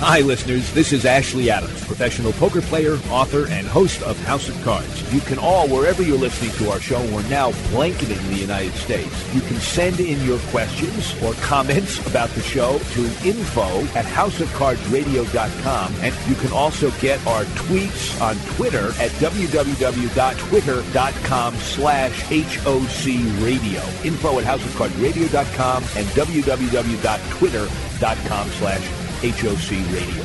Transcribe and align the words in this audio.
Hi, 0.00 0.20
listeners. 0.20 0.72
This 0.74 0.92
is 0.92 1.04
Ashley 1.04 1.50
Adams, 1.50 1.84
professional 1.84 2.30
poker 2.34 2.60
player, 2.60 2.98
author, 3.10 3.48
and 3.48 3.66
host 3.66 4.00
of 4.02 4.16
House 4.20 4.48
of 4.48 4.54
Cards. 4.62 5.12
You 5.12 5.18
can 5.20 5.40
all, 5.40 5.66
wherever 5.66 6.04
you're 6.04 6.16
listening 6.16 6.52
to 6.52 6.70
our 6.70 6.78
show, 6.78 7.00
we're 7.12 7.28
now 7.28 7.50
blanketing 7.72 8.16
the 8.28 8.36
United 8.36 8.74
States. 8.74 9.34
You 9.34 9.40
can 9.40 9.56
send 9.56 9.98
in 9.98 10.24
your 10.24 10.38
questions 10.50 11.20
or 11.20 11.32
comments 11.42 11.98
about 12.06 12.28
the 12.30 12.42
show 12.42 12.78
to 12.78 13.00
info 13.26 13.80
at 13.98 14.04
houseofcardsradio.com. 14.04 15.94
And 16.00 16.14
you 16.28 16.36
can 16.36 16.52
also 16.52 16.92
get 17.00 17.18
our 17.26 17.42
tweets 17.42 18.20
on 18.22 18.36
Twitter 18.54 18.90
at 19.00 19.10
www.twitter.com 19.18 21.54
slash 21.56 22.22
HOC 22.22 23.06
radio. 23.42 23.82
Info 24.04 24.38
at 24.38 24.44
houseofcardsradio.com 24.44 25.82
and 25.96 26.06
www.twitter.com 26.06 28.48
slash 28.50 28.97
HOC 29.20 29.72
Radio. 29.92 30.24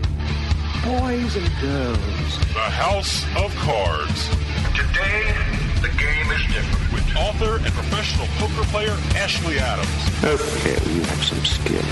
boys 0.83 1.37
and 1.37 1.51
girls. 1.61 2.39
The 2.55 2.71
House 2.73 3.27
of 3.37 3.55
Cards. 3.57 4.31
Today, 4.75 5.35
the 5.83 5.93
game 5.99 6.31
is 6.33 6.41
different. 6.55 6.93
With 6.95 7.17
author 7.19 7.57
and 7.57 7.73
professional 7.75 8.27
poker 8.39 8.67
player 8.71 8.97
Ashley 9.15 9.59
Adams. 9.59 9.91
Okay, 10.25 10.91
you 10.91 11.03
have 11.03 11.23
some 11.23 11.45
skill. 11.45 11.83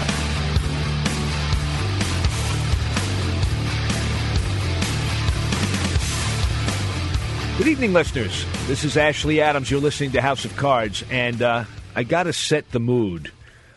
Good 7.59 7.67
evening, 7.67 7.93
listeners. 7.93 8.47
This 8.69 8.85
is 8.85 8.97
Ashley 8.97 9.43
Adams. 9.43 9.71
You're 9.71 9.81
listening 9.81 10.13
to 10.13 10.23
House 10.23 10.47
of 10.47 10.57
Cards, 10.57 11.05
and 11.11 11.43
uh, 11.43 11.65
I 11.99 12.05
got 12.05 12.23
to 12.23 12.33
set 12.33 12.71
the 12.71 12.79
mood 12.79 13.33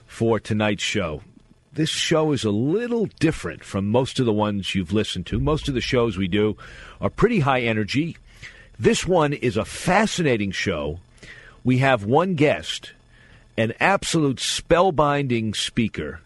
for 0.05 0.39
tonight's 0.39 0.83
show. 0.83 1.23
This 1.73 1.89
show 1.89 2.33
is 2.33 2.43
a 2.43 2.51
little 2.51 3.07
different 3.19 3.63
from 3.63 3.87
most 3.89 4.19
of 4.19 4.27
the 4.27 4.31
ones 4.31 4.75
you've 4.75 4.93
listened 4.93 5.25
to. 5.25 5.39
Most 5.39 5.67
of 5.67 5.73
the 5.73 5.81
shows 5.81 6.19
we 6.19 6.27
do 6.27 6.55
are 7.01 7.09
pretty 7.09 7.39
high 7.39 7.61
energy. 7.61 8.17
This 8.77 9.07
one 9.07 9.33
is 9.33 9.57
a 9.57 9.65
fascinating 9.65 10.51
show. 10.51 10.99
We 11.63 11.79
have 11.79 12.05
one 12.05 12.35
guest, 12.35 12.91
an 13.57 13.73
absolute 13.79 14.37
spellbinding 14.37 15.55
speaker, 15.55 16.21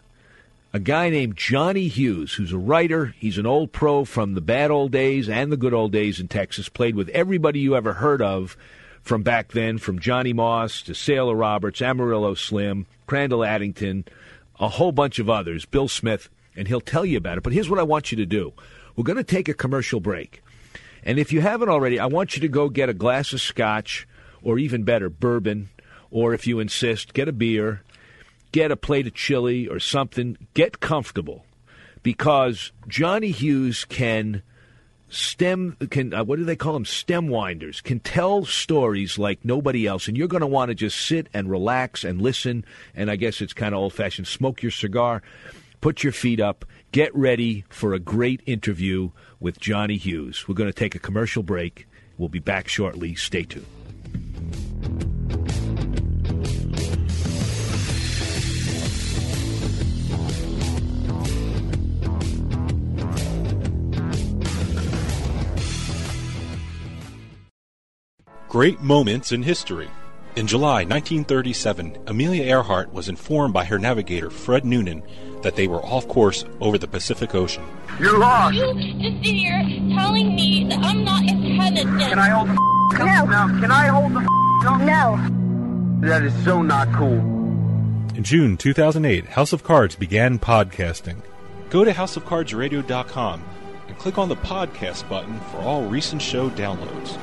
a 0.74 0.78
guy 0.78 1.08
named 1.08 1.38
Johnny 1.38 1.88
Hughes, 1.88 2.34
who's 2.34 2.52
a 2.52 2.58
writer. 2.58 3.14
He's 3.18 3.38
an 3.38 3.46
old 3.46 3.72
pro 3.72 4.04
from 4.04 4.34
the 4.34 4.42
bad 4.42 4.70
old 4.70 4.92
days 4.92 5.30
and 5.30 5.50
the 5.50 5.56
good 5.56 5.72
old 5.72 5.92
days 5.92 6.20
in 6.20 6.28
Texas, 6.28 6.68
played 6.68 6.94
with 6.94 7.08
everybody 7.08 7.60
you 7.60 7.74
ever 7.74 7.94
heard 7.94 8.20
of 8.20 8.54
from 9.06 9.22
back 9.22 9.52
then, 9.52 9.78
from 9.78 10.00
Johnny 10.00 10.32
Moss 10.32 10.82
to 10.82 10.94
Sailor 10.94 11.36
Roberts, 11.36 11.80
Amarillo 11.80 12.34
Slim, 12.34 12.86
Crandall 13.06 13.44
Addington, 13.44 14.04
a 14.58 14.68
whole 14.68 14.90
bunch 14.90 15.20
of 15.20 15.30
others, 15.30 15.64
Bill 15.64 15.86
Smith, 15.86 16.28
and 16.56 16.66
he'll 16.66 16.80
tell 16.80 17.04
you 17.04 17.16
about 17.16 17.38
it. 17.38 17.44
But 17.44 17.52
here's 17.52 17.70
what 17.70 17.78
I 17.78 17.84
want 17.84 18.10
you 18.10 18.16
to 18.16 18.26
do 18.26 18.52
we're 18.96 19.04
going 19.04 19.16
to 19.16 19.24
take 19.24 19.48
a 19.48 19.54
commercial 19.54 20.00
break. 20.00 20.42
And 21.04 21.20
if 21.20 21.32
you 21.32 21.40
haven't 21.40 21.68
already, 21.68 22.00
I 22.00 22.06
want 22.06 22.34
you 22.34 22.40
to 22.40 22.48
go 22.48 22.68
get 22.68 22.88
a 22.88 22.94
glass 22.94 23.32
of 23.32 23.40
scotch, 23.40 24.08
or 24.42 24.58
even 24.58 24.82
better, 24.82 25.08
bourbon, 25.08 25.68
or 26.10 26.34
if 26.34 26.48
you 26.48 26.58
insist, 26.58 27.14
get 27.14 27.28
a 27.28 27.32
beer, 27.32 27.82
get 28.50 28.72
a 28.72 28.76
plate 28.76 29.06
of 29.06 29.14
chili 29.14 29.68
or 29.68 29.78
something. 29.78 30.36
Get 30.52 30.80
comfortable 30.80 31.44
because 32.02 32.72
Johnny 32.88 33.30
Hughes 33.30 33.84
can 33.84 34.42
stem 35.08 35.76
can 35.90 36.12
uh, 36.12 36.24
what 36.24 36.38
do 36.38 36.44
they 36.44 36.56
call 36.56 36.72
them? 36.72 36.84
Stem 36.84 37.28
winders. 37.28 37.80
Can 37.80 38.00
tell 38.00 38.44
stories 38.44 39.18
like 39.18 39.44
nobody 39.44 39.86
else. 39.86 40.08
And 40.08 40.16
you're 40.16 40.28
going 40.28 40.40
to 40.40 40.46
want 40.46 40.70
to 40.70 40.74
just 40.74 41.00
sit 41.06 41.28
and 41.32 41.50
relax 41.50 42.04
and 42.04 42.20
listen. 42.20 42.64
And 42.94 43.10
i 43.10 43.16
guess 43.16 43.40
it's 43.40 43.52
kind 43.52 43.74
of 43.74 43.80
old 43.80 43.92
fashioned 43.92 44.26
smoke 44.26 44.62
your 44.62 44.72
cigar 44.72 45.22
put 45.80 46.02
your 46.02 46.12
feet 46.12 46.40
up 46.40 46.64
get 46.90 47.14
ready 47.14 47.64
for 47.68 47.92
a 47.92 47.98
great 47.98 48.40
interview 48.46 49.10
with 49.40 49.60
johnny 49.60 49.96
hughes. 49.96 50.48
We're 50.48 50.54
going 50.54 50.70
to 50.70 50.78
take 50.78 50.94
a 50.94 50.98
commercial 50.98 51.42
break. 51.42 51.86
We'll 52.18 52.28
be 52.28 52.38
back 52.38 52.68
shortly. 52.68 53.14
Stay 53.14 53.44
tuned 53.44 53.85
Great 68.56 68.80
moments 68.80 69.32
in 69.32 69.42
history. 69.42 69.90
In 70.34 70.46
July 70.46 70.76
1937, 70.84 71.98
Amelia 72.06 72.42
Earhart 72.44 72.90
was 72.90 73.10
informed 73.10 73.52
by 73.52 73.66
her 73.66 73.78
navigator, 73.78 74.30
Fred 74.30 74.64
Noonan, 74.64 75.02
that 75.42 75.56
they 75.56 75.66
were 75.68 75.84
off 75.84 76.08
course 76.08 76.42
over 76.58 76.78
the 76.78 76.88
Pacific 76.88 77.34
Ocean. 77.34 77.62
You're 78.00 78.16
lost. 78.18 78.54
You 78.54 78.72
just 78.94 79.22
sit 79.22 79.34
here 79.34 79.62
telling 79.94 80.34
me 80.34 80.66
that 80.70 80.78
I'm 80.78 81.04
not 81.04 81.28
intelligent. 81.28 82.00
Can 82.00 82.18
I 82.18 82.30
hold 82.30 82.48
the 82.48 82.52
f- 82.52 82.98
No. 82.98 83.26
Now, 83.26 83.60
can 83.60 83.70
I 83.70 83.88
hold 83.88 84.14
the 84.14 84.20
f- 84.20 84.62
gun? 84.62 84.86
No. 86.00 86.08
That 86.08 86.22
is 86.22 86.32
so 86.42 86.62
not 86.62 86.90
cool. 86.94 87.18
In 88.14 88.22
June 88.24 88.56
2008, 88.56 89.26
House 89.26 89.52
of 89.52 89.64
Cards 89.64 89.96
began 89.96 90.38
podcasting. 90.38 91.16
Go 91.68 91.84
to 91.84 91.92
houseofcardsradio.com 91.92 93.44
and 93.88 93.98
click 93.98 94.16
on 94.16 94.30
the 94.30 94.36
podcast 94.36 95.06
button 95.10 95.38
for 95.50 95.58
all 95.58 95.82
recent 95.82 96.22
show 96.22 96.48
downloads. 96.48 97.18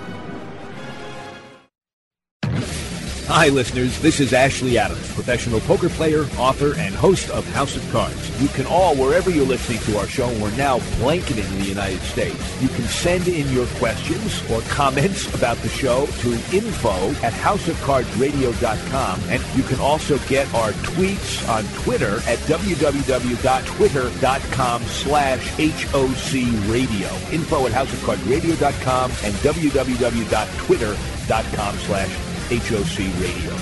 Hi, 3.28 3.48
listeners. 3.48 3.98
This 4.02 4.20
is 4.20 4.34
Ashley 4.34 4.78
Adams, 4.78 5.10
professional 5.14 5.62
poker 5.62 5.88
player, 5.88 6.25
author, 6.38 6.75
and 6.78 6.94
host 6.94 7.30
of 7.30 7.48
House 7.54 7.78
of 7.78 7.90
Cards. 7.90 8.42
You 8.42 8.50
can 8.50 8.66
all, 8.66 8.98
wherever 8.98 9.30
you're 9.30 9.46
listening 9.46 9.80
to 9.84 9.98
our 9.98 10.08
show, 10.08 10.28
we're 10.42 10.54
now 10.58 10.80
blanketing 11.00 11.50
the 11.58 11.64
United 11.64 12.02
States. 12.02 12.62
You 12.62 12.68
can 12.68 12.84
send 12.84 13.30
in 13.30 13.50
your 13.54 13.66
questions 13.78 14.44
or 14.52 14.60
comments 14.64 15.34
about 15.34 15.56
the 15.60 15.70
show 15.70 16.06
to 16.06 16.34
info 16.54 17.12
at 17.24 17.31
houseofcardsradio.com. 17.31 19.22
And 19.30 19.42
you 19.56 19.64
can 19.64 19.80
also 19.80 20.18
get 20.28 20.54
our 20.54 20.74
tweets 20.74 21.48
on 21.48 21.64
Twitter 21.81 22.18
at 22.28 22.40
www.twitter.com 22.40 24.84
slash 24.84 25.48
HOC 25.48 26.34
radio. 26.69 27.08
Info 27.31 27.68
at 27.68 27.72
houseofcardsradio.com 27.72 29.12
and 29.24 29.34
www.twitter.com 29.36 31.78
slash 31.78 32.32
HOC 32.54 33.00
radio. 33.20 33.56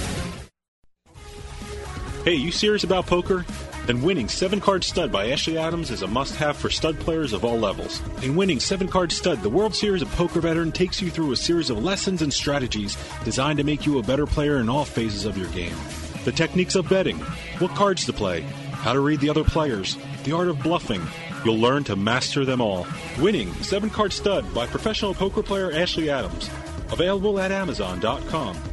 Hey, 2.26 2.36
you 2.36 2.52
serious 2.52 2.84
about 2.84 3.08
poker? 3.08 3.46
Then 3.86 4.02
winning 4.02 4.28
7 4.28 4.60
Card 4.60 4.84
Stud 4.84 5.14
by 5.14 5.32
Ashley 5.32 5.58
Adams 5.58 5.92
is 5.92 6.02
a 6.02 6.08
must 6.08 6.36
have 6.36 6.58
for 6.58 6.70
stud 6.70 7.00
players 7.00 7.32
of 7.32 7.46
all 7.46 7.58
levels. 7.58 8.02
In 8.22 8.36
winning 8.36 8.60
7 8.60 8.90
Card 8.90 9.14
Stud, 9.14 9.42
the 9.44 9.50
World 9.50 9.74
Series 9.74 10.02
of 10.02 10.12
Poker 10.12 10.42
veteran 10.42 10.74
takes 10.74 11.02
you 11.02 11.10
through 11.10 11.32
a 11.32 11.38
series 11.38 11.70
of 11.70 11.82
lessons 11.82 12.22
and 12.22 12.34
strategies 12.34 12.98
designed 13.24 13.60
to 13.60 13.64
make 13.64 13.86
you 13.86 13.98
a 13.98 14.04
better 14.04 14.26
player 14.26 14.58
in 14.58 14.68
all 14.68 14.84
phases 14.84 15.24
of 15.24 15.38
your 15.38 15.50
game. 15.52 15.76
The 16.26 16.34
techniques 16.34 16.76
of 16.76 16.90
betting, 16.90 17.18
what 17.60 17.72
cards 17.72 18.04
to 18.08 18.14
play, 18.14 18.42
how 18.74 18.92
to 18.92 19.00
read 19.00 19.22
the 19.22 19.30
other 19.30 19.46
players, 19.46 19.96
the 20.26 20.34
art 20.34 20.50
of 20.50 20.62
bluffing. 20.62 21.02
You'll 21.46 21.60
learn 21.60 21.86
to 21.86 21.96
master 21.96 22.44
them 22.44 22.60
all. 22.60 22.86
Winning 23.20 23.54
7 23.64 23.90
Card 23.90 24.12
Stud 24.12 24.54
by 24.54 24.68
professional 24.68 25.14
poker 25.14 25.42
player 25.42 25.72
Ashley 25.72 26.10
Adams. 26.10 26.50
Available 26.92 27.40
at 27.40 27.54
Amazon.com. 27.54 28.71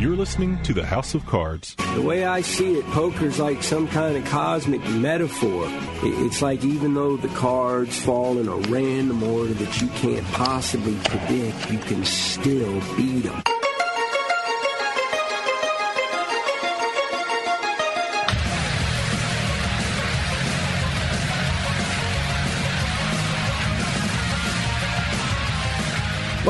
You're 0.00 0.16
listening 0.16 0.62
to 0.62 0.72
the 0.72 0.86
House 0.86 1.14
of 1.14 1.26
Cards. 1.26 1.74
The 1.94 2.00
way 2.00 2.24
I 2.24 2.40
see 2.40 2.78
it, 2.78 2.86
poker's 2.86 3.38
like 3.38 3.62
some 3.62 3.86
kind 3.86 4.16
of 4.16 4.24
cosmic 4.24 4.82
metaphor. 4.88 5.66
It's 6.02 6.40
like 6.40 6.64
even 6.64 6.94
though 6.94 7.18
the 7.18 7.28
cards 7.28 8.00
fall 8.00 8.38
in 8.38 8.48
a 8.48 8.56
random 8.70 9.22
order 9.22 9.52
that 9.52 9.82
you 9.82 9.88
can't 9.88 10.26
possibly 10.28 10.94
predict, 11.04 11.70
you 11.70 11.78
can 11.80 12.02
still 12.06 12.80
beat 12.96 13.24
them. 13.24 13.42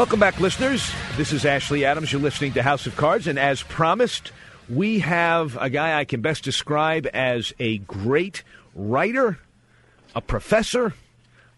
Welcome 0.00 0.19
back, 0.19 0.41
listeners. 0.41 0.91
This 1.19 1.31
is 1.31 1.44
Ashley 1.44 1.85
Adams. 1.85 2.11
You're 2.11 2.23
listening 2.23 2.55
to 2.55 2.62
House 2.62 2.87
of 2.87 2.97
Cards, 2.97 3.26
and 3.26 3.38
as 3.38 3.62
promised, 3.62 4.32
we 4.67 5.00
have 5.00 5.58
a 5.61 5.69
guy 5.69 5.99
I 5.99 6.06
can 6.06 6.23
best 6.23 6.43
describe 6.43 7.06
as 7.12 7.52
a 7.58 7.76
great 7.76 8.43
writer, 8.75 9.38
a 10.14 10.23
professor, 10.23 10.94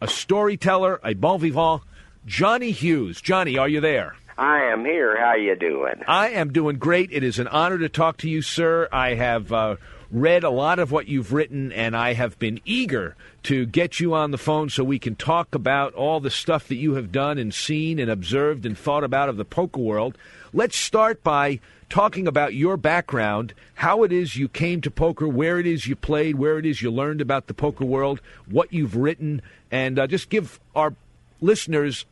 a 0.00 0.08
storyteller, 0.08 0.98
a 1.04 1.14
bon 1.14 1.38
vivant, 1.38 1.82
Johnny 2.26 2.72
Hughes. 2.72 3.20
Johnny, 3.20 3.58
are 3.58 3.68
you 3.68 3.80
there? 3.80 4.16
I 4.36 4.72
am 4.72 4.84
here. 4.84 5.16
How 5.16 5.36
you 5.36 5.54
doing? 5.54 6.02
I 6.08 6.30
am 6.30 6.52
doing 6.52 6.78
great. 6.78 7.12
It 7.12 7.22
is 7.22 7.38
an 7.38 7.46
honor 7.46 7.78
to 7.78 7.88
talk 7.88 8.16
to 8.18 8.28
you, 8.28 8.42
sir. 8.42 8.88
I 8.90 9.14
have 9.14 9.52
uh, 9.52 9.76
read 10.12 10.44
a 10.44 10.50
lot 10.50 10.78
of 10.78 10.92
what 10.92 11.08
you've 11.08 11.32
written, 11.32 11.72
and 11.72 11.96
I 11.96 12.12
have 12.12 12.38
been 12.38 12.60
eager 12.66 13.16
to 13.44 13.64
get 13.64 13.98
you 13.98 14.12
on 14.12 14.30
the 14.30 14.38
phone 14.38 14.68
so 14.68 14.84
we 14.84 14.98
can 14.98 15.16
talk 15.16 15.54
about 15.54 15.94
all 15.94 16.20
the 16.20 16.30
stuff 16.30 16.68
that 16.68 16.76
you 16.76 16.94
have 16.94 17.10
done 17.10 17.38
and 17.38 17.52
seen 17.52 17.98
and 17.98 18.10
observed 18.10 18.66
and 18.66 18.76
thought 18.76 19.04
about 19.04 19.30
of 19.30 19.38
the 19.38 19.44
poker 19.46 19.80
world. 19.80 20.18
Let's 20.52 20.76
start 20.76 21.24
by 21.24 21.60
talking 21.88 22.28
about 22.28 22.54
your 22.54 22.76
background, 22.76 23.54
how 23.74 24.02
it 24.02 24.12
is 24.12 24.36
you 24.36 24.48
came 24.48 24.82
to 24.82 24.90
poker, 24.90 25.26
where 25.26 25.58
it 25.58 25.66
is 25.66 25.86
you 25.86 25.96
played, 25.96 26.36
where 26.36 26.58
it 26.58 26.66
is 26.66 26.82
you 26.82 26.90
learned 26.90 27.22
about 27.22 27.46
the 27.46 27.54
poker 27.54 27.86
world, 27.86 28.20
what 28.46 28.70
you've 28.70 28.96
written, 28.96 29.40
and 29.70 29.98
uh, 29.98 30.06
just 30.06 30.28
give 30.28 30.60
our 30.76 30.94
listeners 31.40 32.04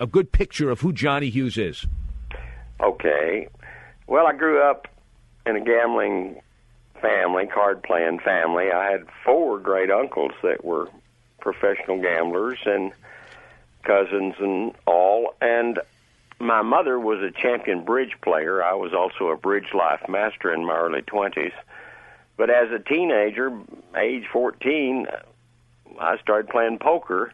a 0.00 0.06
good 0.06 0.32
picture 0.32 0.70
of 0.70 0.80
who 0.80 0.92
Johnny 0.92 1.30
Hughes 1.30 1.56
is. 1.56 1.86
Okay. 2.80 3.48
Well, 4.08 4.26
I 4.26 4.32
grew 4.32 4.60
up 4.60 4.88
in 5.46 5.54
a 5.54 5.60
gambling 5.60 6.40
family, 7.04 7.46
card 7.46 7.82
playing 7.82 8.18
family. 8.20 8.72
I 8.72 8.90
had 8.90 9.06
four 9.24 9.58
great 9.58 9.90
uncles 9.90 10.32
that 10.42 10.64
were 10.64 10.88
professional 11.40 12.00
gamblers 12.00 12.58
and 12.64 12.92
cousins 13.82 14.34
and 14.38 14.72
all. 14.86 15.34
And 15.40 15.78
my 16.38 16.62
mother 16.62 16.98
was 16.98 17.20
a 17.22 17.30
champion 17.30 17.84
bridge 17.84 18.16
player. 18.22 18.64
I 18.64 18.74
was 18.74 18.94
also 18.94 19.28
a 19.28 19.36
bridge 19.36 19.74
life 19.74 20.08
master 20.08 20.52
in 20.52 20.64
my 20.64 20.76
early 20.76 21.02
20s. 21.02 21.52
But 22.36 22.50
as 22.50 22.70
a 22.72 22.78
teenager, 22.78 23.52
age 23.96 24.24
14, 24.32 25.06
I 26.00 26.18
started 26.18 26.48
playing 26.48 26.78
poker. 26.78 27.32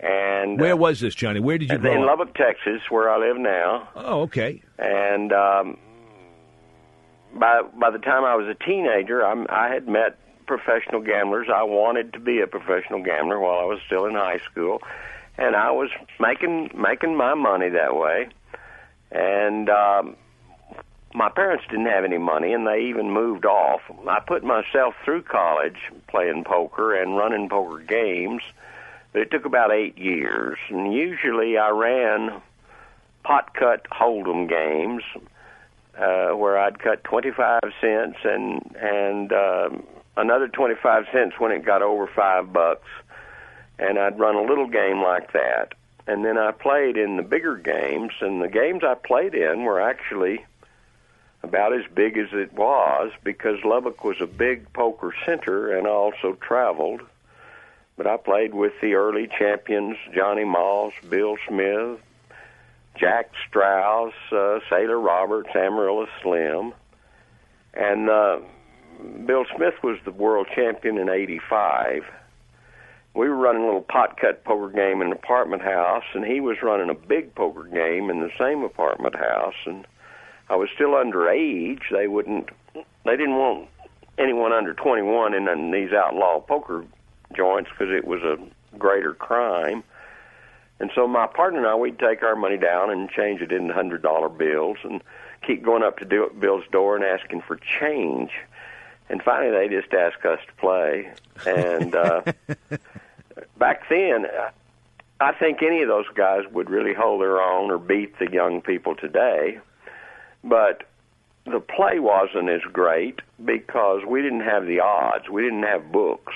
And 0.00 0.60
Where 0.60 0.74
uh, 0.74 0.76
was 0.76 1.00
this, 1.00 1.14
Johnny? 1.14 1.40
Where 1.40 1.58
did 1.58 1.70
you 1.70 1.76
in 1.76 1.80
grow 1.80 2.02
up? 2.02 2.18
Lubbock, 2.18 2.34
Texas, 2.34 2.82
where 2.90 3.10
I 3.10 3.18
live 3.18 3.38
now. 3.38 3.88
Oh, 3.94 4.22
okay. 4.22 4.62
And 4.78 5.32
um, 5.32 5.78
by 7.38 7.62
by 7.62 7.90
the 7.90 7.98
time 7.98 8.24
I 8.24 8.34
was 8.34 8.46
a 8.46 8.54
teenager, 8.54 9.24
I'm, 9.24 9.46
I 9.48 9.68
had 9.68 9.88
met 9.88 10.18
professional 10.46 11.00
gamblers. 11.00 11.48
I 11.52 11.62
wanted 11.62 12.12
to 12.14 12.20
be 12.20 12.40
a 12.40 12.46
professional 12.46 13.02
gambler 13.02 13.38
while 13.38 13.58
I 13.58 13.64
was 13.64 13.80
still 13.86 14.06
in 14.06 14.14
high 14.14 14.40
school, 14.50 14.82
and 15.36 15.54
I 15.56 15.70
was 15.70 15.90
making 16.18 16.70
making 16.74 17.16
my 17.16 17.34
money 17.34 17.68
that 17.70 17.96
way. 17.96 18.28
And 19.10 19.70
um, 19.70 20.16
my 21.14 21.30
parents 21.30 21.64
didn't 21.70 21.86
have 21.86 22.04
any 22.04 22.18
money, 22.18 22.52
and 22.52 22.66
they 22.66 22.80
even 22.88 23.10
moved 23.10 23.46
off. 23.46 23.80
I 24.06 24.20
put 24.20 24.44
myself 24.44 24.94
through 25.04 25.22
college 25.22 25.78
playing 26.08 26.44
poker 26.44 26.94
and 26.94 27.16
running 27.16 27.48
poker 27.48 27.82
games. 27.82 28.42
But 29.12 29.22
it 29.22 29.30
took 29.30 29.46
about 29.46 29.72
eight 29.72 29.96
years, 29.96 30.58
and 30.68 30.92
usually 30.92 31.56
I 31.56 31.70
ran 31.70 32.42
pot 33.24 33.54
cut 33.54 33.86
hold'em 33.90 34.48
games 34.48 35.02
uh, 35.98 36.30
where 36.30 36.58
I'd 36.58 36.78
cut 36.78 37.04
25 37.04 37.60
cents 37.80 38.18
and 38.24 38.76
and 38.80 39.32
um, 39.32 39.86
another 40.16 40.48
25 40.48 41.06
cents 41.12 41.34
when 41.38 41.52
it 41.52 41.64
got 41.64 41.82
over 41.82 42.06
five 42.06 42.52
bucks, 42.52 42.88
and 43.78 43.98
I'd 43.98 44.18
run 44.18 44.36
a 44.36 44.42
little 44.42 44.68
game 44.68 45.02
like 45.02 45.32
that. 45.32 45.74
And 46.06 46.24
then 46.24 46.38
I 46.38 46.52
played 46.52 46.96
in 46.96 47.16
the 47.16 47.22
bigger 47.22 47.56
games, 47.56 48.12
and 48.20 48.40
the 48.40 48.48
games 48.48 48.82
I 48.82 48.94
played 48.94 49.34
in 49.34 49.64
were 49.64 49.80
actually 49.80 50.44
about 51.42 51.72
as 51.72 51.84
big 51.94 52.16
as 52.18 52.28
it 52.32 52.52
was 52.52 53.12
because 53.22 53.62
Lubbock 53.64 54.02
was 54.04 54.20
a 54.20 54.26
big 54.26 54.72
poker 54.72 55.14
center 55.24 55.76
and 55.76 55.86
I 55.86 55.90
also 55.90 56.36
traveled. 56.40 57.02
But 57.96 58.06
I 58.06 58.16
played 58.16 58.54
with 58.54 58.72
the 58.80 58.94
early 58.94 59.28
champions, 59.38 59.96
Johnny 60.14 60.44
Moss, 60.44 60.92
Bill 61.08 61.36
Smith, 61.46 62.00
Jack 62.98 63.30
Straus, 63.48 64.12
uh, 64.32 64.58
Sailor 64.70 64.98
Roberts, 64.98 65.50
Amarillo 65.54 66.06
Slim, 66.22 66.72
and 67.74 68.10
uh, 68.10 68.38
Bill 69.26 69.44
Smith 69.56 69.74
was 69.82 69.98
the 70.04 70.10
world 70.10 70.48
champion 70.54 70.98
in 70.98 71.08
'85. 71.08 72.04
We 73.14 73.28
were 73.28 73.36
running 73.36 73.62
a 73.62 73.66
little 73.66 73.82
pot 73.82 74.18
cut 74.20 74.44
poker 74.44 74.70
game 74.70 75.00
in 75.00 75.08
an 75.08 75.12
apartment 75.12 75.62
house, 75.62 76.04
and 76.14 76.24
he 76.24 76.40
was 76.40 76.58
running 76.62 76.90
a 76.90 76.94
big 76.94 77.34
poker 77.34 77.64
game 77.64 78.10
in 78.10 78.20
the 78.20 78.30
same 78.38 78.62
apartment 78.62 79.16
house. 79.16 79.54
And 79.66 79.86
I 80.48 80.56
was 80.56 80.68
still 80.74 80.90
underage. 80.90 81.82
They 81.90 82.08
wouldn't. 82.08 82.50
They 82.74 83.16
didn't 83.16 83.36
want 83.36 83.68
anyone 84.18 84.52
under 84.52 84.74
21 84.74 85.34
in, 85.34 85.48
in 85.48 85.70
these 85.70 85.92
outlaw 85.92 86.40
poker 86.40 86.84
joints 87.36 87.70
because 87.70 87.92
it 87.92 88.06
was 88.06 88.22
a 88.22 88.38
greater 88.76 89.14
crime. 89.14 89.82
And 90.80 90.90
so 90.94 91.08
my 91.08 91.26
partner 91.26 91.58
and 91.58 91.66
I, 91.66 91.74
we'd 91.74 91.98
take 91.98 92.22
our 92.22 92.36
money 92.36 92.56
down 92.56 92.90
and 92.90 93.10
change 93.10 93.40
it 93.40 93.50
into 93.50 93.74
hundred 93.74 94.02
dollar 94.02 94.28
bills, 94.28 94.78
and 94.84 95.02
keep 95.46 95.62
going 95.62 95.82
up 95.82 95.98
to 95.98 96.04
do, 96.04 96.30
Bill's 96.38 96.64
door 96.70 96.96
and 96.96 97.04
asking 97.04 97.42
for 97.42 97.56
change. 97.56 98.30
And 99.08 99.22
finally, 99.22 99.50
they 99.50 99.74
just 99.74 99.92
asked 99.92 100.24
us 100.24 100.38
to 100.46 100.52
play. 100.54 101.10
And 101.46 101.94
uh, 101.94 102.22
back 103.58 103.88
then, 103.88 104.26
I 105.20 105.32
think 105.32 105.62
any 105.62 105.82
of 105.82 105.88
those 105.88 106.06
guys 106.14 106.42
would 106.52 106.70
really 106.70 106.94
hold 106.94 107.22
their 107.22 107.40
own 107.40 107.70
or 107.70 107.78
beat 107.78 108.18
the 108.18 108.30
young 108.30 108.60
people 108.60 108.94
today. 108.94 109.58
But 110.44 110.84
the 111.44 111.60
play 111.60 111.98
wasn't 111.98 112.50
as 112.50 112.60
great 112.72 113.20
because 113.44 114.02
we 114.06 114.22
didn't 114.22 114.40
have 114.40 114.66
the 114.66 114.80
odds. 114.80 115.28
We 115.28 115.42
didn't 115.42 115.62
have 115.62 115.90
books. 115.90 116.34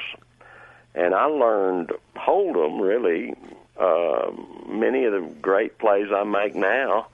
And 0.94 1.14
I 1.14 1.24
learned 1.24 1.92
Hold'em 2.16 2.80
really 2.80 3.34
uh, 3.82 4.30
many 4.68 5.04
of 5.04 5.12
the 5.12 5.28
great 5.40 5.78
plays 5.78 6.08
I 6.14 6.22
make 6.22 6.54
now, 6.54 7.08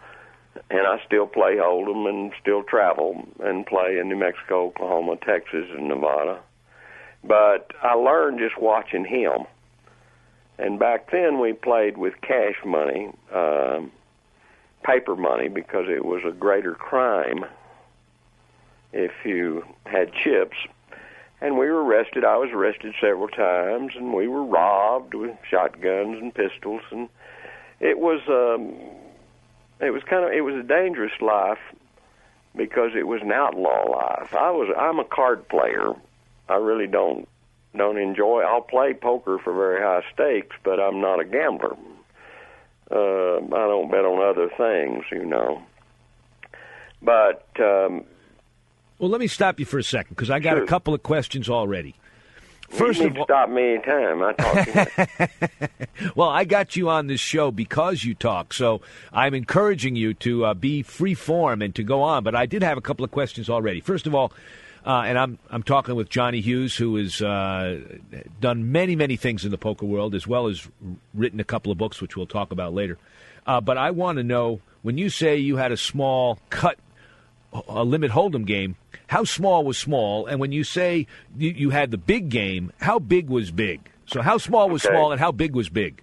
and 0.71 0.87
I 0.87 1.01
still 1.07 1.27
play 1.27 1.57
Hold'em 1.57 2.09
and 2.09 2.33
still 2.41 2.63
travel 2.63 3.27
and 3.41 3.67
play 3.67 3.99
in 3.99 4.09
New 4.09 4.17
Mexico, 4.17 4.67
Oklahoma, 4.67 5.17
Texas, 5.17 5.67
and 5.71 5.89
Nevada. 5.89 6.41
But 7.25 7.73
I 7.83 7.95
learned 7.95 8.39
just 8.39 8.59
watching 8.59 9.05
him. 9.05 9.47
And 10.59 10.79
back 10.79 11.11
then 11.11 11.39
we 11.39 11.53
played 11.53 11.97
with 11.97 12.21
cash 12.21 12.57
money, 12.65 13.11
um, 13.33 13.91
paper 14.83 15.17
money 15.17 15.49
because 15.49 15.87
it 15.89 16.05
was 16.05 16.23
a 16.25 16.33
greater 16.33 16.75
crime 16.75 17.45
if 18.93 19.13
you 19.25 19.65
had 19.87 20.13
chips. 20.13 20.57
And 21.41 21.57
we 21.57 21.67
were 21.67 21.85
arrested. 21.85 22.25
I 22.25 22.37
was 22.37 22.51
arrested 22.53 22.95
several 23.01 23.29
times, 23.29 23.93
and 23.95 24.13
we 24.13 24.27
were 24.27 24.45
robbed 24.45 25.15
with 25.15 25.37
shotguns 25.49 26.21
and 26.21 26.35
pistols, 26.35 26.83
and 26.91 27.09
it 27.81 27.99
was 27.99 28.21
um, 28.29 28.75
it 29.81 29.91
was 29.91 30.03
kind 30.03 30.25
of 30.25 30.33
it 30.33 30.41
was 30.41 30.57
a 30.57 30.67
dangerous 30.67 31.13
life 31.21 31.61
because 32.57 32.91
it 32.97 33.07
was 33.07 33.23
an 33.23 33.31
outlaw 33.31 33.89
life. 33.89 34.35
I 34.35 34.51
was 34.51 34.75
I'm 34.77 34.99
a 34.99 35.05
card 35.05 35.49
player. 35.49 35.93
I 36.49 36.57
really 36.57 36.89
don't 36.89 37.29
don't 37.77 37.99
enjoy. 37.99 38.41
I'll 38.41 38.61
play 38.61 38.95
poker 38.95 39.39
for 39.39 39.53
very 39.55 39.81
high 39.81 40.03
stakes, 40.13 40.57
but 40.65 40.81
I'm 40.81 41.01
not 41.01 41.21
a 41.21 41.25
gambler. 41.25 41.77
Uh, 42.91 43.37
I 43.37 43.67
don't 43.69 43.91
bet 43.91 44.05
on 44.05 44.21
other 44.23 44.49
things, 44.57 45.05
you 45.13 45.25
know. 45.25 45.63
But 47.03 47.47
um, 47.61 48.05
well, 48.99 49.11
let 49.11 49.21
me 49.21 49.27
stop 49.27 49.59
you 49.61 49.65
for 49.67 49.79
a 49.79 49.83
second 49.85 50.11
because 50.17 50.31
I 50.31 50.39
got 50.41 50.55
Sure. 50.57 50.65
a 50.65 50.67
couple 50.67 50.95
of 50.95 51.03
questions 51.03 51.49
already. 51.49 51.95
First 52.69 53.01
you 53.01 53.07
of 53.07 53.17
all, 53.17 53.25
stop 53.25 53.49
me 53.49 53.75
anytime. 53.77 54.23
I 54.23 54.33
talk 54.35 55.71
well, 56.17 56.29
I 56.29 56.45
got 56.45 56.77
you 56.77 56.91
on 56.91 57.07
this 57.07 57.21
show 57.21 57.51
because 57.51 58.05
you 58.05 58.15
talk, 58.15 58.53
so 58.53 58.83
I'm 59.11 59.33
encouraging 59.33 59.97
you 59.97 60.13
to 60.15 60.45
uh, 60.45 60.55
be 60.55 60.83
free 60.83 61.15
form 61.15 61.63
and 61.63 61.75
to 61.77 61.83
go 61.83 62.03
on. 62.03 62.25
But 62.25 62.35
I 62.35 62.45
did 62.45 62.63
have 62.63 62.77
a 62.77 62.83
couple 62.83 63.05
of 63.07 63.11
questions 63.11 63.49
already. 63.49 63.81
First 63.81 64.07
of 64.07 64.15
all, 64.15 64.33
uh, 64.85 65.03
and 65.07 65.19
I'm 65.19 65.39
I'm 65.51 65.63
talking 65.63 65.95
with 65.95 66.11
Johnny 66.11 66.43
Hughes, 66.43 66.77
who 66.77 66.97
has 66.97 67.23
uh, 67.23 67.81
done 68.39 68.71
many 68.71 68.97
many 68.97 69.17
things 69.17 69.47
in 69.47 69.51
the 69.51 69.59
poker 69.59 69.87
world, 69.87 70.15
as 70.15 70.27
well 70.27 70.47
as 70.47 70.69
written 71.15 71.41
a 71.41 71.45
couple 71.45 71.73
of 71.73 71.79
books, 71.79 72.03
which 72.03 72.19
we'll 72.19 72.27
talk 72.27 72.53
about 72.53 72.75
later. 72.75 72.99
Uh, 73.47 73.63
but 73.63 73.79
I 73.79 73.93
want 73.93 74.19
to 74.19 74.23
know 74.25 74.61
when 74.83 74.99
you 74.99 75.09
say 75.09 75.39
you 75.39 75.57
had 75.57 75.73
a 75.73 75.77
small 75.79 76.39
cut 76.51 76.79
a 77.69 77.85
limit 77.85 78.11
hold'em 78.11 78.45
game, 78.47 78.77
how 79.07 79.25
small 79.25 79.65
was 79.65 79.79
small? 79.79 80.27
And 80.27 80.39
when 80.41 80.53
you 80.53 80.65
say 80.65 81.07
you, 81.37 81.51
you 81.51 81.71
had 81.71 81.91
the 81.91 81.99
big 81.99 82.29
game, 82.29 82.73
how 82.81 82.99
big 82.99 83.29
was 83.29 83.51
big? 83.51 83.81
So 84.07 84.23
how 84.23 84.39
small 84.39 84.69
was 84.69 84.85
Okay. 84.85 84.95
small 84.95 85.13
and 85.13 85.21
how 85.21 85.33
big 85.33 85.55
was 85.55 85.69
big? 85.69 86.03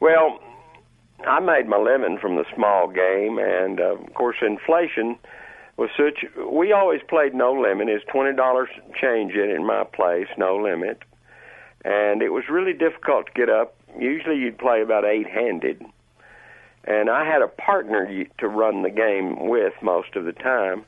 Well, 0.00 0.40
I 1.26 1.40
made 1.40 1.66
my 1.68 1.78
living 1.78 2.18
from 2.20 2.36
the 2.36 2.44
small 2.54 2.88
game, 2.88 3.38
and 3.38 3.80
uh, 3.80 3.94
of 3.96 4.14
course, 4.14 4.36
inflation 4.42 5.18
was 5.76 5.90
such. 5.96 6.24
We 6.52 6.72
always 6.72 7.00
played 7.08 7.34
no 7.34 7.52
limit. 7.52 7.88
It's 7.88 8.04
twenty 8.10 8.34
dollars 8.36 8.68
change 9.00 9.32
in 9.34 9.50
in 9.50 9.66
my 9.66 9.84
place, 9.84 10.28
no 10.38 10.56
limit, 10.56 11.02
and 11.84 12.22
it 12.22 12.30
was 12.30 12.44
really 12.50 12.72
difficult 12.72 13.26
to 13.26 13.32
get 13.32 13.48
up. 13.48 13.74
Usually, 13.98 14.36
you'd 14.36 14.58
play 14.58 14.82
about 14.82 15.04
eight 15.04 15.26
handed, 15.28 15.82
and 16.86 17.10
I 17.10 17.24
had 17.24 17.42
a 17.42 17.48
partner 17.48 18.24
to 18.38 18.48
run 18.48 18.82
the 18.82 18.90
game 18.90 19.48
with 19.48 19.74
most 19.82 20.14
of 20.16 20.24
the 20.24 20.32
time. 20.32 20.84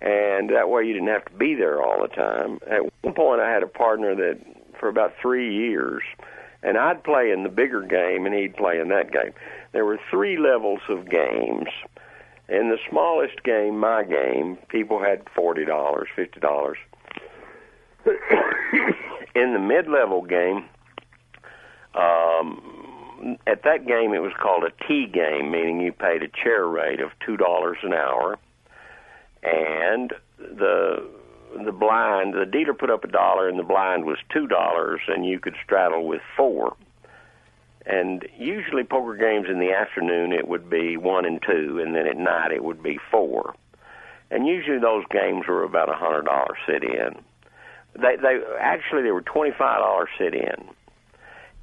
And 0.00 0.50
that 0.50 0.68
way, 0.68 0.84
you 0.84 0.92
didn't 0.92 1.08
have 1.08 1.24
to 1.26 1.32
be 1.32 1.54
there 1.54 1.80
all 1.80 2.02
the 2.02 2.08
time. 2.08 2.58
At 2.68 2.82
one 3.02 3.14
point, 3.14 3.40
I 3.40 3.50
had 3.50 3.62
a 3.62 3.68
partner 3.68 4.16
that, 4.16 4.38
for 4.78 4.88
about 4.88 5.14
three 5.22 5.54
years, 5.54 6.02
and 6.62 6.76
I'd 6.76 7.04
play 7.04 7.30
in 7.30 7.44
the 7.44 7.48
bigger 7.48 7.82
game 7.82 8.26
and 8.26 8.34
he'd 8.34 8.56
play 8.56 8.80
in 8.80 8.88
that 8.88 9.12
game. 9.12 9.32
There 9.72 9.84
were 9.84 10.00
three 10.10 10.36
levels 10.36 10.80
of 10.88 11.08
games. 11.08 11.68
In 12.48 12.68
the 12.68 12.78
smallest 12.90 13.42
game, 13.44 13.78
my 13.78 14.02
game, 14.04 14.58
people 14.68 15.02
had 15.02 15.22
forty 15.34 15.64
dollars, 15.64 16.08
fifty 16.14 16.40
dollars. 16.40 16.78
in 19.34 19.52
the 19.52 19.58
mid-level 19.58 20.22
game, 20.22 20.64
um, 21.94 22.81
at 23.46 23.62
that 23.64 23.86
game 23.86 24.12
it 24.14 24.22
was 24.22 24.32
called 24.40 24.64
a 24.64 24.86
T 24.86 25.06
game, 25.06 25.50
meaning 25.50 25.80
you 25.80 25.92
paid 25.92 26.22
a 26.22 26.28
chair 26.28 26.66
rate 26.66 27.00
of 27.00 27.10
two 27.24 27.36
dollars 27.36 27.78
an 27.82 27.92
hour, 27.92 28.38
and 29.42 30.12
the 30.38 31.08
the 31.64 31.72
blind 31.72 32.34
the 32.34 32.46
dealer 32.46 32.74
put 32.74 32.90
up 32.90 33.04
a 33.04 33.08
dollar 33.08 33.48
and 33.48 33.58
the 33.58 33.64
blind 33.64 34.04
was 34.04 34.18
two 34.32 34.46
dollars, 34.46 35.00
and 35.08 35.26
you 35.26 35.38
could 35.38 35.54
straddle 35.64 36.06
with 36.06 36.22
four. 36.36 36.76
And 37.84 38.26
usually 38.38 38.84
poker 38.84 39.16
games 39.16 39.48
in 39.50 39.58
the 39.58 39.72
afternoon 39.72 40.32
it 40.32 40.46
would 40.46 40.70
be 40.70 40.96
one 40.96 41.24
and 41.24 41.42
two, 41.42 41.80
and 41.84 41.94
then 41.94 42.06
at 42.06 42.16
night 42.16 42.52
it 42.52 42.62
would 42.62 42.82
be 42.82 42.98
four. 43.10 43.54
And 44.30 44.46
usually 44.46 44.78
those 44.78 45.04
games 45.10 45.46
were 45.46 45.64
about 45.64 45.90
a 45.90 45.94
hundred 45.94 46.22
dollar 46.22 46.56
sit 46.66 46.82
in. 46.82 47.16
They 47.94 48.16
they 48.16 48.40
actually 48.58 49.02
they 49.02 49.10
were 49.10 49.22
twenty 49.22 49.50
five 49.50 49.80
dollar 49.80 50.08
sit 50.18 50.34
in, 50.34 50.68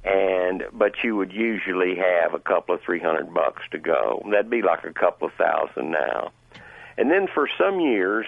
and 0.04 0.64
but 0.72 0.92
you 1.04 1.16
would 1.16 1.32
usually 1.32 1.96
have 1.96 2.34
a 2.34 2.38
couple 2.38 2.74
of 2.74 2.80
three 2.82 3.00
hundred 3.00 3.32
bucks 3.34 3.62
to 3.70 3.78
go. 3.78 4.22
That'd 4.30 4.50
be 4.50 4.62
like 4.62 4.84
a 4.84 4.92
couple 4.92 5.28
of 5.28 5.34
thousand 5.34 5.90
now. 5.90 6.32
And 6.96 7.10
then 7.10 7.28
for 7.32 7.48
some 7.58 7.80
years, 7.80 8.26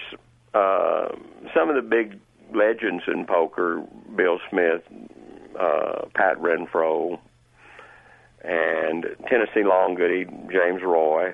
uh, 0.53 1.09
some 1.53 1.69
of 1.69 1.75
the 1.75 1.81
big 1.81 2.19
legends 2.53 3.03
in 3.07 3.25
poker, 3.25 3.83
Bill 4.15 4.39
Smith, 4.49 4.81
uh, 5.59 6.05
Pat 6.13 6.37
Renfro, 6.37 7.19
and 8.43 9.05
Tennessee 9.27 9.63
Longgoody, 9.63 10.51
James 10.51 10.81
Roy, 10.83 11.33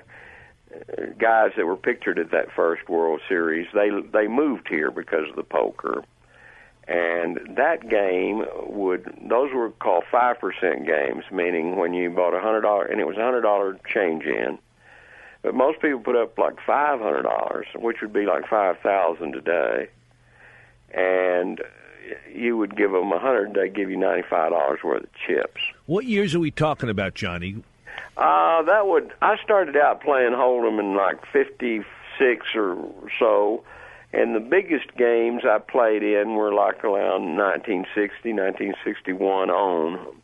uh, 0.74 1.02
guys 1.18 1.52
that 1.56 1.66
were 1.66 1.76
pictured 1.76 2.18
at 2.18 2.30
that 2.30 2.52
first 2.54 2.88
World 2.88 3.20
Series, 3.28 3.66
they 3.74 3.90
they 4.12 4.26
moved 4.26 4.68
here 4.68 4.90
because 4.90 5.28
of 5.28 5.36
the 5.36 5.42
poker. 5.42 6.04
And 6.90 7.56
that 7.56 7.88
game 7.88 8.44
would 8.66 9.04
those 9.22 9.52
were 9.54 9.70
called 9.70 10.02
five 10.10 10.40
percent 10.40 10.86
games, 10.86 11.22
meaning 11.30 11.76
when 11.76 11.94
you 11.94 12.10
bought 12.10 12.34
a 12.34 12.40
hundred 12.40 12.62
dollar 12.62 12.84
and 12.84 13.00
it 13.00 13.06
was 13.06 13.16
a 13.16 13.22
hundred 13.22 13.42
dollar 13.42 13.78
change 13.94 14.24
in. 14.24 14.58
But 15.42 15.54
most 15.54 15.80
people 15.80 16.00
put 16.00 16.16
up 16.16 16.36
like 16.36 16.56
five 16.66 17.00
hundred 17.00 17.22
dollars, 17.22 17.66
which 17.76 18.00
would 18.02 18.12
be 18.12 18.26
like 18.26 18.48
five 18.48 18.78
thousand 18.80 19.32
today. 19.34 19.88
And 20.92 21.60
you 22.34 22.56
would 22.56 22.76
give 22.76 22.90
them 22.90 23.12
a 23.12 23.20
hundred, 23.20 23.54
they'd 23.54 23.72
give 23.72 23.88
you 23.88 23.96
ninety 23.96 24.26
five 24.28 24.50
dollars 24.50 24.80
worth 24.82 25.04
of 25.04 25.10
chips. 25.26 25.60
What 25.86 26.06
years 26.06 26.34
are 26.34 26.40
we 26.40 26.50
talking 26.50 26.88
about, 26.88 27.14
Johnny? 27.14 27.62
Uh, 28.16 28.62
that 28.62 28.88
would. 28.88 29.12
I 29.22 29.36
started 29.44 29.76
out 29.76 30.02
playing 30.02 30.32
Hold'em 30.32 30.80
in 30.80 30.96
like 30.96 31.24
'56 31.32 32.46
or 32.56 32.76
so, 33.20 33.62
and 34.12 34.34
the 34.34 34.40
biggest 34.40 34.96
games 34.96 35.42
I 35.44 35.58
played 35.58 36.02
in 36.02 36.34
were 36.34 36.52
like 36.52 36.84
around 36.84 37.36
1960, 37.36 38.32
1961 38.32 39.50
on. 39.50 40.16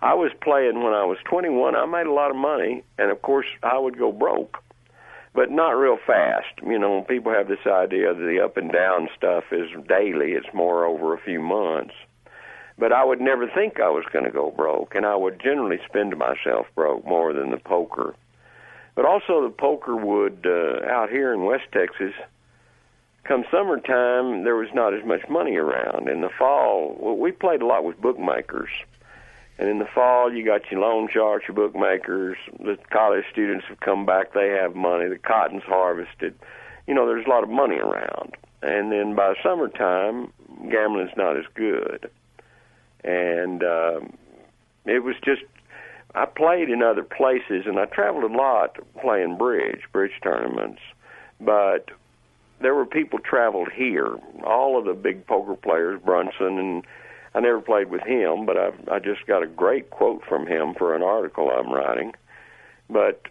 I 0.00 0.14
was 0.14 0.32
playing 0.42 0.82
when 0.82 0.92
I 0.92 1.04
was 1.04 1.18
21. 1.24 1.76
I 1.76 1.86
made 1.86 2.06
a 2.06 2.12
lot 2.12 2.30
of 2.30 2.36
money, 2.36 2.82
and 2.98 3.10
of 3.10 3.22
course 3.22 3.46
I 3.62 3.78
would 3.78 3.98
go 3.98 4.12
broke, 4.12 4.58
but 5.34 5.50
not 5.50 5.70
real 5.70 5.98
fast. 6.06 6.60
You 6.66 6.78
know, 6.78 7.02
people 7.02 7.32
have 7.32 7.48
this 7.48 7.66
idea 7.66 8.12
that 8.12 8.20
the 8.20 8.40
up 8.44 8.56
and 8.56 8.70
down 8.70 9.08
stuff 9.16 9.44
is 9.52 9.68
daily. 9.88 10.32
It's 10.32 10.52
more 10.52 10.84
over 10.84 11.14
a 11.14 11.20
few 11.20 11.40
months 11.40 11.94
but 12.78 12.92
I 12.92 13.04
would 13.04 13.20
never 13.20 13.48
think 13.48 13.78
I 13.78 13.90
was 13.90 14.04
going 14.12 14.24
to 14.24 14.30
go 14.30 14.50
broke, 14.50 14.94
and 14.94 15.06
I 15.06 15.14
would 15.14 15.40
generally 15.40 15.78
spend 15.86 16.16
myself 16.16 16.66
broke 16.74 17.06
more 17.06 17.32
than 17.32 17.50
the 17.50 17.58
poker. 17.58 18.14
But 18.94 19.04
also, 19.04 19.42
the 19.42 19.54
poker 19.56 19.96
would 19.96 20.46
uh, 20.46 20.86
out 20.88 21.10
here 21.10 21.32
in 21.32 21.44
West 21.44 21.64
Texas. 21.72 22.12
Come 23.24 23.44
summertime, 23.50 24.44
there 24.44 24.56
was 24.56 24.68
not 24.74 24.92
as 24.94 25.04
much 25.04 25.28
money 25.28 25.56
around. 25.56 26.08
In 26.08 26.20
the 26.20 26.28
fall, 26.28 26.96
well, 26.98 27.16
we 27.16 27.32
played 27.32 27.62
a 27.62 27.66
lot 27.66 27.84
with 27.84 28.00
bookmakers, 28.00 28.70
and 29.58 29.68
in 29.68 29.78
the 29.78 29.86
fall, 29.86 30.32
you 30.32 30.44
got 30.44 30.70
your 30.70 30.80
loan 30.80 31.08
sharks, 31.10 31.46
your 31.48 31.54
bookmakers. 31.54 32.36
The 32.60 32.78
college 32.90 33.24
students 33.32 33.64
have 33.68 33.80
come 33.80 34.04
back; 34.04 34.34
they 34.34 34.50
have 34.50 34.74
money. 34.74 35.08
The 35.08 35.18
cotton's 35.18 35.62
harvested. 35.62 36.34
You 36.86 36.94
know, 36.94 37.06
there's 37.06 37.26
a 37.26 37.30
lot 37.30 37.44
of 37.44 37.48
money 37.48 37.76
around. 37.76 38.36
And 38.62 38.92
then 38.92 39.14
by 39.14 39.34
summertime, 39.42 40.32
gambling's 40.70 41.16
not 41.16 41.36
as 41.36 41.44
good 41.54 42.10
and 43.04 43.62
um, 43.62 44.14
it 44.86 45.04
was 45.04 45.14
just 45.22 45.42
I 46.14 46.24
played 46.26 46.70
in 46.70 46.82
other 46.82 47.02
places 47.04 47.66
and 47.66 47.78
I 47.78 47.84
traveled 47.84 48.30
a 48.30 48.34
lot 48.34 48.78
playing 49.00 49.36
bridge, 49.36 49.82
bridge 49.92 50.12
tournaments, 50.22 50.80
but 51.40 51.90
there 52.64 52.74
were 52.74 52.86
people 52.86 53.18
traveled 53.18 53.68
here. 53.70 54.16
All 54.42 54.78
of 54.78 54.86
the 54.86 54.94
big 54.94 55.26
poker 55.26 55.54
players, 55.54 56.00
Brunson, 56.02 56.58
and 56.58 56.86
I 57.34 57.40
never 57.40 57.60
played 57.60 57.90
with 57.90 58.00
him, 58.02 58.46
but 58.46 58.56
I 58.56 58.70
I 58.90 58.98
just 59.00 59.26
got 59.26 59.42
a 59.42 59.46
great 59.46 59.90
quote 59.90 60.24
from 60.26 60.46
him 60.46 60.74
for 60.74 60.94
an 60.94 61.02
article 61.02 61.50
I'm 61.50 61.70
writing. 61.70 62.14
But 62.88 63.26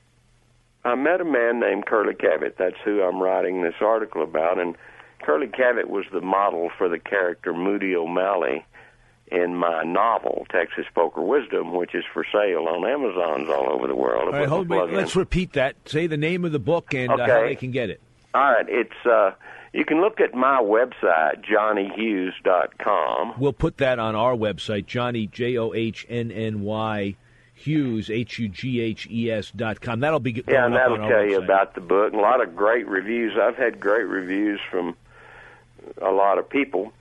I 0.85 0.93
met 0.93 1.19
a 1.19 1.25
man 1.25 1.59
named 1.59 1.87
Curly 1.87 2.13
Cavett. 2.13 2.57
That's 2.57 2.77
who 2.85 3.01
I'm 3.01 3.21
writing 3.21 3.63
this 3.63 3.81
article 3.81 4.21
about, 4.21 4.59
and 4.59 4.75
Curly 5.23 5.47
Cavett 5.47 5.87
was 5.87 6.05
the 6.13 6.21
model 6.21 6.69
for 6.77 6.87
the 6.87 6.99
character 6.99 7.53
Moody 7.53 7.95
O'Malley 7.95 8.63
in 9.31 9.55
my 9.55 9.81
novel, 9.83 10.45
Texas 10.51 10.85
Poker 10.93 11.21
Wisdom, 11.21 11.73
which 11.73 11.95
is 11.95 12.03
for 12.13 12.23
sale 12.31 12.67
on 12.67 12.85
Amazons 12.85 13.49
all 13.49 13.71
over 13.71 13.87
the 13.87 13.95
world. 13.95 14.27
All 14.27 14.39
right, 14.39 14.47
hold, 14.47 14.69
let's 14.69 15.15
repeat 15.15 15.53
that. 15.53 15.75
Say 15.85 16.05
the 16.05 16.17
name 16.17 16.45
of 16.45 16.51
the 16.51 16.59
book 16.59 16.93
and 16.93 17.09
uh, 17.09 17.17
how 17.17 17.41
they 17.41 17.55
can 17.55 17.71
get 17.71 17.89
it. 17.89 17.99
All 18.33 18.51
right, 18.51 18.65
it's 18.67 19.05
uh, 19.05 19.31
you 19.73 19.85
can 19.85 20.01
look 20.01 20.19
at 20.19 20.33
my 20.33 20.59
website, 20.61 21.45
johnnyhughes.com. 21.45 23.35
We'll 23.37 23.53
put 23.53 23.77
that 23.77 23.99
on 23.99 24.15
our 24.15 24.35
website, 24.35 24.85
Johnny 24.87 25.27
J 25.27 25.57
O 25.57 25.73
H 25.73 26.05
N 26.09 26.31
N 26.31 26.61
Y 26.61 27.15
Hughes, 27.53 28.09
H 28.09 28.39
U 28.39 28.49
G 28.49 28.81
H 28.81 29.07
E 29.09 29.31
S 29.31 29.51
dot 29.51 29.81
com. 29.81 29.99
That'll 29.99 30.19
be 30.19 30.33
going 30.33 30.45
Yeah, 30.47 30.65
and 30.65 30.75
that'll 30.75 31.07
tell 31.07 31.25
you 31.25 31.37
about 31.41 31.75
the 31.75 31.81
book. 31.81 32.11
And 32.11 32.19
a 32.19 32.23
lot 32.23 32.41
of 32.41 32.55
great 32.55 32.87
reviews. 32.87 33.37
I've 33.39 33.57
had 33.57 33.79
great 33.79 34.05
reviews 34.05 34.59
from 34.69 34.95
a 36.01 36.11
lot 36.11 36.37
of 36.39 36.49
people. 36.49 36.91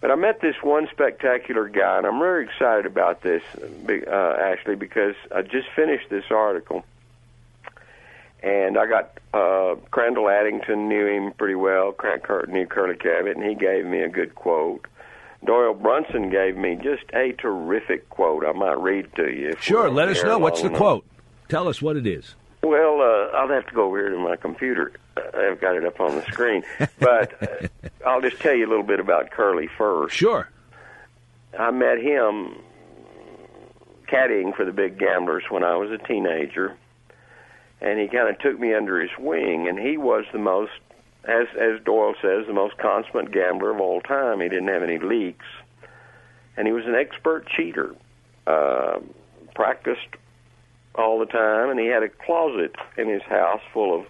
But 0.00 0.10
I 0.10 0.16
met 0.16 0.40
this 0.40 0.56
one 0.62 0.88
spectacular 0.90 1.68
guy, 1.68 1.98
and 1.98 2.06
I'm 2.06 2.18
very 2.18 2.44
excited 2.44 2.86
about 2.86 3.22
this, 3.22 3.42
uh, 3.54 4.10
Ashley, 4.10 4.74
because 4.74 5.14
I 5.32 5.42
just 5.42 5.68
finished 5.76 6.10
this 6.10 6.24
article. 6.30 6.84
And 8.42 8.76
I 8.76 8.86
got 8.86 9.18
uh, 9.32 9.76
Crandall 9.90 10.28
Addington 10.28 10.88
knew 10.88 11.06
him 11.06 11.32
pretty 11.32 11.54
well, 11.54 11.94
knew 12.48 12.66
Curly 12.66 12.96
Cavett, 12.96 13.36
and 13.36 13.44
he 13.44 13.54
gave 13.54 13.86
me 13.86 14.00
a 14.00 14.08
good 14.08 14.34
quote. 14.34 14.86
Doyle 15.44 15.74
Brunson 15.74 16.30
gave 16.30 16.56
me 16.56 16.76
just 16.76 17.04
a 17.14 17.32
terrific 17.32 18.08
quote. 18.10 18.44
I 18.44 18.52
might 18.52 18.78
read 18.78 19.14
to 19.16 19.30
you. 19.30 19.50
if 19.50 19.62
Sure, 19.62 19.90
let 19.90 20.08
us 20.08 20.22
know. 20.22 20.38
What's 20.38 20.60
the 20.60 20.68
enough. 20.68 20.78
quote? 20.78 21.06
Tell 21.48 21.68
us 21.68 21.82
what 21.82 21.96
it 21.96 22.06
is. 22.06 22.34
Well, 22.62 23.00
uh, 23.00 23.36
I'll 23.36 23.48
have 23.48 23.66
to 23.66 23.74
go 23.74 23.86
over 23.86 23.98
here 23.98 24.10
to 24.10 24.18
my 24.18 24.36
computer. 24.36 24.92
Uh, 25.16 25.22
I've 25.36 25.60
got 25.60 25.76
it 25.76 25.84
up 25.84 26.00
on 26.00 26.14
the 26.14 26.22
screen. 26.22 26.62
but 27.00 27.42
uh, 27.42 27.88
I'll 28.06 28.20
just 28.20 28.38
tell 28.40 28.54
you 28.54 28.66
a 28.66 28.70
little 28.70 28.84
bit 28.84 29.00
about 29.00 29.30
Curly 29.32 29.68
first. 29.76 30.14
Sure. 30.16 30.48
I 31.58 31.70
met 31.72 31.98
him 31.98 32.56
caddying 34.06 34.54
for 34.54 34.64
the 34.64 34.72
big 34.72 34.98
gamblers 34.98 35.44
when 35.50 35.64
I 35.64 35.76
was 35.76 35.90
a 35.90 35.98
teenager, 35.98 36.76
and 37.82 37.98
he 37.98 38.08
kind 38.08 38.28
of 38.28 38.38
took 38.38 38.58
me 38.58 38.72
under 38.72 39.00
his 39.00 39.10
wing, 39.18 39.68
and 39.68 39.78
he 39.78 39.96
was 39.96 40.24
the 40.32 40.38
most, 40.38 40.72
as 41.24 41.46
as 41.58 41.80
Doyle 41.84 42.14
says, 42.22 42.46
the 42.46 42.52
most 42.52 42.78
consummate 42.78 43.32
gambler 43.32 43.70
of 43.70 43.80
all 43.80 44.00
time. 44.00 44.40
He 44.40 44.48
didn't 44.48 44.68
have 44.68 44.82
any 44.82 44.98
leaks, 44.98 45.46
and 46.56 46.66
he 46.66 46.72
was 46.72 46.86
an 46.86 46.94
expert 46.94 47.46
cheater. 47.46 47.94
Uh, 48.46 48.98
practiced 49.54 50.08
all 50.94 51.18
the 51.18 51.26
time, 51.26 51.70
and 51.70 51.78
he 51.78 51.86
had 51.86 52.02
a 52.02 52.08
closet 52.08 52.74
in 52.96 53.08
his 53.08 53.22
house 53.22 53.60
full 53.72 54.00
of 54.00 54.06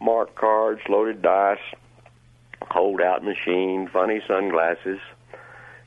marked 0.00 0.34
cards, 0.34 0.80
loaded 0.88 1.22
dice, 1.22 1.60
hold-out 2.70 3.22
machine, 3.24 3.88
funny 3.88 4.20
sunglasses, 4.26 4.98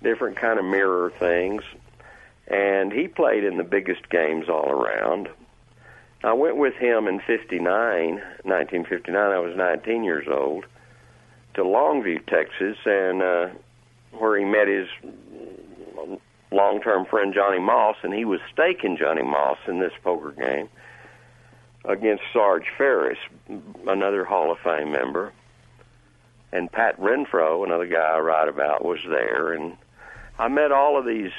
different 0.01 0.38
kind 0.38 0.60
of 0.60 0.65
mirror 0.65 1.12
things, 1.19 1.63
and 2.48 2.93
he 2.93 3.07
played 3.07 3.43
in 3.43 3.57
the 3.57 3.63
biggest 3.63 4.10
games 4.10 4.48
all 4.48 4.69
around. 4.69 5.29
I 6.25 6.34
went 6.34 6.58
with 6.58 6.74
him 6.74 7.08
in 7.08 7.20
59, 7.20 7.62
1959, 7.63 9.15
I 9.15 9.38
was 9.38 9.55
19 9.55 10.03
years 10.03 10.25
old, 10.27 10.65
to 11.53 11.62
Longview, 11.62 12.25
Texas, 12.25 12.77
and 12.84 13.22
uh, 13.22 13.50
where 14.12 14.39
he 14.39 14.44
met 14.44 14.67
his 14.67 14.88
long-term 16.51 17.05
friend 17.05 17.32
Johnny 17.32 17.60
Moss, 17.60 17.98
and 18.01 18.12
he 18.12 18.25
was 18.25 18.39
staking 18.51 18.98
Johnny 18.98 19.22
Moss 19.22 19.60
in 19.67 19.79
this 19.79 19.94
poker 20.03 20.32
game 20.32 20.67
against 21.84 22.24
Sarge 22.34 22.65
Ferris, 22.75 23.20
another 23.86 24.25
Hall 24.25 24.51
of 24.51 24.58
Fame 24.58 24.91
member. 24.91 25.32
And 26.51 26.72
Pat 26.72 27.00
Renfro, 27.00 27.63
another 27.63 27.86
guy 27.86 28.15
I 28.15 28.20
write 28.20 28.50
about, 28.50 28.84
was 28.84 29.00
there. 29.08 29.53
And 29.53 29.77
I 30.39 30.48
met 30.48 30.72
all 30.72 30.98
of 30.98 31.05
these 31.05 31.32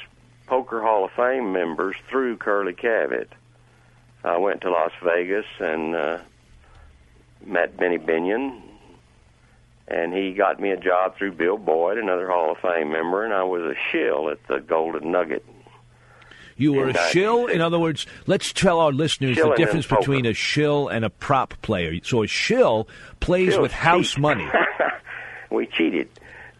Poker 0.46 0.80
Hall 0.80 1.06
of 1.06 1.10
Fame 1.12 1.52
members 1.52 1.96
through 2.08 2.36
Curly 2.36 2.74
Cavett. 2.74 3.28
I 4.26 4.38
went 4.38 4.60
to 4.62 4.70
Las 4.70 4.90
Vegas 5.04 5.46
and 5.60 5.94
uh, 5.94 6.18
met 7.44 7.76
Benny 7.76 7.96
Binion, 7.98 8.60
and 9.86 10.12
he 10.12 10.32
got 10.32 10.58
me 10.60 10.70
a 10.70 10.76
job 10.76 11.16
through 11.16 11.32
Bill 11.32 11.56
Boyd, 11.56 11.96
another 11.96 12.28
Hall 12.28 12.50
of 12.50 12.58
Fame 12.58 12.90
member, 12.90 13.24
and 13.24 13.32
I 13.32 13.44
was 13.44 13.62
a 13.62 13.74
shill 13.92 14.28
at 14.30 14.44
the 14.48 14.58
Golden 14.58 15.12
Nugget. 15.12 15.44
You 16.56 16.72
were 16.72 16.88
a 16.88 17.10
shill. 17.10 17.46
In 17.46 17.60
other 17.60 17.78
words, 17.78 18.06
let's 18.26 18.52
tell 18.52 18.80
our 18.80 18.90
listeners 18.90 19.36
Shilling 19.36 19.50
the 19.50 19.56
difference 19.56 19.86
between 19.86 20.26
a 20.26 20.32
shill 20.32 20.88
and 20.88 21.04
a 21.04 21.10
prop 21.10 21.54
player. 21.62 21.92
So 22.02 22.22
a 22.22 22.26
shill 22.26 22.88
plays 23.20 23.52
Shills 23.54 23.62
with 23.62 23.72
house 23.72 24.12
cheat. 24.12 24.18
money. 24.20 24.48
we 25.50 25.66
cheated, 25.66 26.08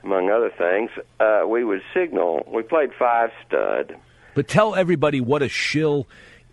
among 0.05 0.31
other 0.31 0.51
things. 0.51 0.91
Uh, 1.19 1.45
we 1.49 1.65
would 1.65 1.83
signal. 1.95 2.47
We 2.47 2.63
played 2.63 2.91
five 2.97 3.31
stud. 3.47 3.97
But 4.35 4.49
tell 4.49 4.75
everybody 4.75 5.21
what 5.21 5.43
a 5.43 5.49
shill 5.49 6.07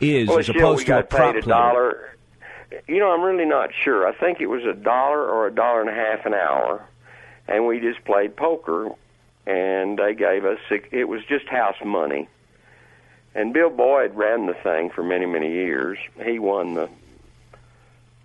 is 0.03 0.27
well, 0.27 0.39
as 0.39 0.49
opposed 0.49 0.79
we 0.79 0.85
to 0.85 0.99
a 0.99 1.03
prop 1.03 1.33
paid 1.33 1.43
a 1.43 1.47
dollar. 1.47 2.15
You 2.87 2.99
know, 2.99 3.11
I'm 3.11 3.21
really 3.21 3.45
not 3.45 3.69
sure. 3.83 4.07
I 4.07 4.13
think 4.13 4.41
it 4.41 4.47
was 4.47 4.63
a 4.65 4.73
dollar 4.73 5.27
or 5.27 5.47
a 5.47 5.53
dollar 5.53 5.81
and 5.81 5.89
a 5.89 5.93
half 5.93 6.25
an 6.25 6.33
hour, 6.33 6.87
and 7.47 7.67
we 7.67 7.79
just 7.79 8.03
played 8.05 8.35
poker. 8.35 8.89
And 9.45 9.99
they 9.99 10.13
gave 10.13 10.45
us 10.45 10.57
six, 10.69 10.87
it 10.91 11.03
was 11.09 11.21
just 11.25 11.47
house 11.47 11.75
money. 11.83 12.29
And 13.35 13.53
Bill 13.53 13.69
Boyd 13.69 14.15
ran 14.15 14.45
the 14.45 14.53
thing 14.53 14.89
for 14.89 15.03
many, 15.03 15.25
many 15.25 15.51
years. 15.51 15.97
He 16.23 16.39
won 16.39 16.75
the 16.75 16.89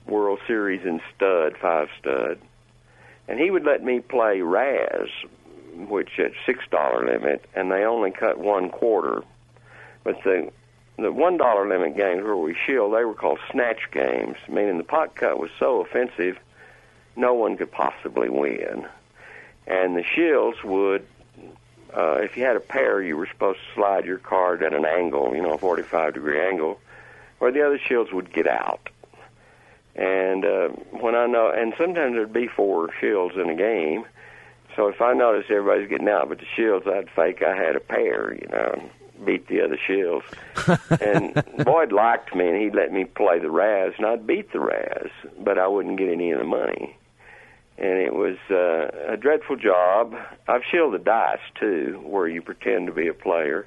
World 0.06 0.38
Series 0.46 0.84
in 0.84 1.00
stud, 1.14 1.56
five 1.60 1.88
stud. 1.98 2.38
And 3.26 3.38
he 3.38 3.50
would 3.50 3.64
let 3.64 3.82
me 3.82 4.00
play 4.00 4.40
Razz, 4.40 5.08
which 5.74 6.18
at 6.18 6.32
six 6.46 6.64
dollar 6.70 7.04
limit, 7.06 7.44
and 7.54 7.70
they 7.70 7.84
only 7.84 8.10
cut 8.10 8.38
one 8.38 8.70
quarter. 8.70 9.22
But 10.04 10.22
the 10.24 10.50
the 10.98 11.12
one 11.12 11.36
dollar 11.36 11.66
limit 11.68 11.96
games 11.96 12.22
where 12.24 12.36
we 12.36 12.56
shilled, 12.66 12.92
they 12.94 13.04
were 13.04 13.14
called 13.14 13.38
snatch 13.50 13.90
games, 13.92 14.36
meaning 14.48 14.78
the 14.78 14.84
pot 14.84 15.14
cut 15.14 15.38
was 15.38 15.50
so 15.58 15.80
offensive, 15.80 16.38
no 17.16 17.34
one 17.34 17.56
could 17.56 17.70
possibly 17.70 18.28
win. 18.28 18.86
And 19.66 19.96
the 19.96 20.02
shills 20.02 20.62
would, 20.64 21.06
uh, 21.94 22.18
if 22.20 22.36
you 22.36 22.44
had 22.44 22.56
a 22.56 22.60
pair, 22.60 23.00
you 23.00 23.16
were 23.16 23.26
supposed 23.26 23.60
to 23.60 23.74
slide 23.74 24.06
your 24.06 24.18
card 24.18 24.62
at 24.62 24.74
an 24.74 24.84
angle, 24.84 25.34
you 25.34 25.42
know, 25.42 25.54
a 25.54 25.58
45 25.58 26.14
degree 26.14 26.40
angle, 26.40 26.80
or 27.38 27.52
the 27.52 27.64
other 27.64 27.78
shills 27.78 28.12
would 28.12 28.32
get 28.32 28.48
out. 28.48 28.88
And 29.94 30.44
uh, 30.44 30.68
when 30.90 31.14
I 31.14 31.26
know, 31.26 31.50
and 31.50 31.74
sometimes 31.76 32.14
there'd 32.14 32.32
be 32.32 32.48
four 32.48 32.88
shills 33.00 33.40
in 33.40 33.50
a 33.50 33.54
game. 33.54 34.04
So 34.76 34.88
if 34.88 35.00
I 35.00 35.12
noticed 35.12 35.50
everybody's 35.50 35.88
getting 35.88 36.08
out, 36.08 36.28
but 36.28 36.38
the 36.38 36.46
shields, 36.56 36.86
I'd 36.86 37.10
fake 37.10 37.42
I 37.42 37.56
had 37.56 37.74
a 37.74 37.80
pair, 37.80 38.32
you 38.32 38.46
know, 38.48 38.90
beat 39.24 39.48
the 39.48 39.60
other 39.62 39.76
shills. 39.76 40.22
and 41.00 41.34
Boyd 41.64 41.92
liked 41.92 42.34
me, 42.34 42.48
and 42.48 42.60
he'd 42.60 42.74
let 42.74 42.92
me 42.92 43.04
play 43.04 43.38
the 43.38 43.50
Razz, 43.50 43.94
and 43.96 44.06
I'd 44.06 44.26
beat 44.26 44.52
the 44.52 44.60
Razz, 44.60 45.10
but 45.38 45.58
I 45.58 45.66
wouldn't 45.66 45.98
get 45.98 46.08
any 46.08 46.30
of 46.32 46.38
the 46.38 46.44
money. 46.44 46.96
And 47.78 47.98
it 47.98 48.14
was 48.14 48.36
uh, 48.50 49.12
a 49.12 49.16
dreadful 49.16 49.56
job. 49.56 50.16
I've 50.48 50.64
shilled 50.64 51.02
dice 51.04 51.38
too, 51.54 52.00
where 52.04 52.26
you 52.26 52.42
pretend 52.42 52.88
to 52.88 52.92
be 52.92 53.06
a 53.06 53.14
player, 53.14 53.66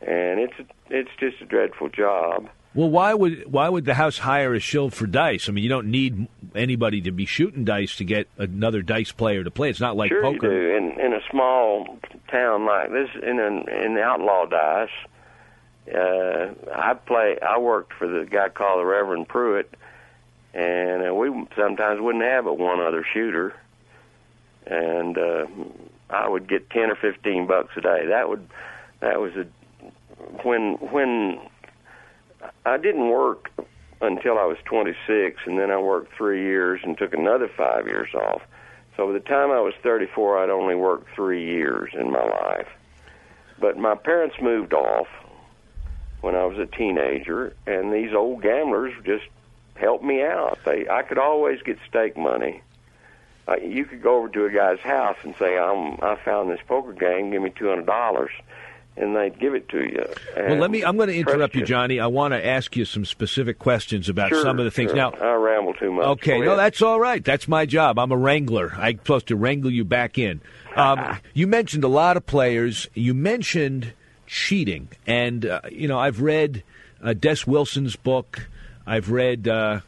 and 0.00 0.40
it's 0.40 0.54
it's 0.88 1.10
just 1.18 1.40
a 1.42 1.44
dreadful 1.44 1.90
job. 1.90 2.48
Well, 2.78 2.90
why 2.90 3.12
would 3.12 3.50
why 3.50 3.68
would 3.68 3.86
the 3.86 3.94
house 3.94 4.18
hire 4.18 4.54
a 4.54 4.60
shill 4.60 4.88
for 4.88 5.08
dice? 5.08 5.48
I 5.48 5.52
mean, 5.52 5.64
you 5.64 5.68
don't 5.68 5.90
need 5.90 6.28
anybody 6.54 7.00
to 7.00 7.10
be 7.10 7.26
shooting 7.26 7.64
dice 7.64 7.96
to 7.96 8.04
get 8.04 8.28
another 8.38 8.82
dice 8.82 9.10
player 9.10 9.42
to 9.42 9.50
play. 9.50 9.68
It's 9.68 9.80
not 9.80 9.96
like 9.96 10.10
sure 10.10 10.22
poker. 10.22 10.52
you 10.52 10.60
do. 10.60 10.76
In 10.76 11.00
in 11.00 11.12
a 11.12 11.20
small 11.28 11.98
town 12.30 12.66
like 12.66 12.92
this, 12.92 13.08
in 13.20 13.40
an 13.40 13.68
in 13.68 13.94
the 13.94 14.02
outlaw 14.02 14.46
dice, 14.46 14.90
uh, 15.92 16.54
I 16.72 16.94
play. 16.94 17.36
I 17.42 17.58
worked 17.58 17.94
for 17.94 18.06
the 18.06 18.24
guy 18.24 18.48
called 18.48 18.78
the 18.78 18.86
Reverend 18.86 19.26
Pruitt, 19.26 19.74
and 20.54 21.08
uh, 21.08 21.12
we 21.12 21.30
sometimes 21.56 22.00
wouldn't 22.00 22.22
have 22.22 22.44
but 22.44 22.58
one 22.58 22.78
other 22.78 23.04
shooter, 23.12 23.56
and 24.68 25.18
uh, 25.18 25.46
I 26.10 26.28
would 26.28 26.48
get 26.48 26.70
ten 26.70 26.92
or 26.92 26.94
fifteen 26.94 27.48
bucks 27.48 27.72
a 27.76 27.80
day. 27.80 28.06
That 28.06 28.28
would 28.28 28.48
that 29.00 29.20
was 29.20 29.32
a 29.34 29.46
when 30.44 30.74
when 30.92 31.40
I 32.64 32.76
didn't 32.76 33.08
work 33.08 33.50
until 34.00 34.38
I 34.38 34.44
was 34.44 34.58
26, 34.64 35.40
and 35.46 35.58
then 35.58 35.70
I 35.70 35.78
worked 35.78 36.14
three 36.16 36.42
years 36.42 36.80
and 36.84 36.96
took 36.96 37.14
another 37.14 37.48
five 37.48 37.86
years 37.86 38.14
off. 38.14 38.42
So 38.96 39.06
by 39.06 39.12
the 39.12 39.20
time 39.20 39.50
I 39.50 39.60
was 39.60 39.74
34, 39.82 40.38
I'd 40.38 40.50
only 40.50 40.74
worked 40.74 41.14
three 41.14 41.44
years 41.44 41.90
in 41.94 42.10
my 42.10 42.24
life. 42.24 42.68
But 43.60 43.76
my 43.76 43.94
parents 43.94 44.36
moved 44.40 44.72
off 44.72 45.08
when 46.20 46.34
I 46.34 46.44
was 46.44 46.58
a 46.58 46.66
teenager, 46.66 47.54
and 47.66 47.92
these 47.92 48.12
old 48.12 48.42
gamblers 48.42 48.92
just 49.04 49.24
helped 49.74 50.04
me 50.04 50.22
out. 50.22 50.58
They, 50.64 50.88
I 50.88 51.02
could 51.02 51.18
always 51.18 51.62
get 51.62 51.78
stake 51.88 52.16
money. 52.16 52.62
Uh, 53.46 53.56
you 53.56 53.84
could 53.84 54.02
go 54.02 54.16
over 54.18 54.28
to 54.28 54.44
a 54.44 54.50
guy's 54.50 54.80
house 54.80 55.16
and 55.22 55.34
say, 55.38 55.56
"I'm, 55.56 55.98
I 56.02 56.16
found 56.24 56.50
this 56.50 56.60
poker 56.66 56.92
game. 56.92 57.30
Give 57.30 57.40
me 57.40 57.50
two 57.50 57.68
hundred 57.68 57.86
dollars." 57.86 58.30
And 58.98 59.14
they'd 59.16 59.38
give 59.38 59.54
it 59.54 59.68
to 59.70 59.78
you. 59.78 60.04
Well, 60.36 60.56
let 60.56 60.70
me. 60.70 60.82
I'm 60.84 60.96
going 60.96 61.08
to 61.08 61.16
interrupt 61.16 61.54
you, 61.54 61.64
Johnny. 61.64 62.00
I 62.00 62.06
want 62.06 62.34
to 62.34 62.44
ask 62.44 62.76
you 62.76 62.84
some 62.84 63.04
specific 63.04 63.58
questions 63.58 64.08
about 64.08 64.30
Sure, 64.30 64.42
some 64.42 64.58
of 64.58 64.64
the 64.64 64.70
things. 64.70 64.90
sure. 64.90 64.96
Now, 64.96 65.10
I 65.12 65.34
ramble 65.34 65.74
too 65.74 65.92
much. 65.92 66.06
Okay, 66.06 66.40
no, 66.40 66.56
that's 66.56 66.82
all 66.82 67.00
right. 67.00 67.24
That's 67.24 67.48
my 67.48 67.66
job. 67.66 67.98
I'm 67.98 68.12
a 68.12 68.16
wrangler. 68.16 68.72
I'm 68.76 68.98
supposed 68.98 69.28
to 69.28 69.36
wrangle 69.36 69.70
you 69.70 69.84
back 69.84 70.18
in. 70.18 70.40
Um, 70.76 71.18
you 71.34 71.46
mentioned 71.46 71.84
a 71.84 71.88
lot 71.88 72.16
of 72.16 72.26
players. 72.26 72.88
You 72.94 73.14
mentioned 73.14 73.92
cheating, 74.26 74.88
and 75.06 75.46
uh, 75.46 75.60
you 75.70 75.88
know 75.88 75.98
I've 75.98 76.20
read 76.20 76.62
uh, 77.02 77.12
Des 77.14 77.38
Wilson's 77.46 77.96
book. 77.96 78.48
I've 78.86 79.10
read 79.10 79.46
uh, 79.46 79.80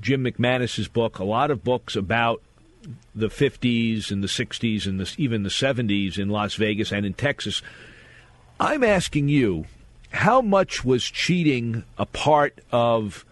Jim 0.00 0.24
McManus's 0.24 0.88
book. 0.88 1.18
A 1.18 1.24
lot 1.24 1.50
of 1.50 1.64
books 1.64 1.96
about 1.96 2.42
the 3.14 3.28
50s 3.28 4.10
and 4.10 4.22
the 4.22 4.28
60s 4.28 4.86
and 4.86 4.98
the, 4.98 5.14
even 5.16 5.42
the 5.42 5.48
70s 5.48 6.18
in 6.18 6.28
Las 6.28 6.54
Vegas 6.54 6.92
and 6.92 7.06
in 7.06 7.14
Texas. 7.14 7.62
I'm 8.62 8.84
asking 8.84 9.28
you, 9.28 9.64
how 10.12 10.40
much 10.40 10.84
was 10.84 11.04
cheating 11.04 11.84
a 11.98 12.06
part 12.06 12.58
of 12.70 13.24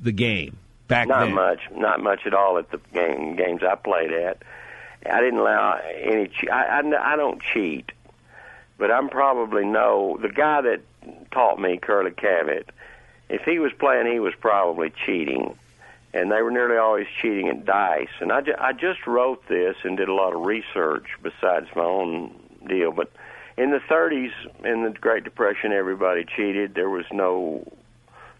the 0.00 0.12
game 0.12 0.56
back 0.88 1.06
not 1.08 1.20
then? 1.26 1.34
Not 1.34 1.34
much, 1.34 1.60
not 1.72 2.02
much 2.02 2.20
at 2.26 2.32
all 2.34 2.56
at 2.58 2.70
the 2.70 2.80
game, 2.94 3.36
games 3.36 3.62
I 3.62 3.74
played 3.74 4.10
at. 4.12 4.38
I 5.04 5.20
didn't 5.20 5.38
allow 5.40 5.78
any. 6.02 6.28
Che- 6.28 6.48
I, 6.48 6.80
I 6.80 7.12
I 7.12 7.16
don't 7.16 7.40
cheat, 7.42 7.92
but 8.78 8.90
I'm 8.90 9.08
probably 9.08 9.64
no 9.64 10.18
the 10.20 10.28
guy 10.28 10.60
that 10.62 10.80
taught 11.30 11.58
me 11.60 11.76
Curly 11.78 12.10
Cavett. 12.12 12.64
If 13.28 13.42
he 13.42 13.58
was 13.58 13.72
playing, 13.78 14.10
he 14.12 14.18
was 14.18 14.34
probably 14.40 14.92
cheating, 15.06 15.56
and 16.14 16.32
they 16.32 16.42
were 16.42 16.50
nearly 16.50 16.76
always 16.76 17.06
cheating 17.20 17.48
at 17.48 17.64
dice. 17.64 18.08
And 18.20 18.32
I, 18.32 18.40
ju- 18.40 18.56
I 18.58 18.72
just 18.72 19.06
wrote 19.06 19.46
this 19.48 19.76
and 19.84 19.96
did 19.96 20.08
a 20.08 20.14
lot 20.14 20.34
of 20.34 20.40
research 20.42 21.06
besides 21.22 21.66
my 21.76 21.84
own 21.84 22.34
deal. 22.66 22.92
But 22.92 23.10
in 23.60 23.72
the 23.72 23.80
30s, 23.90 24.32
in 24.64 24.84
the 24.84 24.90
Great 24.90 25.22
Depression, 25.22 25.70
everybody 25.72 26.24
cheated. 26.24 26.74
There 26.74 26.88
was 26.88 27.04
no 27.12 27.70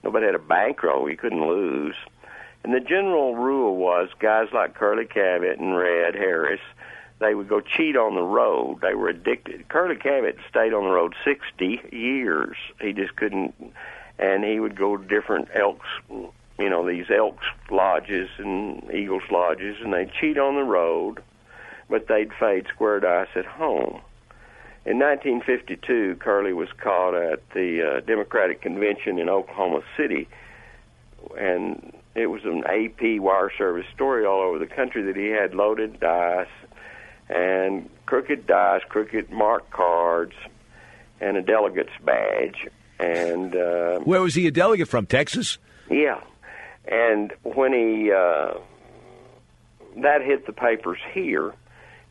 nobody 0.03 0.25
had 0.25 0.35
a 0.35 0.39
bankroll. 0.39 1.11
You 1.11 1.17
couldn't 1.19 1.47
lose. 1.47 1.95
And 2.65 2.73
the 2.73 2.81
general 2.81 3.37
rule 3.37 3.77
was 3.77 4.09
guys 4.19 4.49
like 4.55 4.75
Curly 4.75 5.05
Cavett 5.05 5.59
and 5.59 5.77
Red 5.77 6.15
Harris, 6.15 6.61
they 7.19 7.35
would 7.35 7.49
go 7.49 7.61
cheat 7.61 7.97
on 7.97 8.15
the 8.15 8.23
road. 8.23 8.81
They 8.81 8.95
were 8.95 9.11
addicted. 9.11 9.69
Curly 9.69 9.97
Cavett 9.97 10.39
stayed 10.49 10.73
on 10.73 10.85
the 10.85 10.91
road 10.91 11.15
60 11.23 11.81
years. 11.93 12.57
He 12.81 12.95
just 12.95 13.15
couldn't, 13.17 13.55
and 14.19 14.43
he 14.43 14.59
would 14.59 14.75
go 14.75 14.97
to 14.97 15.07
different 15.07 15.49
elks, 15.55 15.89
you 16.09 16.71
know, 16.71 16.87
these 16.87 17.11
elks 17.11 17.45
lodges 17.71 18.31
and 18.39 18.91
eagles 18.91 19.25
lodges, 19.31 19.77
and 19.83 19.93
they'd 19.93 20.13
cheat 20.19 20.39
on 20.39 20.55
the 20.55 20.65
road, 20.65 21.23
but 21.91 22.09
they'd 22.09 22.33
fade 22.33 22.67
square 22.73 23.01
dice 23.01 23.29
at 23.37 23.45
home. 23.45 24.01
In 24.91 24.99
1952, 24.99 26.17
Curly 26.17 26.53
was 26.53 26.69
caught 26.83 27.15
at 27.15 27.49
the 27.51 27.81
uh, 27.81 28.01
Democratic 28.01 28.61
Convention 28.61 29.21
in 29.21 29.29
Oklahoma 29.29 29.83
City, 29.97 30.27
and 31.39 31.93
it 32.17 32.27
was 32.27 32.45
an 32.45 32.65
AP 32.65 33.21
wire 33.21 33.53
service 33.57 33.87
story 33.95 34.27
all 34.27 34.41
over 34.41 34.59
the 34.59 34.67
country 34.67 35.05
that 35.05 35.15
he 35.15 35.29
had 35.29 35.55
loaded 35.55 36.01
dice 36.01 36.49
and 37.29 37.89
crooked 38.07 38.49
dice, 38.49 38.83
crooked 38.89 39.31
mark 39.31 39.71
cards, 39.71 40.35
and 41.21 41.37
a 41.37 41.43
delegate's 41.43 41.97
badge. 42.05 42.67
And 42.99 43.55
uh, 43.55 44.01
Where 44.01 44.23
was 44.23 44.35
he 44.35 44.49
a 44.49 44.51
delegate 44.51 44.89
from? 44.89 45.07
Texas? 45.07 45.59
yeah, 45.89 46.21
and 46.89 47.33
when 47.45 47.73
he 47.73 48.11
uh, 48.11 48.55
that 49.99 50.23
hit 50.23 50.47
the 50.47 50.53
papers 50.53 50.99
here, 51.15 51.55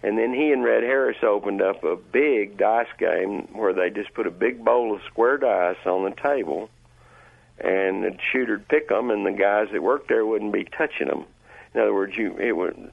and 0.01 0.17
then 0.17 0.33
he 0.33 0.51
and 0.51 0.63
Red 0.63 0.83
Harris 0.83 1.17
opened 1.23 1.61
up 1.61 1.83
a 1.83 1.95
big 1.95 2.57
dice 2.57 2.87
game 2.97 3.47
where 3.53 3.73
they 3.73 3.89
just 3.89 4.13
put 4.13 4.27
a 4.27 4.31
big 4.31 4.63
bowl 4.63 4.95
of 4.95 5.01
square 5.03 5.37
dice 5.37 5.77
on 5.85 6.03
the 6.03 6.15
table, 6.21 6.69
and 7.59 8.03
the 8.03 8.17
shooter'd 8.31 8.67
pick 8.67 8.89
them, 8.89 9.11
and 9.11 9.25
the 9.25 9.31
guys 9.31 9.67
that 9.71 9.83
worked 9.83 10.07
there 10.07 10.25
wouldn't 10.25 10.53
be 10.53 10.63
touching 10.63 11.07
them. 11.07 11.25
In 11.73 11.81
other 11.81 11.93
words, 11.93 12.15
you 12.17 12.37
it 12.37 12.53
would. 12.53 12.91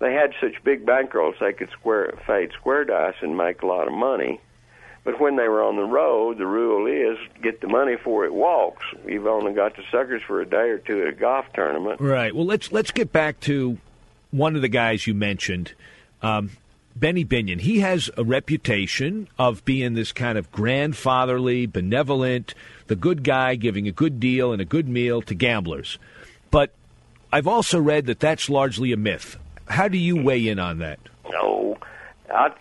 They 0.00 0.12
had 0.12 0.34
such 0.40 0.62
big 0.64 0.84
bankrolls 0.84 1.38
they 1.40 1.52
could 1.52 1.70
square 1.70 2.14
fade 2.26 2.50
square 2.52 2.84
dice 2.84 3.14
and 3.20 3.36
make 3.36 3.62
a 3.62 3.66
lot 3.66 3.86
of 3.86 3.94
money. 3.94 4.40
But 5.04 5.20
when 5.20 5.36
they 5.36 5.48
were 5.48 5.62
on 5.62 5.76
the 5.76 5.84
road, 5.84 6.38
the 6.38 6.46
rule 6.46 6.86
is 6.86 7.18
get 7.42 7.60
the 7.60 7.68
money 7.68 7.96
before 7.96 8.24
it 8.24 8.32
walks. 8.32 8.84
You've 9.06 9.26
only 9.26 9.52
got 9.52 9.76
the 9.76 9.82
suckers 9.90 10.22
for 10.26 10.40
a 10.40 10.46
day 10.46 10.70
or 10.70 10.78
two 10.78 11.02
at 11.02 11.08
a 11.08 11.12
golf 11.12 11.44
tournament. 11.54 12.00
Right. 12.00 12.34
Well, 12.34 12.46
let's 12.46 12.72
let's 12.72 12.90
get 12.90 13.12
back 13.12 13.40
to 13.40 13.78
one 14.30 14.56
of 14.56 14.62
the 14.62 14.68
guys 14.68 15.06
you 15.06 15.14
mentioned, 15.14 15.74
um, 16.24 16.50
Benny 16.96 17.24
Binion. 17.24 17.60
He 17.60 17.80
has 17.80 18.10
a 18.16 18.24
reputation 18.24 19.28
of 19.38 19.64
being 19.64 19.94
this 19.94 20.12
kind 20.12 20.38
of 20.38 20.50
grandfatherly, 20.50 21.66
benevolent, 21.66 22.54
the 22.86 22.96
good 22.96 23.22
guy 23.22 23.56
giving 23.56 23.86
a 23.86 23.92
good 23.92 24.20
deal 24.20 24.52
and 24.52 24.62
a 24.62 24.64
good 24.64 24.88
meal 24.88 25.20
to 25.22 25.34
gamblers. 25.34 25.98
But 26.50 26.72
I've 27.32 27.46
also 27.46 27.80
read 27.80 28.06
that 28.06 28.20
that's 28.20 28.48
largely 28.48 28.92
a 28.92 28.96
myth. 28.96 29.36
How 29.68 29.88
do 29.88 29.98
you 29.98 30.22
weigh 30.22 30.48
in 30.48 30.58
on 30.58 30.78
that? 30.78 30.98
No, 31.30 31.76
I, 32.32 32.52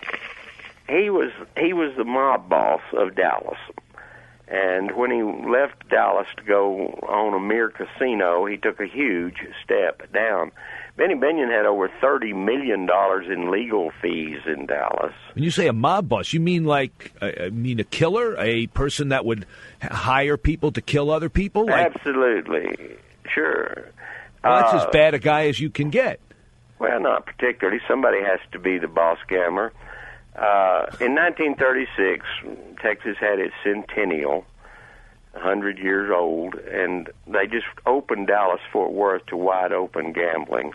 he 0.89 1.09
was 1.09 1.31
he 1.57 1.73
was 1.73 1.95
the 1.95 2.03
mob 2.03 2.49
boss 2.49 2.81
of 2.93 3.15
Dallas, 3.15 3.59
and 4.47 4.95
when 4.95 5.11
he 5.11 5.21
left 5.21 5.87
Dallas 5.89 6.27
to 6.37 6.43
go 6.43 6.99
own 7.07 7.33
a 7.33 7.39
mere 7.39 7.69
casino, 7.69 8.45
he 8.45 8.57
took 8.57 8.79
a 8.79 8.87
huge 8.87 9.37
step 9.63 10.11
down. 10.11 10.51
Benny 10.95 11.15
Binion 11.15 11.49
had 11.49 11.65
over 11.65 11.89
thirty 11.99 12.33
million 12.33 12.85
dollars 12.85 13.25
in 13.27 13.49
legal 13.49 13.91
fees 14.01 14.39
in 14.45 14.67
Dallas. 14.67 15.13
When 15.33 15.43
you 15.43 15.49
say 15.49 15.67
a 15.67 15.73
mob 15.73 16.07
boss, 16.07 16.33
you 16.33 16.39
mean 16.39 16.65
like 16.65 17.11
I 17.21 17.49
mean 17.49 17.79
a 17.79 17.83
killer, 17.83 18.35
a 18.37 18.67
person 18.67 19.09
that 19.09 19.25
would 19.25 19.45
hire 19.81 20.37
people 20.37 20.71
to 20.73 20.81
kill 20.81 21.09
other 21.09 21.29
people? 21.29 21.65
Like, 21.65 21.95
Absolutely, 21.95 22.95
sure. 23.27 23.89
well, 24.43 24.61
that's 24.61 24.73
Uh, 24.73 24.85
as 24.87 24.93
bad 24.93 25.15
a 25.15 25.19
guy 25.19 25.47
as 25.47 25.59
you 25.59 25.71
can 25.71 25.89
get. 25.89 26.19
Well, 26.77 26.99
not 26.99 27.25
particularly. 27.25 27.79
Somebody 27.87 28.21
has 28.21 28.39
to 28.51 28.59
be 28.59 28.77
the 28.77 28.87
boss 28.87 29.17
gambler. 29.27 29.73
Uh, 30.35 30.87
in 30.99 31.15
1936, 31.15 32.25
Texas 32.81 33.17
had 33.19 33.39
its 33.39 33.53
centennial, 33.63 34.45
100 35.31 35.77
years 35.79 36.11
old, 36.11 36.55
and 36.55 37.09
they 37.27 37.47
just 37.47 37.65
opened 37.85 38.27
Dallas 38.27 38.59
Fort 38.71 38.91
Worth 38.91 39.25
to 39.27 39.37
wide 39.37 39.71
open 39.71 40.11
gambling. 40.13 40.73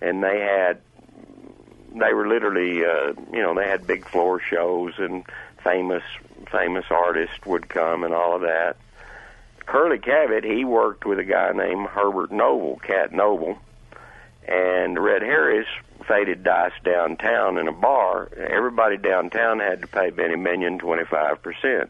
And 0.00 0.22
they 0.22 0.40
had, 0.40 0.80
they 1.94 2.12
were 2.12 2.28
literally, 2.28 2.84
uh, 2.84 3.14
you 3.32 3.42
know, 3.42 3.54
they 3.54 3.68
had 3.68 3.86
big 3.86 4.06
floor 4.08 4.40
shows 4.40 4.94
and 4.98 5.24
famous, 5.62 6.02
famous 6.50 6.84
artists 6.90 7.44
would 7.46 7.68
come 7.68 8.04
and 8.04 8.14
all 8.14 8.34
of 8.34 8.42
that. 8.42 8.76
Curly 9.66 9.98
Cavett, 9.98 10.44
he 10.44 10.64
worked 10.64 11.04
with 11.04 11.18
a 11.18 11.24
guy 11.24 11.52
named 11.52 11.88
Herbert 11.88 12.30
Noble, 12.30 12.76
Cat 12.76 13.12
Noble, 13.12 13.58
and 14.46 14.98
Red 14.98 15.22
Harris 15.22 15.66
faded 16.06 16.44
dice 16.44 16.72
downtown 16.84 17.58
in 17.58 17.66
a 17.66 17.72
bar. 17.72 18.28
Everybody 18.36 18.96
downtown 18.96 19.58
had 19.58 19.80
to 19.82 19.88
pay 19.88 20.10
Benny 20.10 20.36
Binion 20.36 20.80
25%, 20.80 21.88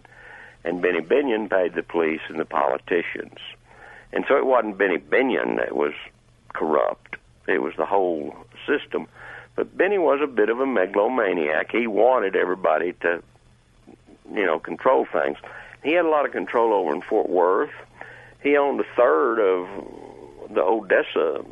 and 0.64 0.80
Benny 0.80 1.00
Binion 1.00 1.50
paid 1.50 1.74
the 1.74 1.82
police 1.82 2.22
and 2.28 2.40
the 2.40 2.46
politicians. 2.46 3.38
And 4.12 4.24
so 4.26 4.36
it 4.36 4.46
wasn't 4.46 4.78
Benny 4.78 4.98
Binion 4.98 5.56
that 5.58 5.76
was 5.76 5.92
corrupt, 6.54 7.15
it 7.46 7.62
was 7.62 7.74
the 7.76 7.86
whole 7.86 8.34
system. 8.66 9.06
But 9.54 9.76
Benny 9.76 9.98
was 9.98 10.20
a 10.22 10.26
bit 10.26 10.48
of 10.48 10.60
a 10.60 10.66
megalomaniac. 10.66 11.72
He 11.72 11.86
wanted 11.86 12.36
everybody 12.36 12.92
to, 13.00 13.22
you 14.32 14.44
know, 14.44 14.58
control 14.58 15.06
things. 15.10 15.38
He 15.82 15.92
had 15.92 16.04
a 16.04 16.08
lot 16.08 16.26
of 16.26 16.32
control 16.32 16.72
over 16.74 16.94
in 16.94 17.00
Fort 17.02 17.28
Worth. 17.28 17.70
He 18.42 18.56
owned 18.56 18.80
a 18.80 18.84
third 18.96 19.38
of 19.38 19.66
the 20.52 20.62
Odessa 20.62 21.44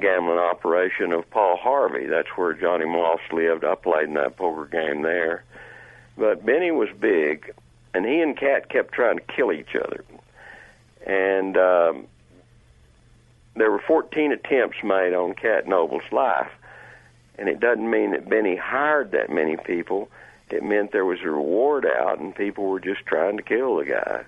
gambling 0.00 0.38
operation 0.38 1.12
of 1.12 1.28
Paul 1.30 1.56
Harvey. 1.56 2.06
That's 2.06 2.28
where 2.36 2.54
Johnny 2.54 2.86
Moss 2.86 3.20
lived. 3.32 3.64
I 3.64 3.74
played 3.74 4.08
in 4.08 4.14
that 4.14 4.36
poker 4.36 4.66
game 4.66 5.02
there. 5.02 5.44
But 6.16 6.44
Benny 6.44 6.70
was 6.70 6.88
big, 6.98 7.52
and 7.94 8.06
he 8.06 8.20
and 8.20 8.36
Cat 8.36 8.68
kept 8.68 8.92
trying 8.92 9.18
to 9.18 9.24
kill 9.24 9.52
each 9.52 9.74
other. 9.74 10.04
And 11.06 11.56
um, 11.56 12.06
there 13.56 13.70
were 13.70 13.80
14 13.86 14.32
attempts 14.32 14.78
made 14.82 15.14
on 15.14 15.34
Cat 15.34 15.66
Noble's 15.66 16.10
life. 16.10 16.50
And 17.38 17.48
it 17.48 17.60
doesn't 17.60 17.88
mean 17.88 18.12
that 18.12 18.28
Benny 18.28 18.56
hired 18.56 19.12
that 19.12 19.30
many 19.30 19.56
people. 19.56 20.08
It 20.50 20.62
meant 20.62 20.92
there 20.92 21.04
was 21.06 21.20
a 21.24 21.30
reward 21.30 21.86
out, 21.86 22.18
and 22.20 22.34
people 22.34 22.64
were 22.64 22.80
just 22.80 23.06
trying 23.06 23.36
to 23.38 23.42
kill 23.42 23.76
the 23.78 23.86
guy. 23.86 24.24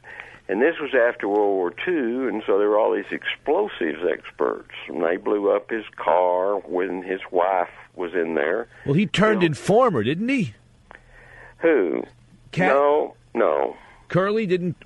And 0.48 0.60
this 0.60 0.74
was 0.80 0.94
after 0.94 1.28
World 1.28 1.54
War 1.56 1.72
II, 1.86 2.28
and 2.28 2.42
so 2.46 2.58
there 2.58 2.68
were 2.68 2.78
all 2.78 2.92
these 2.94 3.04
explosives 3.10 4.00
experts, 4.10 4.72
and 4.88 5.02
they 5.02 5.16
blew 5.16 5.50
up 5.50 5.70
his 5.70 5.84
car 5.96 6.56
when 6.60 7.02
his 7.02 7.20
wife 7.30 7.68
was 7.94 8.12
in 8.14 8.34
there. 8.34 8.68
Well, 8.84 8.94
he 8.94 9.06
turned 9.06 9.42
informer, 9.42 10.02
didn't 10.02 10.28
he? 10.28 10.54
Who? 11.58 12.04
Cat- 12.52 12.68
No, 12.68 13.14
no, 13.34 13.76
Curly 14.08 14.46
didn't. 14.46 14.76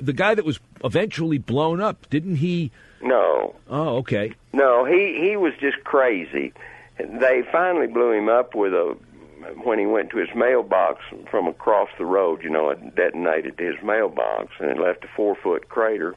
The 0.00 0.12
guy 0.12 0.34
that 0.34 0.44
was 0.44 0.60
eventually 0.84 1.38
blown 1.38 1.80
up, 1.80 2.08
didn't 2.10 2.36
he? 2.36 2.70
No, 3.02 3.54
Oh, 3.68 3.96
okay. 3.98 4.32
no. 4.52 4.84
He 4.84 5.18
he 5.28 5.36
was 5.36 5.52
just 5.60 5.82
crazy. 5.84 6.52
They 6.98 7.42
finally 7.52 7.86
blew 7.86 8.12
him 8.12 8.28
up 8.28 8.54
with 8.54 8.72
a 8.72 8.96
when 9.62 9.78
he 9.78 9.86
went 9.86 10.10
to 10.10 10.16
his 10.18 10.28
mailbox 10.34 11.02
from 11.30 11.46
across 11.46 11.88
the 11.98 12.04
road. 12.06 12.42
You 12.42 12.50
know, 12.50 12.70
it 12.70 12.94
detonated 12.96 13.58
to 13.58 13.64
his 13.64 13.82
mailbox, 13.82 14.52
and 14.58 14.70
it 14.70 14.78
left 14.78 15.04
a 15.04 15.08
four 15.14 15.36
foot 15.36 15.68
crater. 15.68 16.14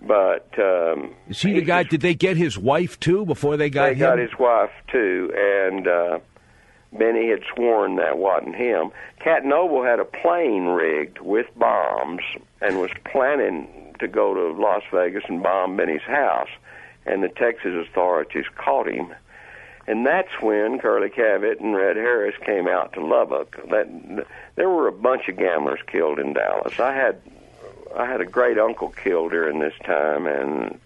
But 0.00 0.48
um, 0.58 1.14
Is 1.28 1.42
he 1.42 1.52
the 1.54 1.62
guy? 1.62 1.82
Did 1.82 2.02
they 2.02 2.14
get 2.14 2.36
his 2.36 2.56
wife 2.56 3.00
too 3.00 3.24
before 3.26 3.56
they 3.56 3.68
got 3.70 3.86
they 3.86 3.92
him? 3.94 3.98
They 3.98 4.04
got 4.04 4.18
his 4.18 4.38
wife 4.38 4.70
too, 4.92 5.32
and 5.36 5.88
uh, 5.88 6.18
Benny 6.92 7.30
had 7.30 7.40
sworn 7.54 7.96
that 7.96 8.16
wasn't 8.18 8.54
him. 8.54 8.90
Cat 9.18 9.44
Noble 9.44 9.82
had 9.82 9.98
a 9.98 10.04
plane 10.04 10.66
rigged 10.66 11.18
with 11.20 11.46
bombs 11.56 12.20
and 12.60 12.78
was 12.80 12.90
planning 13.10 13.87
to 14.00 14.08
go 14.08 14.34
to 14.34 14.60
Las 14.60 14.82
Vegas 14.92 15.24
and 15.28 15.42
bomb 15.42 15.76
Benny's 15.76 16.02
house, 16.02 16.48
and 17.06 17.22
the 17.22 17.28
Texas 17.28 17.74
authorities 17.88 18.46
caught 18.56 18.88
him. 18.88 19.14
and 19.86 20.04
that's 20.06 20.40
when 20.42 20.78
Curly 20.78 21.08
Cavett 21.08 21.60
and 21.60 21.74
Red 21.74 21.96
Harris 21.96 22.34
came 22.44 22.68
out 22.68 22.92
to 22.92 23.00
Lubbock. 23.04 23.56
That 23.70 24.26
there 24.56 24.68
were 24.68 24.86
a 24.86 24.92
bunch 24.92 25.28
of 25.28 25.38
gamblers 25.38 25.80
killed 25.86 26.18
in 26.18 26.34
Dallas. 26.34 26.78
I 26.78 26.92
had 26.92 27.20
I 27.96 28.04
had 28.04 28.20
a 28.20 28.26
great 28.26 28.58
uncle 28.58 28.90
killed 28.90 29.30
during 29.30 29.60
this 29.60 29.72
time, 29.84 30.26
and 30.26 30.78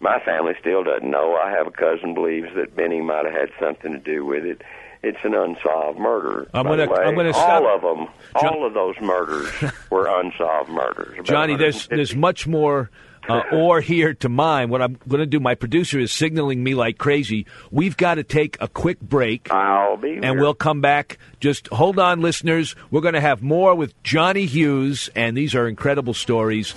my 0.00 0.20
family 0.20 0.54
still 0.60 0.84
doesn't 0.84 1.10
know. 1.10 1.34
I 1.34 1.50
have 1.50 1.66
a 1.66 1.72
cousin 1.72 2.14
believes 2.14 2.54
that 2.54 2.76
Benny 2.76 3.00
might 3.00 3.24
have 3.24 3.34
had 3.34 3.50
something 3.58 3.92
to 3.92 3.98
do 3.98 4.24
with 4.24 4.44
it. 4.44 4.62
It's 5.02 5.18
an 5.22 5.34
unsolved 5.34 5.98
murder. 5.98 6.48
I'm 6.52 6.66
way. 6.66 6.80
I'm 6.80 7.14
gonna 7.14 7.32
all 7.34 7.74
of 7.74 7.82
them, 7.82 8.08
John- 8.40 8.54
all 8.54 8.66
of 8.66 8.74
those 8.74 8.96
murders 9.00 9.48
were 9.90 10.06
unsolved 10.06 10.70
murders. 10.70 11.18
Johnny, 11.24 11.56
there's 11.56 11.86
there's 11.88 12.16
much 12.16 12.46
more 12.46 12.90
uh, 13.28 13.42
or 13.52 13.80
here 13.80 14.14
to 14.14 14.28
mine. 14.28 14.70
What 14.70 14.82
I'm 14.82 14.98
going 15.06 15.20
to 15.20 15.26
do, 15.26 15.40
my 15.40 15.54
producer 15.54 15.98
is 15.98 16.12
signaling 16.12 16.62
me 16.62 16.74
like 16.74 16.98
crazy. 16.98 17.46
We've 17.70 17.96
got 17.96 18.16
to 18.16 18.24
take 18.24 18.56
a 18.60 18.68
quick 18.68 19.00
break. 19.00 19.50
I'll 19.52 19.96
be 19.96 20.14
and 20.14 20.24
here. 20.24 20.40
we'll 20.40 20.54
come 20.54 20.80
back. 20.80 21.18
Just 21.40 21.68
hold 21.68 21.98
on, 21.98 22.20
listeners. 22.20 22.74
We're 22.90 23.00
going 23.02 23.14
to 23.14 23.20
have 23.20 23.42
more 23.42 23.74
with 23.74 24.00
Johnny 24.02 24.46
Hughes, 24.46 25.10
and 25.14 25.36
these 25.36 25.54
are 25.54 25.68
incredible 25.68 26.14
stories. 26.14 26.74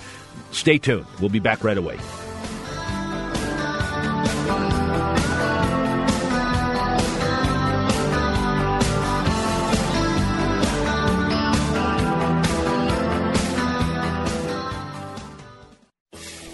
Stay 0.50 0.78
tuned. 0.78 1.06
We'll 1.20 1.30
be 1.30 1.40
back 1.40 1.64
right 1.64 1.78
away. 1.78 1.98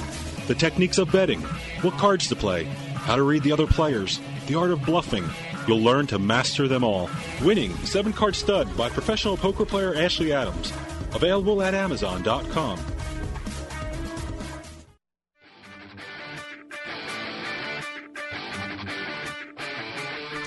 The 0.48 0.54
techniques 0.54 0.98
of 0.98 1.10
betting, 1.10 1.40
what 1.84 1.94
cards 1.94 2.28
to 2.28 2.36
play, 2.36 2.66
how 2.96 3.16
to 3.16 3.24
read 3.24 3.44
the 3.44 3.54
other 3.54 3.66
players, 3.66 4.20
the 4.48 4.56
art 4.56 4.72
of 4.72 4.84
bluffing. 4.84 5.24
You'll 5.70 5.80
learn 5.80 6.06
to 6.08 6.20
master 6.20 6.68
them 6.68 6.84
all. 6.84 7.10
Winning 7.42 7.74
7 7.86 8.12
Card 8.12 8.36
Stud 8.36 8.76
by 8.76 8.90
professional 8.90 9.38
poker 9.38 9.66
player 9.66 9.96
Ashley 9.96 10.34
Adams. 10.34 10.74
Available 11.14 11.62
at 11.62 11.74
Amazon.com. 11.74 12.78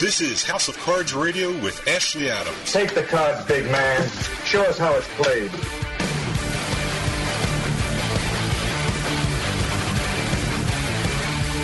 This 0.04 0.20
is 0.20 0.44
House 0.44 0.68
of 0.68 0.76
Cards 0.80 1.14
Radio 1.14 1.50
with 1.62 1.88
Ashley 1.88 2.28
Adams. 2.28 2.70
Take 2.70 2.92
the 2.92 3.04
cards, 3.04 3.42
big 3.46 3.64
man. 3.72 4.06
Show 4.44 4.62
us 4.64 4.76
how 4.76 4.94
it's 4.96 5.08
played. 5.14 5.50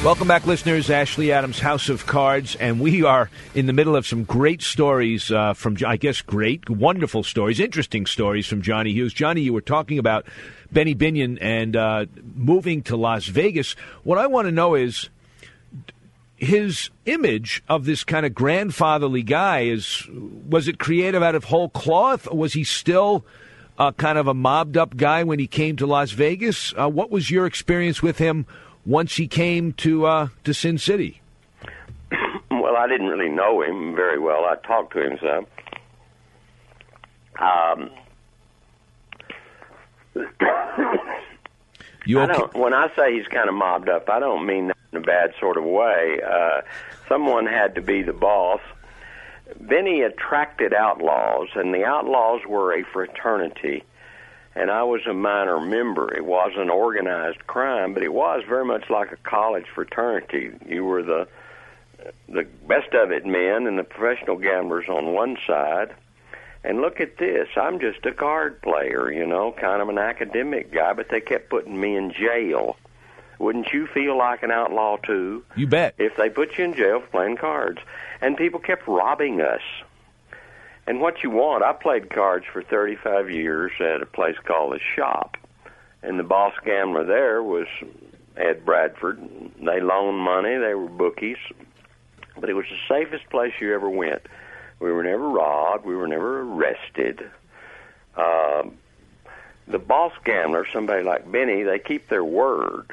Welcome 0.02 0.26
back, 0.26 0.46
listeners. 0.46 0.88
Ashley 0.88 1.32
Adams, 1.32 1.60
House 1.60 1.90
of 1.90 2.06
Cards, 2.06 2.56
and 2.56 2.80
we 2.80 3.04
are 3.04 3.28
in 3.54 3.66
the 3.66 3.74
middle 3.74 3.94
of 3.94 4.06
some 4.06 4.24
great 4.24 4.62
stories 4.62 5.30
uh, 5.30 5.52
from, 5.52 5.76
I 5.86 5.98
guess, 5.98 6.22
great, 6.22 6.70
wonderful 6.70 7.22
stories, 7.22 7.60
interesting 7.60 8.06
stories 8.06 8.46
from 8.46 8.62
Johnny 8.62 8.94
Hughes. 8.94 9.12
Johnny, 9.12 9.42
you 9.42 9.52
were 9.52 9.60
talking 9.60 9.98
about 9.98 10.24
Benny 10.72 10.94
Binion 10.94 11.36
and 11.42 11.76
uh, 11.76 12.06
moving 12.34 12.84
to 12.84 12.96
Las 12.96 13.26
Vegas. 13.26 13.74
What 14.02 14.16
I 14.16 14.28
want 14.28 14.46
to 14.46 14.50
know 14.50 14.76
is 14.76 15.10
his 16.40 16.90
image 17.04 17.62
of 17.68 17.84
this 17.84 18.02
kind 18.02 18.24
of 18.24 18.34
grandfatherly 18.34 19.22
guy 19.22 19.60
is 19.60 20.08
was 20.48 20.66
it 20.66 20.78
creative 20.78 21.22
out 21.22 21.34
of 21.34 21.44
whole 21.44 21.68
cloth, 21.68 22.26
or 22.26 22.36
was 22.36 22.54
he 22.54 22.64
still? 22.64 23.24
Uh, 23.78 23.90
kind 23.92 24.18
of 24.18 24.26
a 24.26 24.34
mobbed 24.34 24.76
up 24.76 24.94
guy 24.94 25.24
when 25.24 25.38
he 25.38 25.46
came 25.46 25.74
to 25.74 25.86
Las 25.86 26.10
Vegas. 26.10 26.74
Uh, 26.76 26.86
what 26.86 27.10
was 27.10 27.30
your 27.30 27.46
experience 27.46 28.02
with 28.02 28.18
him 28.18 28.44
once 28.84 29.16
he 29.16 29.26
came 29.26 29.72
to 29.72 30.04
uh, 30.04 30.28
to 30.44 30.52
Sin 30.52 30.76
City? 30.76 31.22
well, 32.50 32.76
I 32.76 32.86
didn't 32.86 33.06
really 33.06 33.30
know 33.30 33.62
him 33.62 33.96
very 33.96 34.18
well. 34.18 34.44
I 34.44 34.56
talked 34.66 34.92
to 34.92 35.02
him 35.02 35.18
some. 35.22 35.46
Um, 37.40 37.90
you 42.10 42.20
I 42.20 42.26
don't, 42.26 42.54
when 42.54 42.74
I 42.74 42.88
say 42.96 43.16
he's 43.16 43.26
kind 43.26 43.48
of 43.48 43.54
mobbed 43.54 43.88
up, 43.88 44.08
I 44.08 44.18
don't 44.20 44.46
mean 44.46 44.68
that 44.68 44.76
in 44.92 44.98
a 44.98 45.02
bad 45.02 45.32
sort 45.38 45.56
of 45.56 45.64
way. 45.64 46.20
Uh, 46.26 46.62
someone 47.08 47.46
had 47.46 47.74
to 47.76 47.80
be 47.80 48.02
the 48.02 48.12
boss. 48.12 48.60
Benny 49.58 50.02
attracted 50.02 50.72
outlaws, 50.72 51.48
and 51.54 51.74
the 51.74 51.84
outlaws 51.84 52.40
were 52.46 52.72
a 52.72 52.84
fraternity 52.84 53.84
and 54.54 54.70
I 54.70 54.82
was 54.82 55.06
a 55.06 55.14
minor 55.14 55.60
member. 55.60 56.12
It 56.14 56.24
wasn't 56.24 56.70
organized 56.70 57.46
crime, 57.46 57.94
but 57.94 58.02
it 58.02 58.12
was 58.12 58.42
very 58.48 58.64
much 58.64 58.90
like 58.90 59.12
a 59.12 59.16
college 59.16 59.66
fraternity. 59.74 60.50
You 60.66 60.84
were 60.84 61.02
the 61.02 61.28
the 62.28 62.46
best 62.66 62.94
of 62.94 63.12
it 63.12 63.26
men 63.26 63.66
and 63.66 63.78
the 63.78 63.84
professional 63.84 64.36
gamblers 64.36 64.86
on 64.88 65.12
one 65.12 65.36
side. 65.46 65.94
And 66.62 66.80
look 66.80 67.00
at 67.00 67.16
this. 67.16 67.48
I'm 67.56 67.80
just 67.80 68.04
a 68.04 68.12
card 68.12 68.60
player, 68.60 69.10
you 69.10 69.26
know, 69.26 69.52
kind 69.52 69.80
of 69.80 69.88
an 69.88 69.98
academic 69.98 70.72
guy, 70.72 70.92
but 70.92 71.08
they 71.08 71.20
kept 71.20 71.48
putting 71.48 71.78
me 71.80 71.96
in 71.96 72.12
jail. 72.12 72.76
Wouldn't 73.38 73.72
you 73.72 73.86
feel 73.86 74.18
like 74.18 74.42
an 74.42 74.50
outlaw 74.50 74.98
too? 74.98 75.42
You 75.56 75.66
bet. 75.66 75.94
If 75.96 76.16
they 76.16 76.28
put 76.28 76.58
you 76.58 76.64
in 76.64 76.74
jail 76.74 77.00
for 77.00 77.06
playing 77.06 77.38
cards. 77.38 77.78
And 78.20 78.36
people 78.36 78.60
kept 78.60 78.86
robbing 78.86 79.40
us. 79.40 79.62
And 80.86 81.00
what 81.00 81.22
you 81.22 81.30
want, 81.30 81.64
I 81.64 81.72
played 81.72 82.10
cards 82.10 82.44
for 82.52 82.62
35 82.62 83.30
years 83.30 83.72
at 83.80 84.02
a 84.02 84.06
place 84.06 84.36
called 84.44 84.74
the 84.74 84.80
Shop. 84.96 85.38
And 86.02 86.18
the 86.18 86.24
boss 86.24 86.52
gambler 86.64 87.04
there 87.04 87.42
was 87.42 87.66
Ed 88.36 88.66
Bradford. 88.66 89.18
They 89.58 89.80
loaned 89.80 90.18
money, 90.18 90.58
they 90.58 90.74
were 90.74 90.88
bookies. 90.88 91.38
But 92.38 92.50
it 92.50 92.54
was 92.54 92.66
the 92.70 92.78
safest 92.88 93.28
place 93.30 93.52
you 93.60 93.74
ever 93.74 93.88
went. 93.88 94.22
We 94.80 94.90
were 94.90 95.04
never 95.04 95.28
robbed, 95.28 95.84
we 95.84 95.94
were 95.94 96.08
never 96.08 96.40
arrested. 96.40 97.30
Um, 98.16 98.78
the 99.68 99.78
boss 99.78 100.12
gambler, 100.24 100.66
somebody 100.72 101.02
like 101.02 101.30
Benny, 101.30 101.62
they 101.62 101.78
keep 101.78 102.08
their 102.08 102.24
word. 102.24 102.90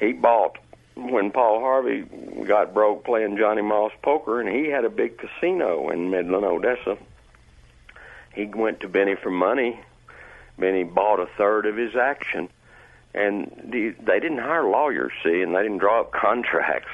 He 0.00 0.12
bought 0.12 0.58
when 0.96 1.30
Paul 1.30 1.60
Harvey 1.60 2.02
got 2.46 2.74
broke 2.74 3.04
playing 3.04 3.36
Johnny 3.36 3.62
Moss 3.62 3.92
poker, 4.02 4.40
and 4.40 4.48
he 4.48 4.70
had 4.70 4.84
a 4.84 4.90
big 4.90 5.18
casino 5.18 5.90
in 5.90 6.10
Midland, 6.10 6.44
Odessa. 6.44 6.98
He 8.34 8.46
went 8.46 8.80
to 8.80 8.88
Benny 8.88 9.14
for 9.14 9.30
money. 9.30 9.80
Benny 10.58 10.84
bought 10.84 11.20
a 11.20 11.26
third 11.38 11.66
of 11.66 11.76
his 11.76 11.96
action, 11.96 12.48
and 13.14 13.50
they 13.72 14.20
didn't 14.20 14.38
hire 14.38 14.64
lawyers, 14.64 15.12
see, 15.22 15.42
and 15.42 15.54
they 15.54 15.62
didn't 15.62 15.78
draw 15.78 16.00
up 16.00 16.12
contracts. 16.20 16.90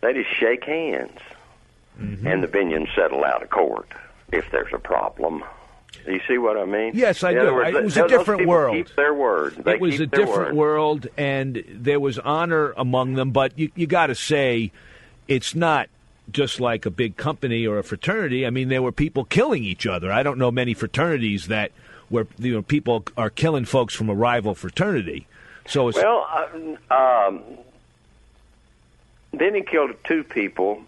They 0.00 0.14
just 0.14 0.30
shake 0.30 0.64
hands, 0.64 1.18
Mm-hmm. 2.00 2.26
and 2.26 2.42
the 2.42 2.48
Binions 2.48 2.94
settle 2.94 3.24
out 3.24 3.42
of 3.42 3.50
court 3.50 3.88
if 4.32 4.50
there's 4.50 4.72
a 4.72 4.78
problem. 4.78 5.44
You 6.06 6.20
see 6.26 6.38
what 6.38 6.56
I 6.56 6.64
mean? 6.64 6.92
Yes, 6.94 7.22
I 7.22 7.32
In 7.32 7.38
do. 7.44 7.52
words, 7.54 7.76
It 7.76 7.84
was 7.84 7.96
a 7.96 8.08
different 8.08 8.46
world. 8.46 8.76
Keep 8.76 8.96
their 8.96 9.12
word. 9.12 9.56
They 9.64 9.74
it 9.74 9.80
was 9.80 10.00
a 10.00 10.06
different 10.06 10.54
word. 10.54 10.54
world, 10.54 11.06
and 11.18 11.62
there 11.68 12.00
was 12.00 12.18
honor 12.18 12.72
among 12.76 13.14
them. 13.14 13.32
But 13.32 13.58
you, 13.58 13.70
you 13.74 13.86
got 13.86 14.06
to 14.06 14.14
say, 14.14 14.72
it's 15.28 15.54
not 15.54 15.88
just 16.30 16.60
like 16.60 16.86
a 16.86 16.90
big 16.90 17.16
company 17.16 17.66
or 17.66 17.78
a 17.78 17.82
fraternity. 17.84 18.46
I 18.46 18.50
mean, 18.50 18.68
there 18.68 18.82
were 18.82 18.92
people 18.92 19.24
killing 19.24 19.64
each 19.64 19.86
other. 19.86 20.10
I 20.12 20.22
don't 20.22 20.38
know 20.38 20.50
many 20.50 20.74
fraternities 20.74 21.48
that 21.48 21.72
where 22.08 22.26
you 22.38 22.52
know 22.54 22.62
people 22.62 23.04
are 23.16 23.28
killing 23.30 23.64
folks 23.64 23.94
from 23.94 24.08
a 24.08 24.14
rival 24.14 24.54
fraternity. 24.54 25.26
So 25.66 25.88
it's 25.88 25.98
Well, 25.98 26.26
uh, 26.90 26.94
um, 27.28 27.42
then 29.32 29.54
he 29.54 29.62
killed 29.62 29.90
two 30.04 30.24
people 30.24 30.82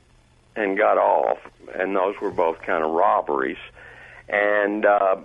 and 0.57 0.77
got 0.77 0.99
off, 0.99 1.39
and 1.75 1.97
those 1.97 2.21
were 2.21 2.31
both 2.31 2.61
kind 2.63 2.85
of 2.85 2.91
robberies. 2.91 3.59
And 4.29 4.85
uh, 4.85 5.17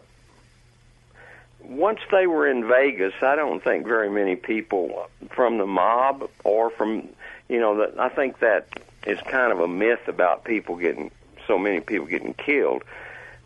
once 1.61 1.99
they 2.11 2.27
were 2.27 2.47
in 2.47 2.67
Vegas, 2.67 3.13
I 3.21 3.35
don't 3.35 3.63
think 3.63 3.85
very 3.85 4.09
many 4.09 4.35
people 4.35 5.09
from 5.31 5.57
the 5.57 5.65
mob 5.65 6.29
or 6.43 6.69
from, 6.69 7.09
you 7.49 7.59
know, 7.59 7.77
that 7.77 7.99
I 7.99 8.09
think 8.09 8.39
that 8.39 8.67
is 9.05 9.19
kind 9.21 9.51
of 9.51 9.59
a 9.59 9.67
myth 9.67 10.07
about 10.07 10.43
people 10.43 10.75
getting 10.77 11.11
so 11.45 11.57
many 11.57 11.79
people 11.79 12.07
getting 12.07 12.33
killed. 12.33 12.83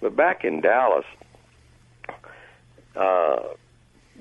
But 0.02 0.16
back 0.16 0.44
in 0.44 0.62
Dallas, 0.62 1.06
uh, 2.96 3.40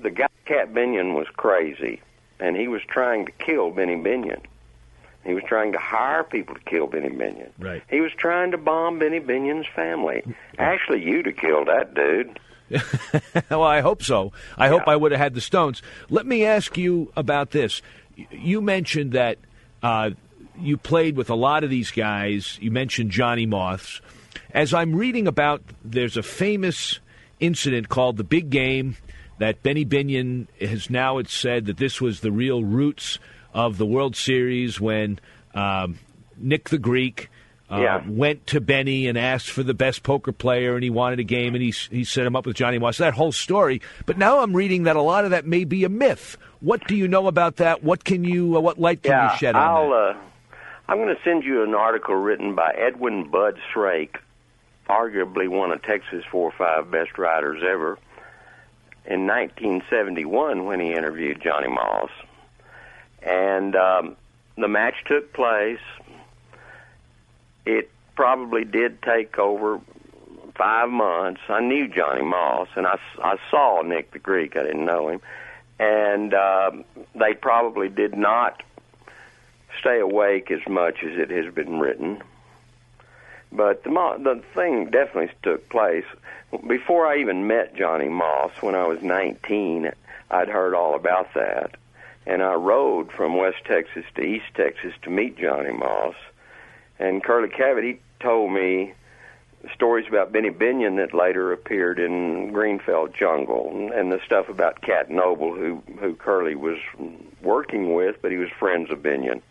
the 0.01 0.09
guy 0.09 0.27
Cat 0.45 0.73
Binion 0.73 1.15
was 1.15 1.27
crazy, 1.29 2.01
and 2.39 2.57
he 2.57 2.67
was 2.67 2.81
trying 2.83 3.25
to 3.25 3.31
kill 3.31 3.71
Benny 3.71 3.95
Binion. 3.95 4.41
He 5.23 5.33
was 5.33 5.43
trying 5.47 5.71
to 5.73 5.77
hire 5.77 6.23
people 6.23 6.55
to 6.55 6.61
kill 6.61 6.87
Benny 6.87 7.09
Binion. 7.09 7.49
Right. 7.59 7.83
He 7.89 8.01
was 8.01 8.11
trying 8.17 8.51
to 8.51 8.57
bomb 8.57 8.99
Benny 8.99 9.19
Binion's 9.19 9.67
family. 9.75 10.23
Actually, 10.57 11.03
you'd 11.03 11.27
have 11.27 11.37
killed 11.37 11.67
that 11.67 11.93
dude. 11.93 12.39
well, 13.49 13.63
I 13.63 13.81
hope 13.81 14.01
so. 14.01 14.31
I 14.57 14.69
hope 14.69 14.83
I 14.87 14.95
would 14.95 15.11
have 15.11 15.19
had 15.19 15.33
the 15.33 15.41
stones. 15.41 15.81
Let 16.09 16.25
me 16.25 16.45
ask 16.45 16.77
you 16.77 17.11
about 17.15 17.51
this. 17.51 17.81
You 18.31 18.61
mentioned 18.61 19.11
that 19.11 19.37
uh, 19.83 20.11
you 20.57 20.77
played 20.77 21.17
with 21.17 21.29
a 21.29 21.35
lot 21.35 21.63
of 21.63 21.69
these 21.69 21.91
guys. 21.91 22.57
You 22.61 22.71
mentioned 22.71 23.11
Johnny 23.11 23.45
Moss. 23.45 24.01
As 24.53 24.73
I'm 24.73 24.95
reading 24.95 25.27
about, 25.27 25.61
there's 25.83 26.17
a 26.17 26.23
famous 26.23 26.99
incident 27.39 27.89
called 27.89 28.17
the 28.17 28.23
Big 28.23 28.49
Game 28.49 28.95
that 29.39 29.63
Benny 29.63 29.85
Binion 29.85 30.47
has 30.59 30.89
now 30.89 31.17
it's 31.17 31.33
said 31.33 31.65
that 31.65 31.77
this 31.77 31.99
was 31.99 32.19
the 32.19 32.31
real 32.31 32.63
roots 32.63 33.17
of 33.53 33.77
the 33.77 33.85
World 33.85 34.15
Series 34.15 34.79
when 34.79 35.19
um, 35.53 35.99
Nick 36.37 36.69
the 36.69 36.77
Greek 36.77 37.29
uh, 37.71 37.79
Yeah. 37.79 38.03
went 38.07 38.47
to 38.47 38.61
Benny 38.61 39.07
and 39.07 39.17
asked 39.17 39.49
for 39.49 39.63
the 39.63 39.73
best 39.73 40.03
poker 40.03 40.31
player, 40.31 40.75
and 40.75 40.83
he 40.83 40.89
wanted 40.89 41.19
a 41.19 41.23
game, 41.23 41.55
and 41.55 41.63
he 41.63 41.71
he 41.71 42.03
set 42.03 42.25
him 42.25 42.35
up 42.35 42.45
with 42.45 42.55
Johnny 42.55 42.79
Moss. 42.79 42.97
That 42.97 43.13
whole 43.13 43.31
story. 43.31 43.81
But 44.05 44.17
now 44.17 44.39
I'm 44.39 44.53
reading 44.55 44.83
that 44.83 44.95
a 44.95 45.01
lot 45.01 45.25
of 45.25 45.31
that 45.31 45.45
may 45.45 45.63
be 45.63 45.83
a 45.83 45.89
myth. 45.89 46.37
What 46.59 46.85
do 46.87 46.95
you 46.95 47.07
know 47.07 47.27
about 47.27 47.57
that? 47.57 47.83
What 47.83 48.03
can 48.03 48.23
you? 48.23 48.57
Uh, 48.57 48.59
what 48.59 48.79
light 48.79 49.03
can 49.03 49.11
yeah, 49.11 49.31
you 49.31 49.37
shed 49.37 49.55
on 49.55 49.61
I'll, 49.63 49.89
that? 49.89 49.95
Uh, 49.95 50.17
I'm 50.89 50.97
going 50.97 51.15
to 51.15 51.21
send 51.23 51.43
you 51.43 51.63
an 51.63 51.73
article 51.73 52.15
written 52.15 52.53
by 52.55 52.71
Edwin 52.73 53.29
Bud 53.29 53.57
Shrake, 53.71 54.17
arguably 54.89 55.47
one 55.47 55.71
of 55.71 55.81
Texas' 55.81 56.25
four 56.29 56.49
or 56.49 56.53
five 56.57 56.91
best 56.91 57.17
writers 57.17 57.61
ever, 57.63 57.97
in 59.05 59.25
1971 59.25 60.65
when 60.65 60.79
he 60.81 60.91
interviewed 60.93 61.41
Johnny 61.41 61.69
Moss. 61.69 62.09
And 63.21 63.75
um, 63.75 64.15
the 64.57 64.67
match 64.67 64.95
took 65.05 65.33
place. 65.33 65.79
It 67.65 67.91
probably 68.15 68.65
did 68.65 69.01
take 69.01 69.37
over 69.37 69.79
five 70.55 70.89
months. 70.89 71.41
I 71.49 71.61
knew 71.61 71.87
Johnny 71.87 72.23
Moss, 72.23 72.67
and 72.75 72.85
I, 72.85 72.99
I 73.23 73.37
saw 73.49 73.81
Nick 73.81 74.11
the 74.11 74.19
Greek. 74.19 74.55
I 74.55 74.63
didn't 74.63 74.85
know 74.85 75.09
him. 75.09 75.21
And 75.79 76.33
um, 76.33 76.85
they 77.15 77.33
probably 77.33 77.89
did 77.89 78.15
not 78.15 78.61
stay 79.79 79.99
awake 79.99 80.51
as 80.51 80.61
much 80.67 81.03
as 81.03 81.17
it 81.17 81.31
has 81.31 81.53
been 81.53 81.79
written. 81.79 82.21
But 83.51 83.83
the 83.83 83.89
the 83.89 84.41
thing 84.53 84.91
definitely 84.91 85.31
took 85.43 85.67
place 85.69 86.05
before 86.67 87.05
I 87.05 87.17
even 87.17 87.47
met 87.47 87.75
Johnny 87.75 88.07
Moss. 88.07 88.51
When 88.61 88.75
I 88.75 88.85
was 88.87 89.01
19, 89.01 89.91
I'd 90.29 90.47
heard 90.47 90.73
all 90.73 90.95
about 90.95 91.33
that, 91.33 91.75
and 92.25 92.41
I 92.43 92.53
rode 92.53 93.11
from 93.11 93.37
West 93.37 93.65
Texas 93.65 94.05
to 94.15 94.21
East 94.21 94.45
Texas 94.55 94.93
to 95.03 95.09
meet 95.09 95.37
Johnny 95.37 95.71
Moss. 95.71 96.15
And 96.99 97.23
Curly 97.23 97.49
Cavett, 97.49 97.83
he 97.83 97.99
told 98.19 98.51
me 98.51 98.93
stories 99.73 100.07
about 100.07 100.31
Benny 100.31 100.49
Binion 100.49 100.97
that 100.97 101.13
later 101.13 101.51
appeared 101.51 101.99
in 101.99 102.51
Green 102.51 102.79
Felt 102.79 103.13
Jungle, 103.13 103.69
and, 103.71 103.91
and 103.91 104.11
the 104.11 104.19
stuff 104.25 104.49
about 104.49 104.81
Cat 104.81 105.09
Noble, 105.09 105.53
who 105.55 105.81
who 105.99 106.15
Curly 106.15 106.55
was 106.55 106.77
working 107.41 107.93
with, 107.93 108.21
but 108.21 108.31
he 108.31 108.37
was 108.37 108.49
friends 108.59 108.89
of 108.91 108.99
Binion. 108.99 109.41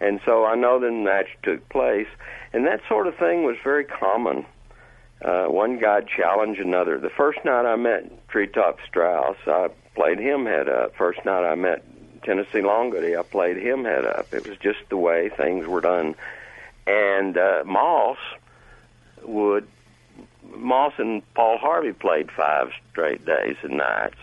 And 0.00 0.20
so 0.24 0.44
I 0.44 0.56
know 0.56 0.78
the 0.78 0.90
match 0.90 1.28
took 1.42 1.68
place, 1.68 2.08
and 2.52 2.66
that 2.66 2.80
sort 2.88 3.06
of 3.06 3.16
thing 3.16 3.44
was 3.44 3.56
very 3.64 3.84
common. 3.84 4.44
Uh, 5.22 5.46
one 5.46 5.78
guy 5.78 6.02
challenged 6.02 6.60
another. 6.60 6.98
The 6.98 7.10
first 7.10 7.38
night 7.44 7.64
I 7.64 7.76
met 7.76 8.28
Treetop 8.28 8.78
Straus, 8.86 9.36
I 9.46 9.70
played 9.94 10.18
him 10.18 10.44
head 10.44 10.68
up. 10.68 10.94
First 10.96 11.24
night 11.24 11.44
I 11.44 11.54
met 11.54 11.82
Tennessee 12.26 12.58
Longody, 12.60 13.18
I 13.18 13.22
played 13.22 13.56
him 13.56 13.84
head 13.84 14.04
up. 14.04 14.34
It 14.34 14.46
was 14.46 14.58
just 14.58 14.80
the 14.90 14.96
way 14.96 15.30
things 15.30 15.66
were 15.66 15.80
done. 15.80 16.14
And 16.86 17.38
uh, 17.38 17.62
Moss 17.64 18.18
would 19.22 19.66
Moss 20.54 20.92
and 20.98 21.22
Paul 21.34 21.58
Harvey 21.58 21.92
played 21.92 22.30
five 22.30 22.70
straight 22.90 23.24
days 23.24 23.56
and 23.62 23.78
nights. 23.78 24.16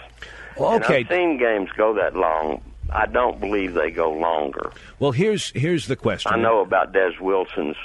Well, 0.58 0.74
And 0.74 0.84
okay. 0.84 1.00
I've 1.00 1.08
seen 1.10 1.38
games 1.38 1.70
go 1.76 1.94
that 1.96 2.16
long. 2.16 2.62
I 2.92 3.06
don't 3.08 3.40
believe 3.40 3.74
they 3.74 3.90
go 3.90 4.12
longer. 4.12 4.72
Well, 5.00 5.12
here's 5.12 5.50
here's 5.52 5.88
the 5.88 5.96
question. 5.96 6.32
I 6.34 6.38
know 6.38 6.60
about 6.62 6.92
Des 6.94 7.14
Wilson's 7.20 7.78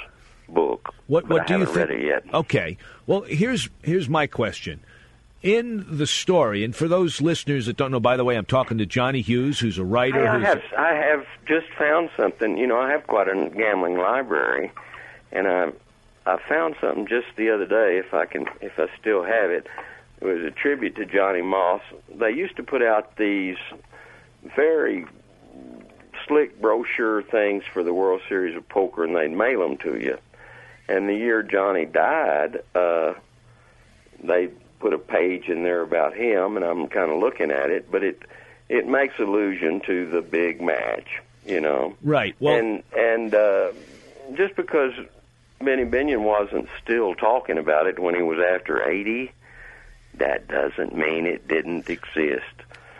book. 0.49 0.93
What 1.07 1.27
what 1.29 1.47
do 1.47 1.53
you 1.53 1.59
haven't 1.61 1.73
think? 1.73 1.89
read 1.89 1.99
it 1.99 2.05
yet. 2.05 2.33
Okay. 2.33 2.77
Well, 3.07 3.21
here's 3.21 3.69
here's 3.81 4.07
my 4.09 4.27
question. 4.27 4.81
In 5.41 5.85
the 5.87 6.05
story, 6.05 6.65
and 6.65 6.75
for 6.75 6.89
those 6.89 7.21
listeners 7.21 7.67
that 7.67 7.77
don't 7.77 7.91
know, 7.91 8.01
by 8.01 8.17
the 8.17 8.25
way, 8.25 8.35
I'm 8.35 8.45
talking 8.45 8.77
to 8.79 8.85
Johnny 8.85 9.21
Hughes, 9.21 9.59
who's 9.59 9.77
a 9.77 9.85
writer. 9.85 10.19
Hey, 10.19 10.27
I 10.27 10.39
have 10.39 10.61
I 10.77 10.93
have 10.93 11.25
just 11.47 11.67
found 11.77 12.09
something. 12.17 12.57
You 12.57 12.67
know, 12.67 12.77
I 12.77 12.91
have 12.91 13.07
quite 13.07 13.29
a 13.29 13.49
gambling 13.49 13.97
library, 13.97 14.69
and 15.31 15.47
I 15.47 15.71
I 16.25 16.37
found 16.49 16.75
something 16.81 17.07
just 17.07 17.27
the 17.37 17.51
other 17.51 17.65
day. 17.65 17.97
If 18.05 18.13
I 18.13 18.25
can, 18.25 18.47
if 18.59 18.77
I 18.77 18.87
still 18.99 19.23
have 19.23 19.49
it, 19.49 19.67
it 20.19 20.25
was 20.25 20.43
a 20.43 20.51
tribute 20.51 20.97
to 20.97 21.05
Johnny 21.05 21.41
Moss. 21.41 21.81
They 22.13 22.31
used 22.31 22.57
to 22.57 22.63
put 22.63 22.81
out 22.81 23.15
these 23.15 23.57
very 24.57 25.05
slick 26.27 26.59
brochure 26.59 27.23
things 27.23 27.63
for 27.71 27.81
the 27.81 27.93
World 27.93 28.21
Series 28.27 28.57
of 28.57 28.67
Poker, 28.67 29.05
and 29.05 29.15
they'd 29.15 29.31
mail 29.31 29.61
them 29.61 29.77
to 29.77 29.97
you. 29.97 30.17
And 30.89 31.07
the 31.07 31.15
year 31.15 31.43
Johnny 31.43 31.85
died, 31.85 32.61
uh, 32.75 33.13
they 34.21 34.49
put 34.79 34.93
a 34.93 34.97
page 34.97 35.47
in 35.47 35.63
there 35.63 35.81
about 35.81 36.15
him, 36.15 36.55
and 36.55 36.65
I'm 36.65 36.87
kind 36.87 37.11
of 37.11 37.19
looking 37.19 37.51
at 37.51 37.69
it, 37.69 37.91
but 37.91 38.03
it 38.03 38.21
it 38.69 38.87
makes 38.87 39.17
allusion 39.19 39.81
to 39.87 40.09
the 40.09 40.21
big 40.21 40.61
match, 40.61 41.21
you 41.45 41.59
know. 41.59 41.95
right. 42.03 42.35
Well, 42.39 42.55
and 42.55 42.83
and 42.95 43.33
uh, 43.33 43.71
just 44.35 44.55
because 44.55 44.93
Benny 45.59 45.85
Binion 45.85 46.21
wasn't 46.21 46.69
still 46.81 47.15
talking 47.15 47.57
about 47.57 47.87
it 47.87 47.99
when 47.99 48.15
he 48.15 48.21
was 48.21 48.39
after 48.39 48.87
80, 48.87 49.31
that 50.15 50.47
doesn't 50.47 50.95
mean 50.95 51.25
it 51.25 51.47
didn't 51.47 51.89
exist. 51.89 52.45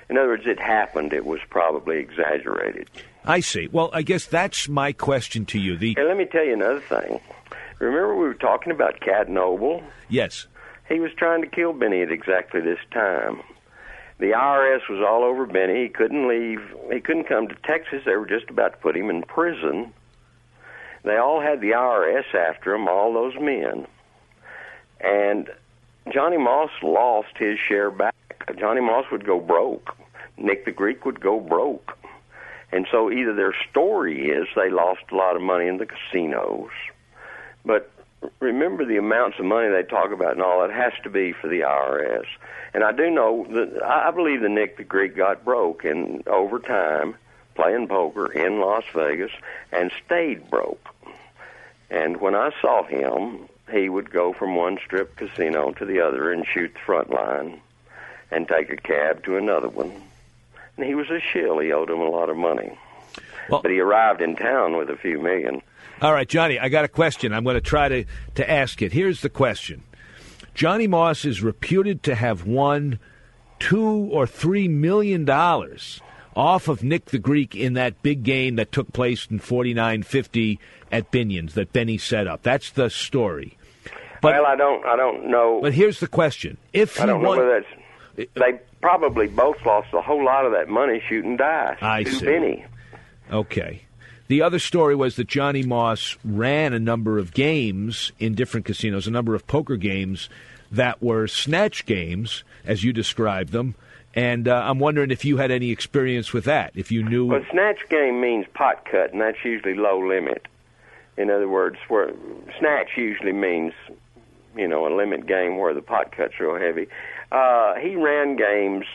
In 0.09 0.17
other 0.17 0.29
words, 0.29 0.47
it 0.47 0.59
happened. 0.59 1.13
It 1.13 1.25
was 1.25 1.39
probably 1.49 1.99
exaggerated. 1.99 2.89
I 3.23 3.41
see. 3.41 3.67
Well, 3.71 3.91
I 3.93 4.01
guess 4.01 4.25
that's 4.25 4.67
my 4.67 4.91
question 4.91 5.45
to 5.47 5.59
you. 5.59 5.77
The 5.77 5.95
And 5.97 6.07
let 6.07 6.17
me 6.17 6.25
tell 6.25 6.43
you 6.43 6.53
another 6.53 6.79
thing. 6.79 7.19
Remember 7.77 8.15
we 8.15 8.23
were 8.23 8.33
talking 8.33 8.71
about 8.71 8.99
Cat 8.99 9.29
Noble? 9.29 9.83
yes, 10.09 10.47
He 10.89 10.99
was 10.99 11.11
trying 11.15 11.41
to 11.41 11.47
kill 11.47 11.71
Benny 11.71 12.01
at 12.01 12.11
exactly 12.11 12.61
this 12.61 12.79
time. 12.91 13.41
The 14.17 14.31
IRS 14.31 14.89
was 14.89 14.99
all 15.07 15.23
over 15.23 15.45
Benny. 15.45 15.83
He 15.83 15.89
couldn't 15.89 16.27
leave. 16.27 16.61
He 16.91 16.99
couldn't 16.99 17.25
come 17.25 17.47
to 17.47 17.55
Texas. 17.63 18.01
They 18.05 18.17
were 18.17 18.25
just 18.25 18.49
about 18.49 18.73
to 18.73 18.77
put 18.79 18.97
him 18.97 19.09
in 19.09 19.21
prison. 19.21 19.93
They 21.03 21.15
all 21.15 21.39
had 21.39 21.61
the 21.61 21.71
IRS 21.71 22.35
after 22.35 22.73
him, 22.73 22.89
all 22.89 23.13
those 23.13 23.35
men. 23.39 23.87
And 24.99 25.49
Johnny 26.11 26.37
Moss 26.37 26.71
lost 26.83 27.37
his 27.37 27.57
share 27.59 27.91
back. 27.91 28.15
Johnny 28.57 28.81
Moss 28.81 29.05
would 29.11 29.25
go 29.25 29.39
broke. 29.39 29.95
Nick 30.37 30.65
the 30.65 30.71
Greek 30.71 31.05
would 31.05 31.21
go 31.21 31.39
broke. 31.39 31.97
And 32.71 32.87
so 32.91 33.11
either 33.11 33.33
their 33.33 33.55
story 33.69 34.29
is 34.29 34.47
they 34.55 34.69
lost 34.69 35.03
a 35.11 35.15
lot 35.15 35.35
of 35.35 35.41
money 35.41 35.67
in 35.67 35.77
the 35.77 35.87
casinos, 35.87 36.69
but 37.65 37.91
remember 38.39 38.85
the 38.85 38.97
amounts 38.97 39.39
of 39.39 39.45
money 39.45 39.69
they 39.69 39.83
talk 39.83 40.11
about 40.11 40.33
and 40.33 40.41
all 40.41 40.61
that 40.61 40.71
has 40.71 40.93
to 41.03 41.09
be 41.09 41.33
for 41.33 41.47
the 41.47 41.61
IRS. 41.61 42.25
And 42.73 42.83
I 42.83 42.91
do 42.91 43.09
know 43.09 43.45
that 43.49 43.83
I 43.83 44.11
believe 44.11 44.41
that 44.41 44.49
Nick 44.49 44.77
the 44.77 44.83
Greek 44.83 45.15
got 45.15 45.45
broke 45.45 45.85
and 45.85 46.27
over 46.27 46.59
time 46.59 47.15
playing 47.55 47.87
poker 47.87 48.31
in 48.31 48.59
Las 48.59 48.83
Vegas 48.93 49.31
and 49.71 49.91
stayed 50.05 50.49
broke. 50.49 50.87
And 51.89 52.21
when 52.21 52.35
I 52.35 52.51
saw 52.61 52.83
him, 52.83 53.49
he 53.71 53.89
would 53.89 54.11
go 54.11 54.33
from 54.33 54.55
one 54.55 54.77
strip 54.85 55.15
casino 55.15 55.71
to 55.73 55.85
the 55.85 55.99
other 56.01 56.31
and 56.31 56.45
shoot 56.45 56.73
the 56.73 56.79
front 56.79 57.09
line 57.09 57.61
and 58.31 58.47
take 58.47 58.71
a 58.71 58.77
cab 58.77 59.23
to 59.23 59.37
another 59.37 59.69
one. 59.69 59.91
And 60.77 60.85
he 60.85 60.95
was 60.95 61.09
a 61.09 61.19
shill. 61.19 61.59
He 61.59 61.71
owed 61.71 61.89
him 61.89 61.99
a 61.99 62.09
lot 62.09 62.29
of 62.29 62.37
money. 62.37 62.77
Well, 63.49 63.61
but 63.61 63.71
he 63.71 63.79
arrived 63.79 64.21
in 64.21 64.35
town 64.35 64.77
with 64.77 64.89
a 64.89 64.97
few 64.97 65.19
million. 65.19 65.61
All 66.01 66.13
right, 66.13 66.27
Johnny, 66.27 66.57
I 66.57 66.69
got 66.69 66.85
a 66.85 66.89
question. 66.89 67.33
I'm 67.33 67.43
going 67.43 67.55
to 67.55 67.61
try 67.61 67.89
to, 67.89 68.05
to 68.35 68.49
ask 68.49 68.81
it. 68.81 68.93
Here's 68.93 69.21
the 69.21 69.29
question 69.29 69.83
Johnny 70.53 70.87
Moss 70.87 71.25
is 71.25 71.43
reputed 71.43 72.03
to 72.03 72.15
have 72.15 72.45
won 72.45 72.99
two 73.59 74.09
or 74.11 74.25
three 74.25 74.67
million 74.67 75.25
dollars 75.25 76.01
off 76.35 76.69
of 76.69 76.83
Nick 76.83 77.05
the 77.05 77.19
Greek 77.19 77.55
in 77.55 77.73
that 77.73 78.01
big 78.01 78.23
game 78.23 78.55
that 78.55 78.71
took 78.71 78.93
place 78.93 79.27
in 79.29 79.39
4950 79.39 80.59
at 80.91 81.11
Binion's 81.11 81.53
that 81.55 81.73
Benny 81.73 81.97
set 81.97 82.27
up. 82.27 82.43
That's 82.43 82.71
the 82.71 82.89
story. 82.89 83.57
But, 84.21 84.35
well, 84.35 84.45
I 84.45 84.55
don't, 84.55 84.85
I 84.85 84.95
don't 84.95 85.29
know. 85.29 85.59
But 85.61 85.73
here's 85.73 85.99
the 85.99 86.07
question: 86.07 86.57
If 86.73 86.97
he 86.97 87.03
I 87.03 87.05
don't 87.07 87.21
won, 87.21 87.37
know 87.37 87.45
whether 87.45 87.65
that's, 88.15 88.29
they 88.35 88.59
probably 88.81 89.27
both 89.27 89.57
lost 89.65 89.93
a 89.93 90.01
whole 90.01 90.23
lot 90.23 90.45
of 90.45 90.53
that 90.53 90.67
money 90.69 91.01
shooting 91.07 91.37
dice. 91.37 91.77
I 91.81 92.03
to 92.03 92.11
see. 92.11 92.25
Benny. 92.25 92.65
Okay. 93.31 93.83
The 94.29 94.43
other 94.43 94.59
story 94.59 94.95
was 94.95 95.15
that 95.15 95.27
Johnny 95.27 95.63
Moss 95.63 96.15
ran 96.23 96.71
a 96.73 96.79
number 96.79 97.17
of 97.17 97.33
games 97.33 98.11
in 98.19 98.35
different 98.35 98.67
casinos, 98.67 99.07
a 99.07 99.11
number 99.11 99.33
of 99.33 99.47
poker 99.47 99.75
games 99.75 100.29
that 100.71 101.01
were 101.01 101.25
snatch 101.25 101.87
games, 101.87 102.43
as 102.63 102.83
you 102.83 102.93
described 102.93 103.51
them. 103.51 103.73
And 104.13 104.47
uh, 104.47 104.61
I'm 104.65 104.77
wondering 104.77 105.09
if 105.09 105.25
you 105.25 105.37
had 105.37 105.49
any 105.49 105.71
experience 105.71 106.31
with 106.31 106.43
that. 106.43 106.73
If 106.75 106.91
you 106.91 107.01
knew. 107.01 107.25
Well, 107.25 107.43
snatch 107.49 107.89
game 107.89 108.21
means 108.21 108.45
pot 108.53 108.85
cut, 108.85 109.13
and 109.13 109.19
that's 109.19 109.43
usually 109.43 109.73
low 109.73 109.99
limit. 109.99 110.47
In 111.17 111.31
other 111.31 111.49
words, 111.49 111.77
where 111.87 112.13
snatch 112.59 112.89
usually 112.97 113.33
means, 113.33 113.73
you 114.55 114.67
know, 114.67 114.85
a 114.85 114.93
limit 114.95 115.25
game 115.25 115.57
where 115.57 115.73
the 115.73 115.81
pot 115.81 116.11
cut's 116.11 116.39
real 116.39 116.59
heavy. 116.59 116.87
Uh, 117.31 117.73
he 117.77 117.95
ran 117.95 118.35
games 118.35 118.85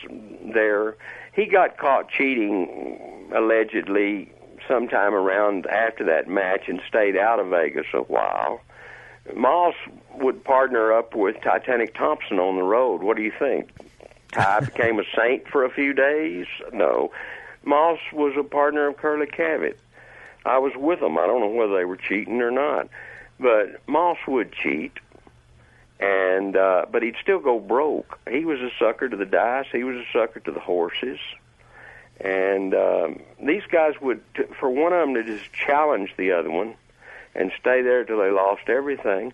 there. 0.53 0.95
He 1.33 1.45
got 1.45 1.77
caught 1.77 2.09
cheating 2.09 3.29
allegedly 3.35 4.31
sometime 4.67 5.13
around 5.13 5.67
after 5.67 6.03
that 6.05 6.27
match 6.27 6.67
and 6.67 6.81
stayed 6.87 7.17
out 7.17 7.39
of 7.39 7.47
Vegas 7.47 7.87
a 7.93 8.01
while. 8.01 8.61
Moss 9.35 9.73
would 10.15 10.43
partner 10.43 10.93
up 10.93 11.15
with 11.15 11.41
Titanic 11.41 11.95
Thompson 11.95 12.39
on 12.39 12.55
the 12.55 12.63
road. 12.63 13.01
What 13.01 13.17
do 13.17 13.23
you 13.23 13.33
think? 13.37 13.69
Ty 14.31 14.59
became 14.65 14.99
a 14.99 15.03
saint 15.15 15.47
for 15.47 15.65
a 15.65 15.69
few 15.69 15.93
days? 15.93 16.45
No. 16.71 17.11
Moss 17.63 17.99
was 18.13 18.33
a 18.37 18.43
partner 18.43 18.87
of 18.87 18.97
Curly 18.97 19.25
Cavett. 19.25 19.77
I 20.45 20.59
was 20.59 20.73
with 20.75 20.99
them. 20.99 21.17
I 21.17 21.25
don't 21.25 21.41
know 21.41 21.49
whether 21.49 21.75
they 21.75 21.85
were 21.85 21.97
cheating 21.97 22.41
or 22.41 22.51
not, 22.51 22.87
but 23.39 23.81
Moss 23.87 24.17
would 24.27 24.51
cheat, 24.53 24.91
and 25.99 26.55
uh, 26.55 26.85
but 26.91 27.01
he'd 27.01 27.15
still 27.19 27.39
go 27.39 27.59
broke. 27.59 28.19
He 28.29 28.45
was 28.45 28.59
a 28.59 28.69
sucker 28.77 29.09
to 29.09 29.17
the 29.17 29.25
dice. 29.25 29.65
He 29.71 29.83
was 29.83 29.95
a 29.95 30.05
sucker 30.13 30.39
to 30.41 30.51
the 30.51 30.59
horses. 30.59 31.17
And 32.19 32.73
um, 32.73 33.19
these 33.41 33.63
guys 33.69 33.93
would, 34.01 34.21
t- 34.35 34.43
for 34.59 34.69
one 34.69 34.93
of 34.93 34.99
them 34.99 35.15
to 35.15 35.23
just 35.23 35.51
challenge 35.51 36.13
the 36.17 36.31
other 36.31 36.49
one 36.49 36.75
and 37.33 37.51
stay 37.59 37.81
there 37.81 38.05
till 38.05 38.19
they 38.19 38.31
lost 38.31 38.69
everything. 38.69 39.33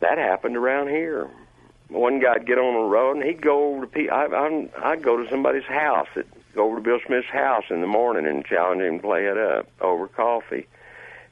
That 0.00 0.18
happened 0.18 0.56
around 0.56 0.88
here. 0.88 1.28
One 1.88 2.20
guy'd 2.20 2.46
get 2.46 2.58
on 2.58 2.74
the 2.74 2.88
road 2.88 3.16
and 3.16 3.24
he'd 3.24 3.40
go 3.40 3.74
over 3.74 3.86
to 3.86 3.86
P- 3.86 4.10
I, 4.10 4.26
I'm, 4.26 4.68
I'd 4.82 5.02
go 5.02 5.16
to 5.22 5.28
somebody's 5.30 5.64
house, 5.64 6.08
at, 6.16 6.26
go 6.54 6.66
over 6.66 6.76
to 6.76 6.82
Bill 6.82 7.00
Smith's 7.06 7.28
house 7.28 7.64
in 7.70 7.80
the 7.80 7.86
morning 7.86 8.26
and 8.26 8.44
challenge 8.44 8.82
him 8.82 8.98
to 8.98 9.02
play 9.02 9.24
it 9.24 9.38
up 9.38 9.68
over 9.80 10.06
coffee. 10.06 10.66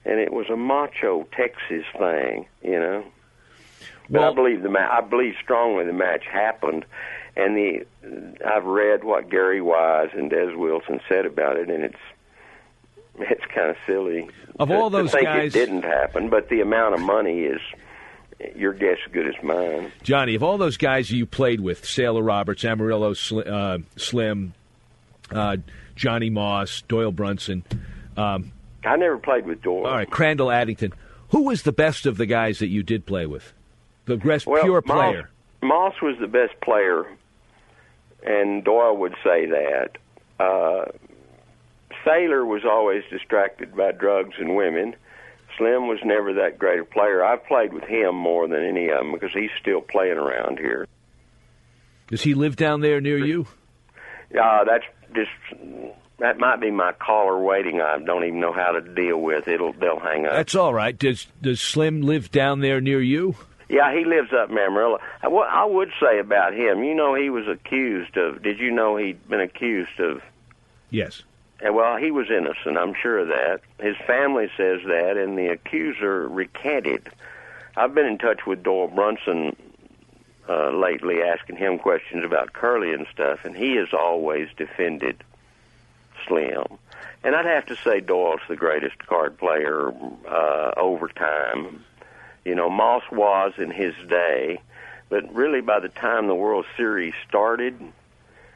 And 0.06 0.18
it 0.18 0.32
was 0.32 0.48
a 0.48 0.56
macho 0.56 1.26
Texas 1.32 1.84
thing, 1.98 2.46
you 2.62 2.80
know. 2.80 3.04
But 4.08 4.22
I 4.22 4.32
believe 4.32 4.62
the 4.62 4.70
ma- 4.70 4.88
I 4.90 5.00
believe 5.00 5.34
strongly 5.42 5.84
the 5.84 5.92
match 5.92 6.24
happened, 6.24 6.84
and 7.36 7.56
the 7.56 7.86
I've 8.44 8.64
read 8.64 9.04
what 9.04 9.30
Gary 9.30 9.60
Wise 9.60 10.10
and 10.12 10.30
Des 10.30 10.54
Wilson 10.54 11.00
said 11.08 11.26
about 11.26 11.56
it, 11.56 11.68
and 11.70 11.84
it's 11.84 11.96
it's 13.18 13.44
kind 13.54 13.70
of 13.70 13.76
silly. 13.86 14.28
Of 14.58 14.68
to, 14.68 14.74
all 14.74 14.90
those 14.90 15.10
to 15.10 15.16
think 15.18 15.26
guys- 15.28 15.54
it 15.54 15.58
didn't 15.58 15.82
happen, 15.84 16.28
but 16.30 16.48
the 16.48 16.60
amount 16.60 16.94
of 16.94 17.00
money 17.00 17.40
is 17.44 17.60
your 18.54 18.72
guess 18.74 18.98
as 19.06 19.12
good 19.12 19.26
as 19.26 19.42
mine. 19.42 19.90
Johnny, 20.02 20.34
of 20.34 20.42
all 20.42 20.58
those 20.58 20.76
guys 20.76 21.10
you 21.10 21.24
played 21.24 21.60
with, 21.60 21.84
Sailor 21.86 22.22
Roberts, 22.22 22.64
Amarillo 22.64 23.12
Sli- 23.14 23.46
uh, 23.46 23.78
Slim, 23.96 24.52
uh, 25.30 25.56
Johnny 25.94 26.28
Moss, 26.28 26.82
Doyle 26.82 27.12
Brunson. 27.12 27.64
Um, 28.16 28.52
I 28.84 28.96
never 28.96 29.16
played 29.18 29.46
with 29.46 29.62
Doyle. 29.62 29.86
all 29.86 29.92
right, 29.96 30.08
Crandall 30.10 30.50
Addington. 30.50 30.92
Who 31.30 31.42
was 31.44 31.62
the 31.62 31.72
best 31.72 32.04
of 32.06 32.18
the 32.18 32.26
guys 32.26 32.58
that 32.60 32.68
you 32.68 32.82
did 32.82 33.04
play 33.06 33.24
with? 33.26 33.52
The 34.04 34.16
best 34.18 34.46
Well, 34.46 34.62
pure 34.62 34.82
Moss- 34.86 34.94
player. 35.12 35.30
Moss 35.62 35.94
was 36.02 36.16
the 36.20 36.28
best 36.28 36.60
player, 36.60 37.06
and 38.26 38.64
Doyle 38.64 38.96
would 38.96 39.14
say 39.24 39.46
that. 39.46 39.98
Uh, 40.38 40.84
Sailor 42.04 42.44
was 42.44 42.64
always 42.64 43.02
distracted 43.10 43.74
by 43.74 43.92
drugs 43.92 44.34
and 44.38 44.54
women. 44.54 44.94
Slim 45.56 45.88
was 45.88 45.98
never 46.04 46.34
that 46.34 46.58
great 46.58 46.80
a 46.80 46.84
player. 46.84 47.24
I've 47.24 47.44
played 47.46 47.72
with 47.72 47.84
him 47.84 48.14
more 48.14 48.46
than 48.46 48.62
any 48.62 48.88
of 48.90 48.98
them 48.98 49.12
because 49.12 49.32
he's 49.32 49.50
still 49.60 49.80
playing 49.80 50.18
around 50.18 50.58
here. 50.58 50.86
Does 52.08 52.22
he 52.22 52.34
live 52.34 52.56
down 52.56 52.80
there 52.80 53.00
near 53.00 53.18
you? 53.18 53.46
Uh, 54.38 54.64
that's 54.64 54.84
just 55.14 55.30
that 56.18 56.38
might 56.38 56.60
be 56.60 56.70
my 56.70 56.92
caller 56.92 57.38
waiting. 57.42 57.80
I 57.80 57.98
don't 57.98 58.24
even 58.24 58.40
know 58.40 58.52
how 58.52 58.72
to 58.72 58.80
deal 58.80 59.20
with 59.20 59.48
it'll. 59.48 59.72
They'll 59.72 59.98
hang 59.98 60.26
up. 60.26 60.32
That's 60.32 60.54
all 60.54 60.74
right. 60.74 60.96
Does 60.96 61.26
Does 61.42 61.60
Slim 61.60 62.02
live 62.02 62.30
down 62.30 62.60
there 62.60 62.80
near 62.80 63.00
you? 63.00 63.36
Yeah, 63.68 63.92
he 63.96 64.04
lives 64.04 64.32
up 64.32 64.50
in 64.50 64.58
Amarillo. 64.58 65.00
What 65.24 65.48
I 65.48 65.64
would 65.64 65.90
say 66.00 66.18
about 66.18 66.54
him, 66.54 66.84
you 66.84 66.94
know, 66.94 67.14
he 67.14 67.30
was 67.30 67.48
accused 67.48 68.16
of. 68.16 68.42
Did 68.42 68.60
you 68.60 68.70
know 68.70 68.96
he'd 68.96 69.28
been 69.28 69.40
accused 69.40 69.98
of? 69.98 70.22
Yes. 70.90 71.22
And 71.60 71.74
well, 71.74 71.96
he 71.96 72.10
was 72.10 72.30
innocent. 72.30 72.78
I'm 72.78 72.94
sure 72.94 73.18
of 73.18 73.28
that. 73.28 73.60
His 73.80 73.96
family 74.06 74.48
says 74.56 74.80
that, 74.86 75.16
and 75.16 75.36
the 75.36 75.48
accuser 75.48 76.28
recanted. 76.28 77.08
I've 77.76 77.94
been 77.94 78.06
in 78.06 78.18
touch 78.18 78.46
with 78.46 78.62
Doyle 78.62 78.88
Brunson 78.88 79.56
uh, 80.48 80.70
lately, 80.70 81.22
asking 81.22 81.56
him 81.56 81.78
questions 81.78 82.24
about 82.24 82.52
Curly 82.52 82.92
and 82.92 83.06
stuff, 83.12 83.44
and 83.44 83.56
he 83.56 83.76
has 83.76 83.88
always 83.92 84.48
defended 84.56 85.24
Slim. 86.26 86.64
And 87.24 87.34
I'd 87.34 87.46
have 87.46 87.66
to 87.66 87.76
say 87.76 88.00
Doyle's 88.00 88.40
the 88.48 88.56
greatest 88.56 88.98
card 89.06 89.36
player 89.38 89.92
uh, 90.28 90.72
over 90.76 91.08
time. 91.08 91.84
You 92.46 92.54
know, 92.54 92.70
Moss 92.70 93.02
was 93.10 93.54
in 93.58 93.72
his 93.72 93.92
day, 94.08 94.60
but 95.08 95.34
really 95.34 95.60
by 95.60 95.80
the 95.80 95.88
time 95.88 96.28
the 96.28 96.34
World 96.34 96.64
Series 96.76 97.12
started, 97.28 97.76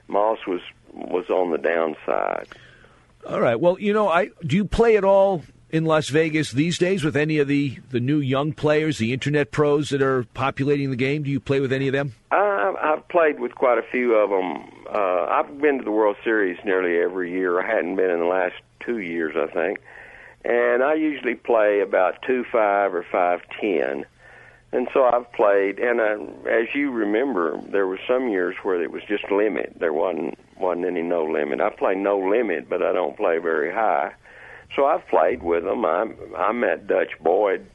Moss 0.07 0.38
was 0.47 0.61
was 0.93 1.28
on 1.28 1.51
the 1.51 1.59
downside. 1.59 2.47
All 3.28 3.41
right. 3.41 3.59
Well, 3.59 3.80
you 3.80 3.93
know, 3.93 4.09
I 4.09 4.30
do 4.47 4.55
you 4.55 4.64
play 4.64 4.97
at 4.97 5.03
all 5.03 5.43
in 5.70 5.86
Las 5.86 6.09
Vegas 6.09 6.53
these 6.53 6.78
days 6.78 7.03
with 7.03 7.16
any 7.16 7.38
of 7.38 7.49
the 7.49 7.80
the 7.91 7.99
new 7.99 8.18
young 8.18 8.53
players, 8.53 8.99
the 8.99 9.12
internet 9.12 9.51
pros 9.51 9.88
that 9.88 10.03
are 10.03 10.22
populating 10.34 10.91
the 10.91 10.97
game? 10.97 11.24
Do 11.24 11.30
you 11.30 11.41
play 11.41 11.59
with 11.59 11.72
any 11.72 11.88
of 11.88 11.93
them? 11.93 12.14
I, 12.30 12.72
I've 12.80 13.09
played 13.09 13.41
with 13.41 13.57
quite 13.57 13.78
a 13.78 13.82
few 13.91 14.14
of 14.14 14.30
them. 14.30 14.70
Uh, 14.88 15.26
I've 15.26 15.61
been 15.61 15.78
to 15.78 15.84
the 15.84 15.91
World 15.91 16.16
Series 16.22 16.59
nearly 16.64 17.01
every 17.01 17.32
year. 17.32 17.61
I 17.61 17.66
hadn't 17.66 17.97
been 17.97 18.11
in 18.11 18.20
the 18.20 18.26
last 18.26 18.55
two 18.78 18.99
years, 18.99 19.34
I 19.36 19.53
think. 19.53 19.80
And 20.45 20.82
I 20.82 20.95
usually 20.95 21.34
play 21.34 21.80
about 21.80 22.22
two 22.22 22.45
five 22.51 22.95
or 22.95 23.05
five 23.11 23.41
ten. 23.61 24.07
And 24.72 24.88
so 24.95 25.05
I've 25.05 25.30
played, 25.32 25.80
and 25.80 26.01
uh, 26.01 26.49
as 26.49 26.74
you 26.74 26.93
remember, 26.93 27.61
there 27.72 27.88
were 27.88 27.99
some 28.07 28.28
years 28.28 28.55
where 28.62 28.80
it 28.80 28.93
was 28.93 29.03
just 29.09 29.28
limit. 29.30 29.74
There 29.78 29.93
wasn't 29.93 30.38
wasn't 30.59 30.86
any 30.86 31.03
no 31.03 31.24
limit. 31.24 31.61
I 31.61 31.70
play 31.70 31.95
no 31.95 32.18
limit, 32.18 32.68
but 32.68 32.82
I 32.82 32.93
don't 32.93 33.16
play 33.16 33.38
very 33.38 33.72
high. 33.72 34.12
So 34.76 34.86
I've 34.86 35.07
played 35.09 35.43
with 35.43 35.64
them. 35.64 35.84
I 35.84 36.07
I 36.36 36.53
met 36.53 36.86
Dutch 36.86 37.11
Boyd, 37.20 37.66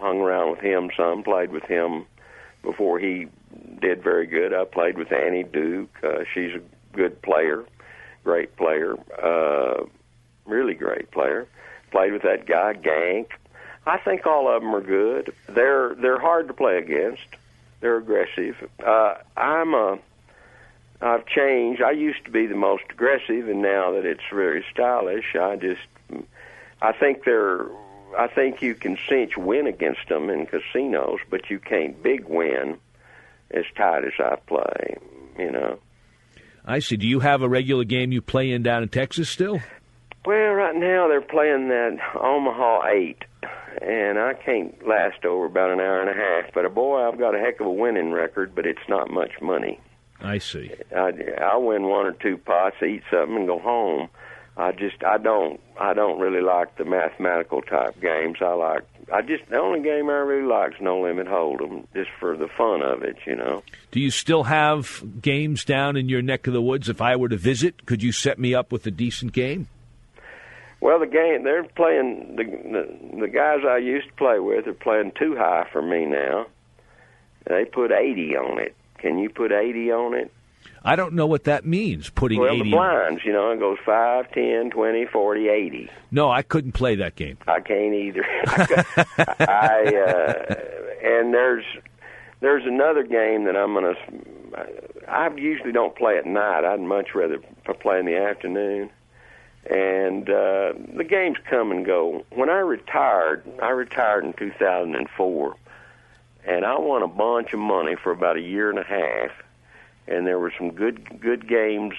hung 0.00 0.18
around 0.20 0.50
with 0.50 0.60
him 0.60 0.90
some, 0.96 1.22
played 1.22 1.52
with 1.52 1.64
him 1.64 2.06
before 2.62 2.98
he 2.98 3.28
did 3.80 4.02
very 4.02 4.26
good. 4.26 4.52
I 4.52 4.64
played 4.64 4.98
with 4.98 5.12
Annie 5.12 5.44
Duke. 5.44 5.94
Uh, 6.02 6.24
she's 6.34 6.52
a 6.54 6.96
good 6.96 7.22
player, 7.22 7.64
great 8.24 8.56
player, 8.56 8.96
uh, 9.22 9.84
really 10.46 10.74
great 10.74 11.10
player. 11.12 11.46
Played 11.90 12.12
with 12.12 12.22
that 12.22 12.46
guy 12.46 12.74
Gank. 12.74 13.28
I 13.86 13.98
think 13.98 14.26
all 14.26 14.54
of 14.54 14.62
them 14.62 14.74
are 14.74 14.80
good. 14.80 15.32
They're 15.48 15.94
they're 15.94 16.20
hard 16.20 16.48
to 16.48 16.54
play 16.54 16.78
against. 16.78 17.24
They're 17.80 17.96
aggressive. 17.96 18.56
Uh, 18.84 19.14
I'm 19.36 19.72
a 19.74 19.98
I've 21.00 21.26
changed. 21.26 21.80
I 21.80 21.92
used 21.92 22.24
to 22.24 22.30
be 22.30 22.46
the 22.46 22.56
most 22.56 22.84
aggressive, 22.90 23.48
and 23.48 23.62
now 23.62 23.92
that 23.92 24.04
it's 24.04 24.24
very 24.32 24.64
stylish, 24.72 25.36
I 25.36 25.56
just 25.56 25.80
I 26.82 26.92
think 26.92 27.24
they're 27.24 27.66
I 28.16 28.26
think 28.26 28.62
you 28.62 28.74
can 28.74 28.98
cinch 29.08 29.36
win 29.36 29.66
against 29.66 30.08
them 30.08 30.28
in 30.30 30.46
casinos, 30.46 31.20
but 31.30 31.50
you 31.50 31.58
can't 31.58 32.02
big 32.02 32.26
win 32.26 32.78
as 33.50 33.64
tight 33.76 34.04
as 34.04 34.14
I 34.18 34.36
play. 34.46 34.96
You 35.38 35.52
know. 35.52 35.78
I 36.64 36.80
see. 36.80 36.96
Do 36.96 37.06
you 37.06 37.20
have 37.20 37.40
a 37.40 37.48
regular 37.48 37.84
game 37.84 38.12
you 38.12 38.20
play 38.20 38.50
in 38.50 38.62
down 38.62 38.82
in 38.82 38.88
Texas 38.90 39.30
still? 39.30 39.60
Well, 40.26 40.52
right 40.52 40.76
now 40.76 41.08
they're 41.08 41.20
playing 41.20 41.68
that 41.68 41.98
Omaha 42.20 42.86
Eight, 42.88 43.24
and 43.80 44.18
I 44.18 44.34
can't 44.34 44.86
last 44.86 45.24
over 45.24 45.46
about 45.46 45.70
an 45.70 45.80
hour 45.80 46.00
and 46.00 46.10
a 46.10 46.14
half. 46.14 46.52
But 46.52 46.66
uh, 46.66 46.68
boy, 46.68 47.06
I've 47.06 47.18
got 47.18 47.34
a 47.34 47.38
heck 47.38 47.60
of 47.60 47.66
a 47.66 47.72
winning 47.72 48.12
record, 48.12 48.54
but 48.54 48.66
it's 48.66 48.88
not 48.88 49.10
much 49.10 49.40
money. 49.40 49.80
I 50.20 50.38
see. 50.38 50.72
I 50.94 51.12
I 51.40 51.56
win 51.56 51.84
one 51.84 52.06
or 52.06 52.12
two 52.12 52.36
pots, 52.38 52.76
eat 52.82 53.02
something, 53.10 53.36
and 53.36 53.46
go 53.46 53.58
home. 53.58 54.08
I 54.56 54.72
just 54.72 55.04
I 55.04 55.18
don't 55.18 55.60
I 55.78 55.94
don't 55.94 56.18
really 56.18 56.42
like 56.42 56.76
the 56.76 56.84
mathematical 56.84 57.62
type 57.62 58.00
games. 58.00 58.38
I 58.40 58.54
like 58.54 58.82
I 59.12 59.22
just 59.22 59.48
the 59.48 59.60
only 59.60 59.80
game 59.80 60.10
I 60.10 60.14
really 60.14 60.46
like 60.46 60.74
is 60.74 60.80
No 60.80 61.00
Limit 61.00 61.28
Hold'em, 61.28 61.86
just 61.94 62.10
for 62.18 62.36
the 62.36 62.48
fun 62.48 62.82
of 62.82 63.02
it, 63.02 63.16
you 63.24 63.36
know. 63.36 63.62
Do 63.92 64.00
you 64.00 64.10
still 64.10 64.42
have 64.44 65.02
games 65.22 65.64
down 65.64 65.96
in 65.96 66.08
your 66.08 66.22
neck 66.22 66.48
of 66.48 66.52
the 66.52 66.60
woods? 66.60 66.88
If 66.88 67.00
I 67.00 67.14
were 67.14 67.28
to 67.28 67.36
visit, 67.36 67.86
could 67.86 68.02
you 68.02 68.10
set 68.10 68.38
me 68.38 68.54
up 68.54 68.72
with 68.72 68.84
a 68.86 68.90
decent 68.90 69.32
game? 69.32 69.68
Well, 70.80 71.00
the 71.00 71.06
game 71.06 71.42
they're 71.44 71.64
playing 71.64 72.36
the 72.36 72.44
the, 72.44 73.20
the 73.20 73.28
guys 73.28 73.60
I 73.68 73.78
used 73.78 74.08
to 74.08 74.14
play 74.14 74.38
with 74.38 74.66
are 74.66 74.72
playing 74.72 75.12
too 75.18 75.36
high 75.36 75.66
for 75.72 75.82
me 75.82 76.06
now. 76.06 76.46
They 77.46 77.64
put 77.64 77.90
eighty 77.90 78.36
on 78.36 78.60
it. 78.60 78.76
Can 78.98 79.18
you 79.18 79.28
put 79.28 79.52
eighty 79.52 79.90
on 79.90 80.14
it? 80.14 80.32
I 80.84 80.96
don't 80.96 81.14
know 81.14 81.26
what 81.26 81.44
that 81.44 81.66
means. 81.66 82.08
Putting 82.10 82.40
well, 82.40 82.52
80 82.54 82.62
the 82.62 82.70
blinds, 82.70 83.20
you 83.24 83.32
know, 83.32 83.50
it 83.50 83.58
goes 83.58 83.78
five, 83.84 84.30
ten, 84.32 84.70
twenty, 84.70 85.06
forty, 85.06 85.48
eighty. 85.48 85.90
No, 86.10 86.30
I 86.30 86.42
couldn't 86.42 86.72
play 86.72 86.94
that 86.96 87.16
game. 87.16 87.38
I 87.46 87.60
can't 87.60 87.94
either. 87.94 88.24
I 89.40 89.84
uh, 90.06 90.54
and 91.02 91.34
there's 91.34 91.64
there's 92.40 92.64
another 92.64 93.02
game 93.02 93.44
that 93.44 93.56
I'm 93.56 93.74
gonna. 93.74 93.94
I 95.08 95.28
usually 95.36 95.72
don't 95.72 95.96
play 95.96 96.16
at 96.18 96.26
night. 96.26 96.64
I'd 96.64 96.80
much 96.80 97.08
rather 97.14 97.38
play 97.80 97.98
in 97.98 98.06
the 98.06 98.16
afternoon. 98.16 98.90
And 99.70 100.30
uh, 100.30 100.72
the 100.96 101.04
games 101.04 101.36
come 101.48 101.70
and 101.70 101.84
go. 101.84 102.24
When 102.30 102.48
I 102.48 102.60
retired, 102.60 103.44
I 103.60 103.70
retired 103.70 104.24
in 104.24 104.32
2004, 104.32 105.56
and 106.46 106.64
I 106.64 106.78
won 106.78 107.02
a 107.02 107.08
bunch 107.08 107.52
of 107.52 107.58
money 107.58 107.94
for 108.02 108.10
about 108.10 108.36
a 108.36 108.40
year 108.40 108.70
and 108.70 108.78
a 108.78 108.84
half 108.84 109.30
and 110.08 110.26
there 110.26 110.38
were 110.38 110.52
some 110.56 110.70
good 110.70 111.20
good 111.20 111.46
games 111.46 111.94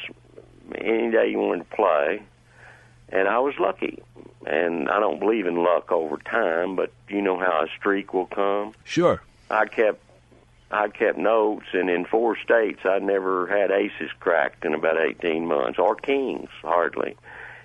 any 0.75 1.11
day 1.11 1.29
you 1.29 1.39
wanted 1.39 1.69
to 1.69 1.75
play, 1.75 2.21
and 3.09 3.27
I 3.27 3.39
was 3.39 3.55
lucky. 3.59 4.03
And 4.45 4.89
I 4.89 4.99
don't 4.99 5.19
believe 5.19 5.47
in 5.47 5.63
luck 5.63 5.91
over 5.91 6.17
time, 6.17 6.75
but 6.75 6.91
you 7.09 7.21
know 7.21 7.37
how 7.37 7.63
a 7.63 7.67
streak 7.77 8.13
will 8.13 8.25
come. 8.27 8.73
Sure. 8.83 9.21
I 9.49 9.65
kept 9.65 10.01
I 10.71 10.89
kept 10.89 11.17
notes, 11.17 11.67
and 11.73 11.89
in 11.89 12.05
four 12.05 12.37
states, 12.37 12.81
I 12.83 12.99
never 12.99 13.47
had 13.47 13.71
aces 13.71 14.11
cracked 14.19 14.65
in 14.65 14.73
about 14.73 14.99
eighteen 14.99 15.45
months, 15.45 15.77
or 15.77 15.95
kings 15.95 16.49
hardly. 16.63 17.15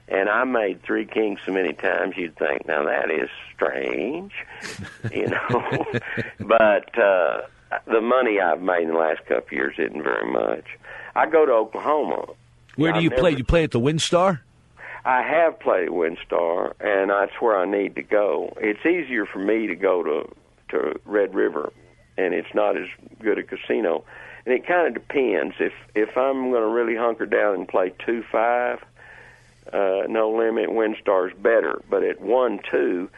And 0.09 0.29
I 0.29 0.45
made 0.45 0.83
three 0.83 1.07
kings 1.07 1.41
so 1.47 1.53
many 1.53 1.73
times 1.73 2.15
you'd 2.17 2.37
think, 2.37 2.67
now 2.67 2.85
that 2.85 3.11
is 3.11 3.31
strange, 3.55 4.33
you 5.11 5.29
know. 5.29 5.87
but 6.41 6.99
uh, 6.99 7.43
the 7.87 8.01
money 8.01 8.39
I've 8.41 8.61
made 8.61 8.83
in 8.83 8.89
the 8.89 8.99
last 8.99 9.21
couple 9.21 9.47
of 9.47 9.53
years 9.53 9.75
isn't 9.79 10.03
very 10.03 10.31
much. 10.31 10.65
I 11.15 11.27
go 11.27 11.47
to 11.47 11.53
Oklahoma. 11.53 12.27
Where 12.77 12.93
do 12.93 12.99
I've 12.99 13.05
you 13.05 13.11
never, 13.11 13.21
play? 13.21 13.31
You 13.33 13.45
play 13.45 13.65
at 13.65 13.71
the 13.71 13.81
WinStar? 13.81 14.41
I 15.05 15.23
have 15.23 15.61
played 15.61 15.85
at 15.85 15.91
WinStar, 15.91 16.73
and 16.81 17.11
that's 17.11 17.41
where 17.41 17.59
I 17.59 17.67
need 17.67 17.95
to 17.97 18.03
go. 18.03 18.53
It's 18.59 18.85
easier 18.85 19.27
for 19.27 19.39
me 19.39 19.67
to 19.67 19.75
go 19.75 20.03
to 20.03 20.35
to 20.71 21.01
Red 21.05 21.35
River, 21.35 21.73
and 22.17 22.35
it's 22.35 22.53
not 22.55 22.77
as 22.77 22.89
good 23.21 23.39
a 23.39 23.43
casino. 23.43 24.05
And 24.47 24.55
it 24.55 24.67
kind 24.67 24.89
of 24.89 24.95
depends. 24.95 25.55
If 25.61 25.73
if 25.95 26.17
I'm 26.17 26.51
going 26.51 26.63
to 26.63 26.69
really 26.69 26.97
hunker 26.97 27.27
down 27.27 27.55
and 27.55 27.69
play 27.69 27.93
two 28.05 28.25
five, 28.31 28.83
uh, 29.73 30.03
no 30.09 30.31
limit, 30.31 30.69
WinStar's 30.69 31.35
better. 31.39 31.83
But 31.89 32.03
at 32.05 32.21
one 32.21 32.61
two, 32.71 33.09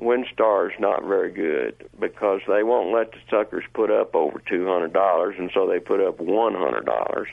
WinStar's 0.00 0.74
not 0.80 1.04
very 1.04 1.30
good 1.30 1.88
because 2.00 2.40
they 2.48 2.62
won't 2.62 2.92
let 2.92 3.12
the 3.12 3.18
suckers 3.30 3.64
put 3.72 3.90
up 3.90 4.14
over 4.14 4.40
two 4.40 4.66
hundred 4.66 4.92
dollars, 4.92 5.36
and 5.38 5.50
so 5.54 5.66
they 5.66 5.78
put 5.78 6.00
up 6.00 6.18
one 6.20 6.54
hundred 6.54 6.84
dollars, 6.86 7.28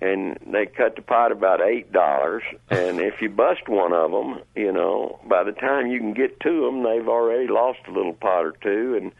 and 0.00 0.38
they 0.46 0.66
cut 0.66 0.96
the 0.96 1.02
pot 1.02 1.32
about 1.32 1.60
eight 1.60 1.92
dollars. 1.92 2.42
And 2.70 3.00
if 3.00 3.20
you 3.20 3.30
bust 3.30 3.68
one 3.68 3.92
of 3.92 4.12
them, 4.12 4.40
you 4.54 4.72
know, 4.72 5.18
by 5.26 5.42
the 5.42 5.52
time 5.52 5.88
you 5.88 5.98
can 5.98 6.14
get 6.14 6.38
to 6.40 6.60
them, 6.66 6.82
they've 6.84 7.08
already 7.08 7.48
lost 7.48 7.80
a 7.88 7.92
little 7.92 8.14
pot 8.14 8.44
or 8.46 8.54
two, 8.62 8.96
and 9.00 9.12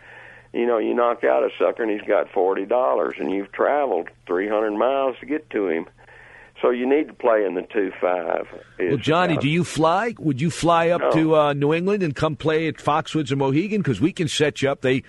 you 0.52 0.66
know, 0.66 0.78
you 0.78 0.94
knock 0.94 1.24
out 1.24 1.42
a 1.42 1.50
sucker 1.58 1.82
and 1.82 1.90
he's 1.90 2.06
got 2.06 2.30
forty 2.30 2.64
dollars, 2.64 3.16
and 3.18 3.32
you've 3.32 3.50
traveled 3.50 4.08
three 4.24 4.48
hundred 4.48 4.78
miles 4.78 5.16
to 5.18 5.26
get 5.26 5.50
to 5.50 5.68
him. 5.68 5.86
So 6.64 6.70
you 6.70 6.88
need 6.88 7.08
to 7.08 7.12
play 7.12 7.44
in 7.44 7.56
the 7.56 7.60
two 7.60 7.92
five. 8.00 8.46
Well, 8.78 8.96
Johnny, 8.96 9.36
do 9.36 9.50
you 9.50 9.64
fly? 9.64 10.14
Would 10.18 10.40
you 10.40 10.48
fly 10.50 10.88
up 10.88 11.02
No. 11.02 11.10
to 11.10 11.36
uh, 11.36 11.52
New 11.52 11.74
England 11.74 12.02
and 12.02 12.16
come 12.16 12.36
play 12.36 12.68
at 12.68 12.76
Foxwoods 12.76 13.30
or 13.30 13.36
Mohegan? 13.36 13.82
Because 13.82 14.00
we 14.00 14.12
can 14.12 14.28
set 14.28 14.62
you 14.62 14.70
up. 14.70 14.80
They 14.80 15.02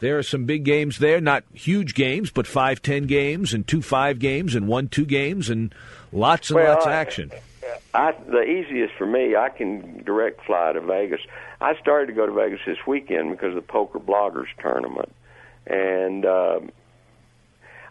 there 0.00 0.16
are 0.16 0.22
some 0.22 0.46
big 0.46 0.64
games 0.64 1.00
there, 1.00 1.20
not 1.20 1.44
huge 1.52 1.94
games, 1.94 2.30
but 2.30 2.46
five 2.46 2.80
ten 2.80 3.02
games 3.04 3.52
and 3.52 3.66
two 3.68 3.82
five 3.82 4.20
games 4.20 4.54
and 4.54 4.66
one 4.68 4.88
two 4.88 5.04
games 5.04 5.50
and 5.50 5.74
lots 6.12 6.48
and 6.48 6.54
Well, 6.56 6.72
lots 6.72 6.86
of 6.86 6.92
action. 6.92 7.30
I 7.92 8.12
the 8.28 8.44
easiest 8.44 8.94
for 8.94 9.04
me, 9.06 9.36
I 9.36 9.50
can 9.50 10.02
direct 10.04 10.46
fly 10.46 10.72
to 10.72 10.80
Vegas. 10.80 11.20
I 11.60 11.78
started 11.78 12.06
to 12.06 12.14
go 12.14 12.24
to 12.24 12.32
Vegas 12.32 12.60
this 12.64 12.78
weekend 12.86 13.32
because 13.32 13.50
of 13.50 13.56
the 13.56 13.60
poker 13.60 13.98
bloggers 13.98 14.46
tournament, 14.62 15.12
and 15.66 16.24
um, 16.24 16.70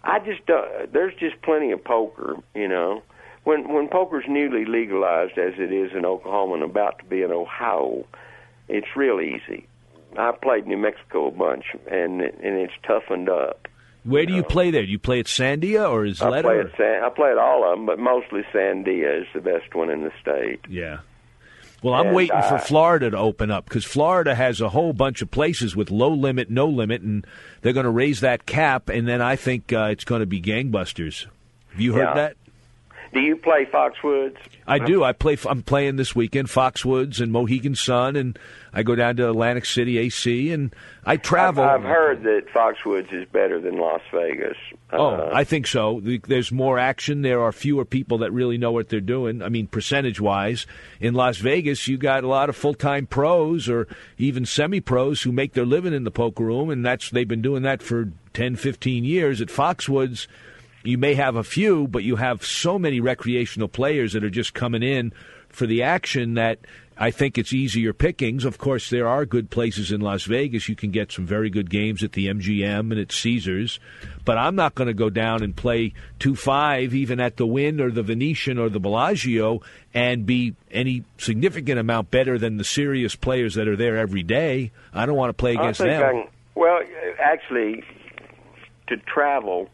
I 0.04 0.18
just 0.18 0.50
uh, 0.50 0.88
there's 0.92 1.14
just 1.20 1.40
plenty 1.44 1.72
of 1.72 1.84
poker, 1.84 2.38
you 2.56 2.68
know. 2.68 3.04
When 3.44 3.74
when 3.74 3.88
poker's 3.88 4.26
newly 4.28 4.66
legalized 4.66 5.38
as 5.38 5.54
it 5.58 5.72
is 5.72 5.92
in 5.96 6.06
Oklahoma 6.06 6.56
and 6.56 6.64
about 6.64 7.00
to 7.00 7.06
be 7.06 7.24
in 7.24 7.32
Ohio, 7.32 8.06
it's 8.68 8.96
real 8.96 9.20
easy. 9.20 9.68
I 10.18 10.32
played 10.32 10.68
New 10.68 10.78
Mexico 10.78 11.28
a 11.28 11.32
bunch, 11.32 11.66
and 11.90 12.22
and 12.22 12.58
it's 12.60 12.74
toughened 12.86 13.30
up. 13.30 13.68
Where 14.04 14.26
do 14.26 14.34
you 14.34 14.44
play 14.44 14.72
there? 14.72 14.84
Do 14.84 14.92
you 14.92 14.98
play 15.00 15.20
at 15.20 15.28
Sandia 15.28 15.88
or 15.90 16.06
is 16.06 16.22
I 16.22 16.42
play 16.42 16.60
at 16.60 16.76
San, 16.76 17.04
I 17.04 17.10
play 17.10 17.30
at 17.32 17.38
all 17.38 17.64
of 17.72 17.78
them, 17.78 17.86
but 17.86 18.00
mostly 18.00 18.42
Sandia 18.52 19.22
is 19.22 19.28
the 19.34 19.42
best 19.42 19.76
one 19.76 19.92
in 19.92 20.02
the 20.04 20.12
state. 20.20 20.60
Yeah. 20.68 21.00
Well, 21.84 21.94
I'm 21.96 22.08
And, 22.08 22.16
waiting 22.16 22.42
for 22.42 22.56
uh, 22.56 22.60
Florida 22.60 23.12
to 23.12 23.18
open 23.18 23.50
up 23.52 23.66
because 23.66 23.86
Florida 23.86 24.34
has 24.36 24.60
a 24.62 24.70
whole 24.70 24.94
bunch 24.94 25.22
of 25.22 25.30
places 25.32 25.76
with 25.76 25.90
low 25.92 26.10
limit, 26.14 26.50
no 26.50 26.68
limit, 26.68 27.02
and 27.04 27.26
they're 27.62 27.74
going 27.74 27.86
to 27.86 27.92
raise 27.92 28.22
that 28.22 28.46
cap, 28.48 28.90
and 28.90 29.08
then 29.08 29.22
I 29.22 29.36
think 29.36 29.72
uh, 29.74 29.90
it's 29.92 30.04
going 30.04 30.22
to 30.22 30.26
be 30.28 30.42
gangbusters. 30.42 31.26
Have 31.72 31.80
you 31.82 31.94
heard 31.94 32.02
Yeah. 32.10 32.14
that? 32.16 32.36
Do 33.14 33.20
you 33.20 33.36
play 33.36 33.66
Foxwoods? 33.66 34.38
I 34.66 34.80
do. 34.80 35.04
I 35.04 35.12
play. 35.12 35.38
I'm 35.46 35.64
playing 35.64 35.98
this 35.98 36.16
weekend, 36.16 36.48
Foxwoods 36.48 37.20
and 37.20 37.30
Mohegan 37.32 37.76
Sun, 37.76 38.16
and 38.16 38.40
I 38.72 38.84
go 38.84 38.96
down 38.96 39.18
to 39.18 39.30
Atlantic 39.30 39.66
City 39.66 39.98
AC, 39.98 40.50
and 40.52 40.74
I 41.06 41.18
travel. 41.18 41.62
I've, 41.64 41.82
I've 41.82 41.86
heard 41.86 42.24
that 42.24 42.44
Foxwoods 42.54 43.12
is 43.12 43.28
better 43.28 43.60
than 43.60 43.78
Las 43.78 44.00
Vegas. 44.14 44.56
Oh, 44.94 45.08
Uh, 45.08 45.30
I 45.34 45.44
think 45.44 45.68
so. 45.68 46.00
The- 46.00 46.22
There's 46.26 46.54
more 46.54 46.80
action. 46.80 47.22
There 47.22 47.42
are 47.42 47.52
fewer 47.52 47.84
people 47.84 48.20
that 48.20 48.32
really 48.32 48.58
know 48.58 48.72
what 48.72 48.88
they're 48.88 49.02
doing. 49.02 49.42
I 49.42 49.50
mean, 49.50 49.68
percentage 49.68 50.22
wise, 50.22 50.66
in 51.02 51.14
Las 51.14 51.38
Vegas, 51.38 51.90
you 51.90 51.98
got 51.98 52.24
a 52.24 52.28
lot 52.30 52.48
of 52.48 52.56
full 52.56 52.76
time 52.76 53.08
pros 53.08 53.68
or 53.68 53.88
even 54.18 54.46
semi 54.46 54.80
pros 54.80 55.24
who 55.24 55.34
make 55.34 55.52
their 55.52 55.66
living 55.66 55.94
in 55.94 56.06
the 56.06 56.12
poker 56.12 56.46
room, 56.46 56.70
and 56.70 56.86
that's 56.86 57.10
they've 57.10 57.28
been 57.28 57.42
doing 57.42 57.64
that 57.64 57.82
for 57.82 58.10
10, 58.34 58.56
15 58.56 59.04
years. 59.04 59.42
At 59.42 59.50
Foxwoods, 59.50 60.28
you 60.84 60.98
may 60.98 61.14
have 61.16 61.36
a 61.36 61.44
few, 61.44 61.88
but 61.88 62.04
you 62.04 62.16
have 62.16 62.46
so 62.46 62.80
many 62.80 63.00
recreational 63.00 63.68
players 63.68 64.14
that 64.14 64.24
are 64.24 64.30
just 64.30 64.54
coming 64.54 64.84
in 64.84 65.14
for 65.50 65.66
the 65.66 65.84
action 65.84 66.36
that 66.36 66.60
I 66.98 67.10
think 67.10 67.38
it's 67.40 67.52
easier 67.52 67.94
pickings. 67.94 68.46
Of 68.46 68.60
course, 68.60 68.92
there 68.92 69.08
are 69.08 69.26
good 69.26 69.50
places 69.50 69.92
in 69.92 70.02
Las 70.02 70.26
Vegas. 70.26 70.70
You 70.70 70.76
can 70.76 70.92
get 70.92 71.12
some 71.12 71.26
very 71.26 71.50
good 71.50 71.70
games 71.70 72.04
at 72.04 72.12
the 72.12 72.28
MGM 72.28 72.92
and 72.92 73.00
at 73.00 73.12
Caesars. 73.12 73.80
But 74.24 74.38
I'm 74.38 74.56
not 74.56 74.76
going 74.76 74.88
to 74.88 74.94
go 74.94 75.10
down 75.10 75.42
and 75.42 75.56
play 75.56 75.94
2 76.20 76.36
5 76.36 76.94
even 76.94 77.20
at 77.20 77.38
the 77.38 77.48
Wynn 77.48 77.82
or 77.82 77.90
the 77.90 78.04
Venetian 78.04 78.60
or 78.60 78.70
the 78.70 78.80
Bellagio 78.80 79.62
and 79.96 80.28
be 80.28 80.56
any 80.70 81.04
significant 81.18 81.80
amount 81.80 82.12
better 82.12 82.38
than 82.38 82.58
the 82.58 82.64
serious 82.64 83.16
players 83.16 83.56
that 83.56 83.68
are 83.68 83.76
there 83.76 83.98
every 83.98 84.24
day. 84.24 84.72
I 84.94 85.08
don't 85.08 85.16
want 85.16 85.30
to 85.30 85.34
play 85.34 85.54
against 85.54 85.80
them. 85.80 86.02
Can, 86.02 86.28
well, 86.54 86.82
actually, 87.20 87.84
to 88.88 88.98
travel, 88.98 89.70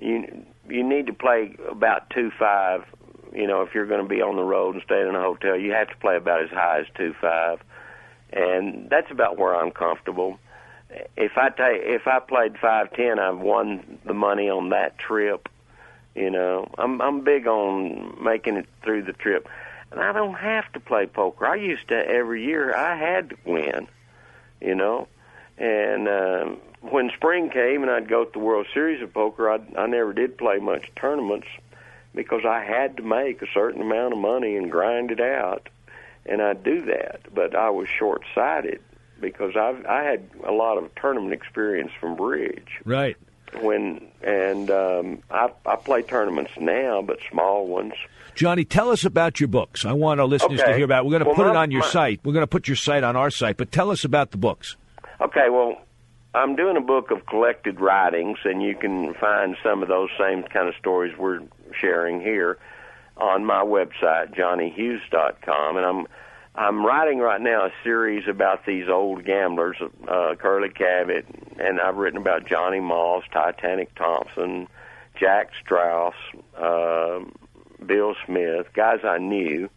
you 0.00 0.44
you 0.68 0.82
need 0.82 1.06
to 1.06 1.12
play 1.12 1.54
about 1.68 2.10
two 2.10 2.30
five. 2.38 2.84
You 3.32 3.46
know, 3.46 3.62
if 3.62 3.74
you're 3.74 3.86
going 3.86 4.02
to 4.02 4.08
be 4.08 4.22
on 4.22 4.34
the 4.34 4.42
road 4.42 4.74
and 4.74 4.82
staying 4.82 5.08
in 5.08 5.14
a 5.14 5.20
hotel, 5.20 5.56
you 5.56 5.70
have 5.72 5.88
to 5.88 5.96
play 5.96 6.16
about 6.16 6.42
as 6.42 6.50
high 6.50 6.80
as 6.80 6.86
two 6.96 7.14
five, 7.20 7.60
and 8.32 8.88
that's 8.90 9.10
about 9.10 9.38
where 9.38 9.54
I'm 9.54 9.70
comfortable. 9.70 10.38
If 11.16 11.38
I 11.38 11.50
take 11.50 11.82
if 11.84 12.08
I 12.08 12.18
played 12.18 12.58
five 12.58 12.92
ten, 12.94 13.20
I've 13.20 13.38
won 13.38 14.00
the 14.04 14.14
money 14.14 14.50
on 14.50 14.70
that 14.70 14.98
trip, 14.98 15.48
You 16.14 16.30
know, 16.30 16.68
I'm 16.76 17.00
I'm 17.00 17.20
big 17.22 17.46
on 17.46 18.22
making 18.22 18.56
it 18.56 18.66
through 18.82 19.04
the 19.04 19.12
trip, 19.12 19.48
and 19.92 20.00
I 20.00 20.12
don't 20.12 20.34
have 20.34 20.70
to 20.72 20.80
play 20.80 21.06
poker. 21.06 21.46
I 21.46 21.54
used 21.54 21.88
to 21.88 21.94
every 21.94 22.44
year. 22.44 22.74
I 22.74 22.96
had 22.96 23.30
to 23.30 23.36
win. 23.44 23.86
You 24.60 24.74
know, 24.74 25.08
and 25.56 26.08
um, 26.08 26.58
when 26.82 27.10
spring 27.16 27.50
came 27.50 27.82
and 27.82 27.90
I'd 27.90 28.08
go 28.08 28.24
to 28.24 28.30
the 28.32 28.38
World 28.38 28.66
Series 28.72 29.02
of 29.02 29.12
Poker, 29.12 29.50
I 29.50 29.58
I 29.76 29.86
never 29.86 30.12
did 30.12 30.38
play 30.38 30.58
much 30.58 30.90
tournaments 30.96 31.46
because 32.14 32.44
I 32.44 32.62
had 32.64 32.96
to 32.96 33.02
make 33.02 33.42
a 33.42 33.46
certain 33.52 33.82
amount 33.82 34.12
of 34.12 34.18
money 34.18 34.56
and 34.56 34.70
grind 34.70 35.10
it 35.10 35.20
out, 35.20 35.68
and 36.26 36.40
I'd 36.42 36.64
do 36.64 36.82
that. 36.86 37.20
But 37.34 37.54
I 37.54 37.70
was 37.70 37.88
short 37.88 38.22
sighted 38.34 38.80
because 39.20 39.56
I 39.56 39.74
I 39.88 40.02
had 40.04 40.28
a 40.44 40.52
lot 40.52 40.78
of 40.78 40.94
tournament 40.94 41.32
experience 41.34 41.92
from 42.00 42.16
bridge 42.16 42.80
Right. 42.84 43.16
when 43.60 44.08
and 44.22 44.70
um, 44.70 45.22
I 45.30 45.50
I 45.66 45.76
play 45.76 46.02
tournaments 46.02 46.52
now, 46.58 47.02
but 47.02 47.18
small 47.30 47.66
ones. 47.66 47.92
Johnny, 48.34 48.64
tell 48.64 48.90
us 48.90 49.04
about 49.04 49.38
your 49.40 49.48
books. 49.48 49.84
I 49.84 49.92
want 49.92 50.18
our 50.20 50.26
listeners 50.26 50.60
to 50.60 50.74
hear 50.74 50.84
about. 50.84 51.00
It. 51.00 51.04
We're 51.06 51.10
going 51.18 51.22
to 51.24 51.28
Well, 51.28 51.34
put 51.36 51.46
it 51.48 51.56
on 51.56 51.70
your 51.70 51.82
my- 51.82 51.88
site. 51.88 52.20
We're 52.24 52.32
going 52.32 52.44
to 52.44 52.46
put 52.46 52.68
your 52.68 52.76
site 52.76 53.02
on 53.04 53.16
our 53.16 53.28
site. 53.30 53.56
But 53.58 53.70
tell 53.72 53.90
us 53.90 54.04
about 54.04 54.30
the 54.30 54.38
books. 54.38 54.76
Okay, 55.20 55.50
well, 55.50 55.82
I'm 56.32 56.54
doing 56.54 56.76
a 56.76 56.80
book 56.80 57.10
of 57.10 57.26
collected 57.26 57.80
writings, 57.80 58.38
and 58.44 58.62
you 58.62 58.76
can 58.76 59.14
find 59.14 59.56
some 59.64 59.82
of 59.82 59.88
those 59.88 60.10
same 60.18 60.44
kind 60.44 60.68
of 60.68 60.76
stories 60.76 61.16
we're 61.18 61.40
sharing 61.72 62.20
here 62.20 62.56
on 63.16 63.44
my 63.44 63.64
website, 63.64 64.34
johnnyhughes.com. 64.36 65.76
And 65.76 65.84
I'm 65.84 66.06
I'm 66.54 66.86
writing 66.86 67.18
right 67.18 67.40
now 67.40 67.66
a 67.66 67.72
series 67.82 68.28
about 68.28 68.64
these 68.64 68.88
old 68.88 69.24
gamblers, 69.24 69.76
uh, 70.06 70.34
Curly 70.36 70.68
Cavett, 70.68 71.24
and 71.58 71.80
I've 71.80 71.96
written 71.96 72.20
about 72.20 72.46
Johnny 72.46 72.80
Moss, 72.80 73.24
Titanic 73.32 73.94
Thompson, 73.96 74.68
Jack 75.18 75.50
Straus, 75.60 76.14
uh, 76.56 77.20
Bill 77.84 78.14
Smith, 78.24 78.66
guys 78.72 79.00
I 79.04 79.18
knew, 79.18 79.68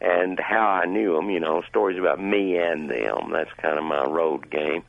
and 0.00 0.40
how 0.40 0.66
I 0.66 0.86
knew 0.86 1.14
them. 1.14 1.30
You 1.30 1.38
know, 1.38 1.62
stories 1.68 1.98
about 1.98 2.20
me 2.20 2.56
and 2.56 2.90
them. 2.90 3.30
That's 3.32 3.52
kind 3.60 3.78
of 3.78 3.84
my 3.84 4.04
road 4.04 4.50
game 4.50 4.82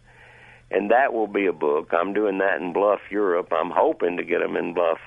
and 0.74 0.91
that 0.91 1.13
will 1.13 1.28
be 1.28 1.45
a 1.45 1.53
book. 1.53 1.89
I'm 1.93 2.13
doing 2.13 2.39
that 2.39 2.59
in 2.61 2.74
Bluff, 2.74 2.99
Europe. 3.09 3.51
I'm 3.51 3.69
hoping 3.71 4.17
to 4.17 4.24
get 4.24 4.39
them 4.39 4.57
in 4.57 4.74
Bluff, 4.74 4.99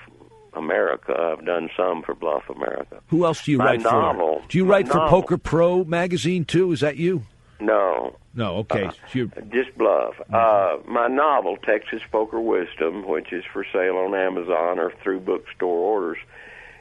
America. 0.53 1.15
I've 1.37 1.45
done 1.45 1.69
some 1.77 2.01
for 2.03 2.15
Bluff, 2.15 2.49
America. 2.49 3.01
Who 3.09 3.25
else 3.25 3.43
do 3.45 3.51
you 3.51 3.59
write 3.59 3.81
for 3.81 3.91
My 3.91 3.97
write 3.97 4.15
novel. 4.17 4.41
for? 4.41 4.47
Do 4.47 4.57
you 4.57 4.65
write 4.65 4.87
for 4.87 4.97
novel. 4.97 5.21
Poker 5.21 5.37
Pro 5.37 5.83
magazine 5.83 6.45
too? 6.45 6.71
Is 6.71 6.79
that 6.79 6.97
you? 6.97 7.23
No, 7.59 8.15
No. 8.35 8.57
Okay. 8.57 8.85
Uh, 8.85 8.91
So 9.11 9.27
just 9.51 9.75
Bluff. 9.77 10.13
Uh, 10.31 10.77
my 10.85 11.07
novel, 11.07 11.57
Texas 11.57 12.01
Poker 12.11 12.39
Wisdom, 12.39 13.07
which 13.07 13.33
is 13.33 13.43
for 13.51 13.65
sale 13.73 13.97
on 13.97 14.13
Amazon 14.13 14.77
or 14.79 14.91
through 15.01 15.21
bookstore 15.21 15.77
orders, 15.79 16.19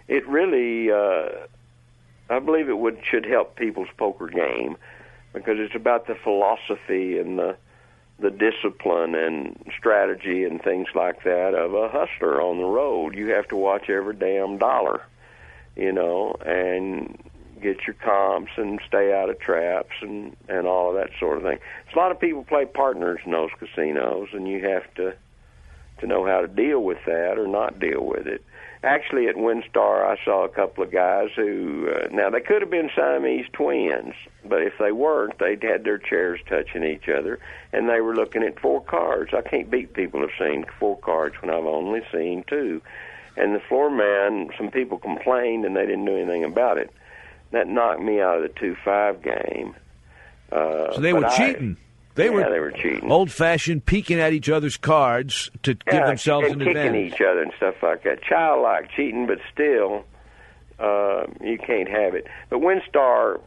it 0.07 0.27
really, 0.29 0.91
uh, 0.93 1.29
I 2.29 2.39
believe 2.41 2.69
it 2.69 2.77
would 2.79 2.99
should 3.11 3.25
help 3.25 3.57
people's 3.57 3.89
poker 3.97 4.29
game 4.29 4.77
because 5.33 5.59
it's 5.59 5.75
about 5.75 6.07
the 6.07 6.15
philosophy 6.15 7.19
and 7.19 7.39
the 7.39 7.57
the 8.19 8.31
discipline 8.31 9.15
and 9.15 9.59
strategy 9.77 10.45
and 10.45 10.63
things 10.63 10.89
like 10.95 11.23
that 11.25 11.55
of 11.55 11.75
a 11.75 11.89
hustler 11.89 12.41
on 12.41 12.59
the 12.59 12.65
road. 12.65 13.15
You 13.15 13.29
have 13.29 13.49
to 13.49 13.57
watch 13.57 13.91
every 13.91 14.15
damn 14.15 14.57
dollar, 14.57 15.03
you 15.77 15.93
know, 15.93 16.35
and 16.45 17.19
get 17.61 17.87
your 17.87 17.95
comps 17.95 18.53
and 18.57 18.81
stay 18.87 19.15
out 19.15 19.31
of 19.31 19.39
traps 19.39 19.95
and 20.01 20.37
and 20.49 20.67
all 20.67 20.91
of 20.91 20.97
that 20.97 21.11
sort 21.19 21.37
of 21.39 21.43
thing. 21.43 21.59
A 21.95 21.99
lot 21.99 22.11
of 22.11 22.21
people 22.21 22.45
play 22.45 22.65
partners 22.65 23.21
in 23.25 23.33
those 23.33 23.51
casinos, 23.59 24.29
and 24.33 24.49
you 24.49 24.67
have 24.67 24.93
to 24.95 25.15
to 26.01 26.07
know 26.07 26.27
how 26.27 26.41
to 26.41 26.49
deal 26.49 26.81
with 26.81 26.99
that 27.07 27.39
or 27.39 27.47
not 27.47 27.79
deal 27.79 28.05
with 28.05 28.27
it. 28.27 28.45
Actually, 28.83 29.27
at 29.27 29.37
WinStar, 29.37 30.05
I 30.05 30.23
saw 30.25 30.45
a 30.45 30.49
couple 30.49 30.85
of 30.85 30.93
guys 30.93 31.31
who 31.35 31.89
uh, 31.91 32.09
now 32.13 32.31
they 32.31 32.41
could 32.41 32.61
have 32.63 32.71
been 32.71 32.91
Siamese 32.95 33.47
twins, 33.53 34.15
but 34.45 34.63
if 34.63 34.75
they 34.79 34.93
weren't, 34.93 35.39
they'd 35.39 35.63
had 35.63 35.85
their 35.85 35.99
chairs 35.99 36.41
touching 36.49 36.85
each 36.85 37.09
other, 37.09 37.39
and 37.73 37.89
they 37.89 38.01
were 38.01 38.15
looking 38.15 38.43
at 38.43 38.61
four 38.61 38.83
cards. 38.83 39.33
I 39.35 39.41
can't 39.41 39.71
beat 39.71 39.95
people 39.95 40.21
who've 40.21 40.31
seen 40.39 40.67
four 40.79 40.99
cards 40.99 41.37
when 41.41 41.51
I've 41.51 41.65
only 41.65 42.03
seen 42.13 42.45
two. 42.47 42.83
And 43.37 43.55
the 43.55 43.61
floor 43.61 43.91
man, 43.91 44.51
some 44.57 44.71
people 44.71 44.99
complained, 44.99 45.65
and 45.65 45.75
they 45.77 45.87
didn't 45.87 46.05
do 46.05 46.17
anything 46.17 46.45
about 46.45 46.79
it. 46.79 46.91
That 47.53 47.69
knocked 47.69 48.01
me 48.03 48.21
out 48.21 48.37
of 48.37 48.43
the 48.43 48.49
two 48.61 48.77
five 48.85 49.23
game. 49.23 49.75
Uh, 50.53 50.93
so 50.95 51.01
they 51.01 51.13
were 51.13 51.25
I- 51.27 51.37
cheating. 51.37 51.77
They 52.17 52.25
yeah, 52.25 52.31
were 52.31 52.51
they 52.51 52.61
were 52.61 52.73
cheating. 52.73 53.11
old 53.13 53.31
fashioned, 53.31 53.85
peeking 53.87 54.19
at 54.19 54.33
each 54.33 54.49
other's 54.49 54.77
cards 54.77 55.51
to 55.63 55.75
give 55.75 55.83
Yeah, 55.95 56.07
themselves 56.07 56.47
and 56.51 56.61
an 56.61 56.67
kicking 56.69 56.77
advantage. 56.77 57.13
each 57.15 57.21
other 57.21 57.43
and 57.43 57.53
stuff 57.57 57.75
like 57.83 58.03
that. 58.05 58.23
Childlike 58.23 58.91
cheating, 58.97 59.27
but 59.27 59.39
still, 59.53 60.05
uh, 60.79 61.27
you 61.43 61.59
can't 61.59 61.89
have 61.89 62.15
it. 62.15 62.27
But 62.51 62.61
WinStar 62.61 63.41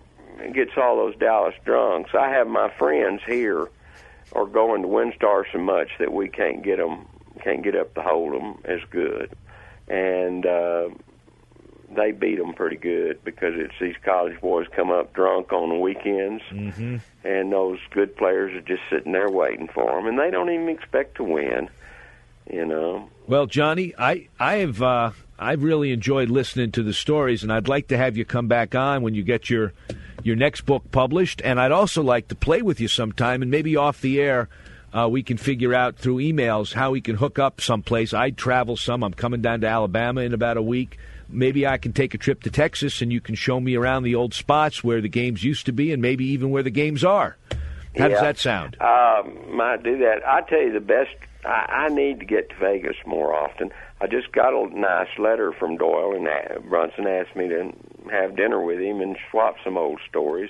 gets 0.54 0.72
all 0.78 0.96
those 0.98 1.16
Dallas 1.18 1.56
drunks. 1.66 2.12
I 2.18 2.30
have 2.30 2.48
my 2.48 2.72
friends 2.78 3.22
here 3.28 3.68
are 4.34 4.46
going 4.46 4.84
to 4.84 4.88
WinStar 4.88 5.44
so 5.52 5.58
much 5.60 5.90
that 6.00 6.14
we 6.14 6.30
can't 6.30 6.64
get 6.64 6.78
them, 6.78 7.08
can't 7.44 7.64
get 7.64 7.76
up 7.76 7.94
to 7.96 8.02
hold 8.02 8.34
them 8.34 8.60
as 8.66 8.80
good, 8.92 9.32
and 9.88 10.46
uh, 10.46 10.90
they 11.96 12.12
beat 12.12 12.38
them 12.38 12.54
pretty 12.54 12.76
good 12.78 13.24
because 13.24 13.54
it's 13.56 13.74
these 13.82 13.96
college 14.06 14.40
boys 14.42 14.68
come 14.76 14.92
up 14.92 15.14
drunk 15.14 15.52
on 15.52 15.70
the 15.70 15.76
weekends 15.76 16.44
Mm-hmm. 16.52 16.98
and 17.24 17.52
those 17.52 17.80
good 17.92 18.16
players 18.16 18.54
are 18.56 18.62
just 18.62 18.82
sitting 18.90 19.12
there 19.12 19.30
waiting 19.30 19.68
for 19.68 19.92
them, 19.96 20.06
and 20.08 20.20
they 20.20 20.30
don't 20.32 20.50
even 20.52 20.70
expect 20.70 21.16
to 21.18 21.24
win. 21.24 21.70
You 22.52 22.66
know, 22.66 23.10
Well, 23.28 23.46
Johnny, 23.46 23.94
I 23.98 24.28
I 24.40 24.58
have 24.58 24.82
uh, 24.82 25.12
I've 25.38 25.62
really 25.64 25.92
enjoyed 25.92 26.30
listening 26.30 26.72
to 26.74 26.84
the 26.84 26.94
stories, 26.94 27.44
and 27.44 27.54
I'd 27.54 27.68
like 27.68 27.90
to 27.90 27.98
have 27.98 28.18
you 28.18 28.26
come 28.26 28.48
back 28.48 28.74
on 28.74 29.04
when 29.04 29.14
you 29.14 29.22
get 29.24 29.50
your 29.50 29.74
your 30.24 30.36
next 30.36 30.62
book 30.62 30.90
published, 30.92 31.42
and 31.44 31.60
I'd 31.60 31.72
also 31.72 32.02
like 32.02 32.28
to 32.30 32.36
play 32.36 32.62
with 32.64 32.80
you 32.82 32.88
sometime, 32.88 33.42
and 33.44 33.52
maybe 33.52 33.76
off 33.76 34.02
the 34.02 34.20
air. 34.20 34.50
Uh, 34.92 35.08
we 35.08 35.22
can 35.22 35.38
figure 35.38 35.76
out 35.76 35.98
through 35.98 36.16
emails 36.18 36.74
how 36.74 36.90
we 36.90 37.00
can 37.00 37.16
hook 37.16 37.38
up 37.38 37.62
someplace. 37.62 38.12
I'd 38.12 38.36
travel 38.36 38.76
some. 38.76 39.04
I'm 39.04 39.14
coming 39.14 39.40
down 39.40 39.62
to 39.62 39.68
Alabama 39.68 40.22
in 40.22 40.34
about 40.34 40.58
a 40.58 40.64
week. 40.64 40.98
Maybe 41.32 41.68
I 41.68 41.78
can 41.78 41.94
take 41.94 42.14
a 42.14 42.18
trip 42.18 42.44
to 42.44 42.50
Texas 42.50 43.02
and 43.02 43.12
you 43.12 43.22
can 43.22 43.36
show 43.36 43.60
me 43.60 43.76
around 43.76 44.04
the 44.04 44.16
old 44.16 44.34
spots 44.34 44.84
where 44.84 45.02
the 45.02 45.10
games 45.10 45.44
used 45.44 45.68
to 45.68 45.72
be 45.72 45.94
and 45.94 46.02
maybe 46.02 46.26
even 46.26 46.50
where 46.50 46.64
the 46.64 46.72
games 46.72 47.04
are. 47.04 47.38
How 47.98 48.08
does 48.08 48.22
that 48.22 48.38
sound? 48.38 48.78
Um, 48.80 49.56
might 49.56 49.84
do 49.84 49.98
that. 50.00 50.26
I 50.26 50.42
tell 50.42 50.62
you 50.62 50.72
the 50.72 50.80
best. 50.80 51.16
I, 51.46 51.88
I 51.88 51.90
need 51.90 52.20
to 52.20 52.26
get 52.26 52.50
to 52.50 52.56
Vegas 52.56 52.96
more 53.06 53.34
often. 53.34 53.72
I 54.02 54.08
just 54.08 54.32
got 54.32 54.54
a 54.54 54.80
nice 54.80 55.10
letter 55.18 55.52
from 55.52 55.78
Doyle, 55.78 56.16
and 56.16 56.28
uh, 56.28 56.60
Brunson 56.68 57.08
asked 57.08 57.36
me 57.36 57.50
to 57.50 57.74
have 58.12 58.36
dinner 58.36 58.62
with 58.62 58.80
him 58.80 59.02
and 59.02 59.18
swap 59.30 59.56
some 59.64 59.78
old 59.78 60.00
stories. 60.08 60.50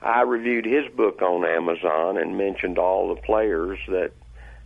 I 0.00 0.22
reviewed 0.22 0.64
his 0.64 0.86
book 0.94 1.20
on 1.22 1.44
Amazon 1.44 2.16
and 2.16 2.38
mentioned 2.38 2.78
all 2.78 3.14
the 3.14 3.20
players 3.20 3.78
that 3.88 4.12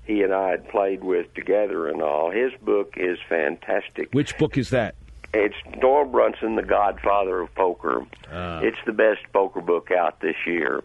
he 0.05 0.23
and 0.23 0.33
I 0.33 0.51
had 0.51 0.69
played 0.69 1.03
with 1.03 1.33
together 1.35 1.89
and 1.89 2.03
all. 2.03 2.31
His 2.31 2.53
book 2.63 2.95
is 2.97 3.19
fantastic. 3.29 4.09
Which 4.13 4.37
book 4.39 4.59
is 4.59 4.71
that? 4.71 4.95
It's 5.33 5.55
Doyle 5.81 6.05
Brunson, 6.07 6.57
the 6.57 6.63
Godfather 6.63 7.41
of 7.41 7.55
Poker. 7.55 8.05
Uh, 8.31 8.61
It's 8.63 8.79
the 8.87 8.93
best 8.93 9.21
poker 9.33 9.61
book 9.61 9.91
out 9.91 10.21
this 10.21 10.37
year. 10.47 10.83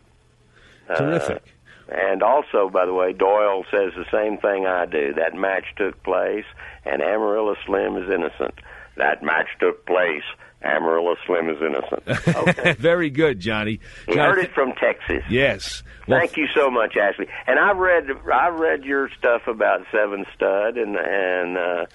Terrific. 0.87 1.43
Uh, 1.89 1.93
and 1.95 2.23
also, 2.23 2.69
by 2.69 2.85
the 2.85 2.93
way, 2.93 3.13
Doyle 3.13 3.63
says 3.71 3.93
the 3.95 4.05
same 4.11 4.37
thing 4.39 4.65
I 4.65 4.85
do. 4.85 5.13
That 5.13 5.35
match 5.35 5.65
took 5.77 6.01
place, 6.03 6.45
and 6.83 7.01
Amarillo 7.01 7.55
Slim 7.65 7.97
is 7.97 8.09
innocent. 8.09 8.55
That 8.97 9.21
match 9.23 9.47
took 9.59 9.85
place. 9.85 10.23
Amarillo 10.63 11.15
Slim 11.27 11.49
is 11.49 11.57
innocent. 11.61 12.77
Very 12.79 13.11
good, 13.11 13.39
Johnny. 13.39 13.79
He 14.07 14.15
heard 14.17 14.39
it 14.39 14.51
from 14.53 14.73
Texas. 14.73 15.23
Yes. 15.29 15.83
Well, 16.07 16.19
Thank 16.19 16.37
you 16.37 16.47
so 16.55 16.71
much, 16.71 16.95
Ashley. 16.97 17.27
And 17.45 17.59
I've 17.59 17.77
read 17.77 18.05
I've 18.33 18.59
read 18.59 18.83
your 18.83 19.09
stuff 19.17 19.43
about 19.47 19.85
Seven 19.91 20.25
Stud 20.35 20.77
and 20.77 20.95
and 20.97 21.57
uh, 21.57 21.85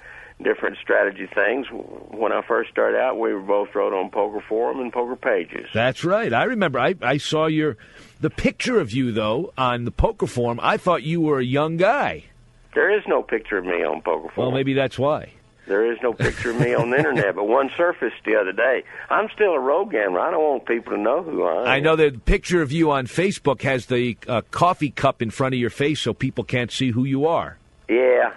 different 0.43 0.77
strategy 0.81 1.27
things. 1.27 1.67
When 1.71 2.31
I 2.31 2.41
first 2.41 2.69
started 2.71 2.99
out, 2.99 3.19
we 3.19 3.33
were 3.33 3.41
both 3.41 3.73
wrote 3.73 3.93
on 3.93 4.09
Poker 4.09 4.43
Forum 4.47 4.79
and 4.79 4.91
Poker 4.91 5.15
Pages. 5.15 5.67
That's 5.73 6.03
right. 6.03 6.33
I 6.33 6.43
remember. 6.43 6.79
I, 6.79 6.95
I 7.01 7.17
saw 7.17 7.47
your 7.47 7.77
the 8.19 8.29
picture 8.29 8.79
of 8.79 8.91
you 8.91 9.11
though 9.11 9.53
on 9.57 9.85
the 9.85 9.91
poker 9.91 10.27
forum. 10.27 10.59
I 10.61 10.77
thought 10.77 11.03
you 11.03 11.21
were 11.21 11.39
a 11.39 11.45
young 11.45 11.77
guy. 11.77 12.25
There 12.73 12.95
is 12.95 13.03
no 13.07 13.21
picture 13.21 13.57
of 13.57 13.65
me 13.65 13.83
on 13.83 14.01
Poker 14.01 14.29
Forum. 14.33 14.51
Well, 14.51 14.51
maybe 14.51 14.73
that's 14.73 14.97
why. 14.97 15.33
There 15.67 15.91
is 15.91 15.99
no 16.01 16.11
picture 16.13 16.51
of 16.51 16.59
me 16.59 16.73
on 16.73 16.89
the 16.89 16.97
internet, 16.97 17.35
but 17.35 17.47
one 17.47 17.69
surfaced 17.77 18.23
the 18.25 18.35
other 18.35 18.51
day. 18.51 18.83
I'm 19.09 19.29
still 19.33 19.53
a 19.53 19.59
road 19.59 19.91
gambler. 19.91 20.19
I 20.19 20.31
don't 20.31 20.41
want 20.41 20.65
people 20.65 20.93
to 20.93 20.99
know 20.99 21.21
who 21.21 21.43
I 21.43 21.61
am. 21.61 21.67
I 21.67 21.79
know 21.79 21.95
the 21.95 22.11
picture 22.11 22.61
of 22.61 22.71
you 22.71 22.91
on 22.91 23.07
Facebook 23.07 23.61
has 23.61 23.85
the 23.85 24.17
uh, 24.27 24.41
coffee 24.51 24.89
cup 24.89 25.21
in 25.21 25.29
front 25.29 25.53
of 25.53 25.59
your 25.59 25.69
face, 25.69 25.99
so 25.99 26.13
people 26.13 26.43
can't 26.43 26.71
see 26.71 26.91
who 26.91 27.05
you 27.05 27.25
are. 27.25 27.57
Yeah. 27.87 28.33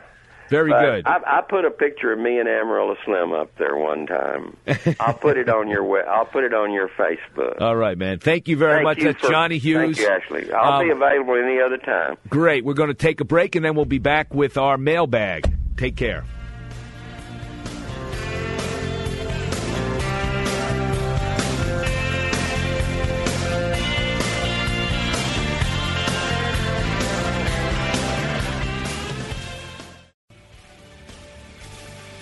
Very 0.55 0.71
But 0.71 0.81
good. 0.83 1.07
I, 1.07 1.39
I 1.39 1.41
put 1.41 1.65
a 1.65 1.71
picture 1.71 2.13
of 2.13 2.19
me 2.21 2.39
and 2.39 2.49
Amarillo 2.49 2.97
Slim 3.05 3.33
up 3.33 3.51
there 3.59 3.77
one 3.77 4.07
time. 4.07 4.57
I'll 5.01 5.15
put 5.15 5.37
it 5.37 5.49
on 5.49 5.69
your 5.69 6.09
I'll 6.09 6.27
put 6.27 6.45
it 6.45 6.55
on 6.55 6.73
your 6.73 6.89
Facebook. 6.91 7.61
All 7.61 7.75
right, 7.75 7.99
man. 7.99 8.21
Thank 8.21 8.47
you 8.47 8.57
very 8.57 8.77
Thank 8.77 8.85
much. 8.85 8.99
you 8.99 9.05
That's 9.05 9.21
for- 9.21 9.31
Johnny 9.31 9.59
Hughes. 9.59 9.97
Thank 9.97 9.99
you, 9.99 10.09
Ashley. 10.09 10.53
I'll 10.53 10.83
be 10.85 10.93
Um, 10.93 11.03
available 11.03 11.35
any 11.35 11.61
other 11.61 11.79
time. 11.79 12.17
Great. 12.29 12.65
We're 12.65 12.75
going 12.75 12.89
to 12.91 12.95
take 12.95 13.21
a 13.21 13.25
break 13.25 13.57
and 13.57 13.65
then 13.65 13.75
we'll 13.75 13.85
be 13.85 13.99
back 13.99 14.33
with 14.33 14.57
our 14.57 14.79
mailbag. 14.79 15.53
Take 15.77 15.97
care. 15.97 16.23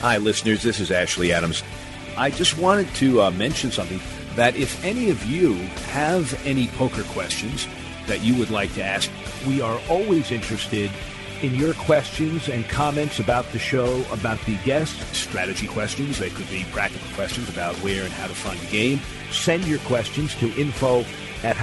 Hi, 0.03 0.17
listeners. 0.17 0.65
This 0.65 0.81
is 0.81 0.91
Ashley 0.91 1.33
Adams. 1.33 1.63
I 2.17 2.31
just 2.31 2.59
wanted 2.59 2.93
to 2.97 3.23
uh, 3.23 3.31
mention 3.31 3.71
something 3.71 4.01
that 4.35 4.57
if 4.57 4.85
any 4.85 5.11
of 5.11 5.25
you 5.27 5.55
have 5.93 6.45
any 6.45 6.67
poker 6.67 7.05
questions 7.05 7.69
that 8.09 8.21
you 8.21 8.37
would 8.37 8.51
like 8.51 8.75
to 8.75 8.83
ask, 8.83 9.09
we 9.47 9.61
are 9.61 9.81
always 9.89 10.33
interested 10.33 10.91
in 11.41 11.55
your 11.55 11.73
questions 11.75 12.49
and 12.49 12.69
comments 12.69 13.21
about 13.21 13.47
the 13.53 13.61
show, 13.61 14.05
about 14.11 14.41
the 14.45 14.57
guests, 14.65 15.17
strategy 15.17 15.69
questions. 15.69 16.19
They 16.19 16.31
could 16.31 16.51
be 16.51 16.67
practical 16.73 17.09
questions 17.15 17.49
about 17.49 17.77
where 17.77 18.03
and 18.03 18.13
how 18.13 18.27
to 18.27 18.35
find 18.35 18.59
the 18.59 18.73
game. 18.73 19.01
Send 19.31 19.69
your 19.69 19.79
questions 19.79 20.35
to 20.41 20.53
info 20.61 21.05
at 21.45 21.55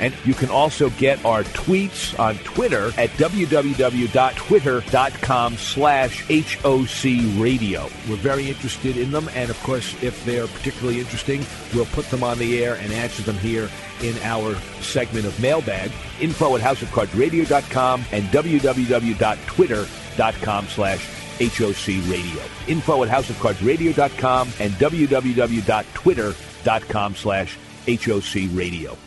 And 0.00 0.12
you 0.24 0.34
can 0.34 0.50
also 0.50 0.90
get 0.90 1.24
our 1.24 1.44
tweets 1.44 2.18
on 2.18 2.36
Twitter 2.38 2.88
at 2.96 3.10
www.twitter.com 3.10 5.56
slash 5.56 6.24
HOC 6.28 7.04
radio. 7.40 7.88
We're 8.08 8.16
very 8.16 8.48
interested 8.48 8.96
in 8.96 9.10
them. 9.10 9.28
And 9.34 9.50
of 9.50 9.60
course, 9.62 9.94
if 10.02 10.24
they're 10.24 10.46
particularly 10.46 11.00
interesting, 11.00 11.44
we'll 11.74 11.84
put 11.86 12.08
them 12.10 12.22
on 12.22 12.38
the 12.38 12.64
air 12.64 12.76
and 12.76 12.92
answer 12.92 13.22
them 13.22 13.36
here 13.38 13.68
in 14.02 14.16
our 14.22 14.54
segment 14.80 15.26
of 15.26 15.38
mailbag. 15.40 15.90
Info 16.20 16.54
at 16.56 16.62
houseofcardsradio.com 16.62 18.04
and 18.12 18.24
www.twitter.com 18.24 20.66
slash 20.66 21.08
HOC 21.40 21.86
radio. 22.10 22.42
Info 22.66 23.04
at 23.04 23.08
houseofcardsradio.com 23.08 24.48
and 24.60 24.72
www.twitter.com 24.72 27.14
slash 27.14 27.56
HOC 27.86 28.34
radio. 28.52 28.98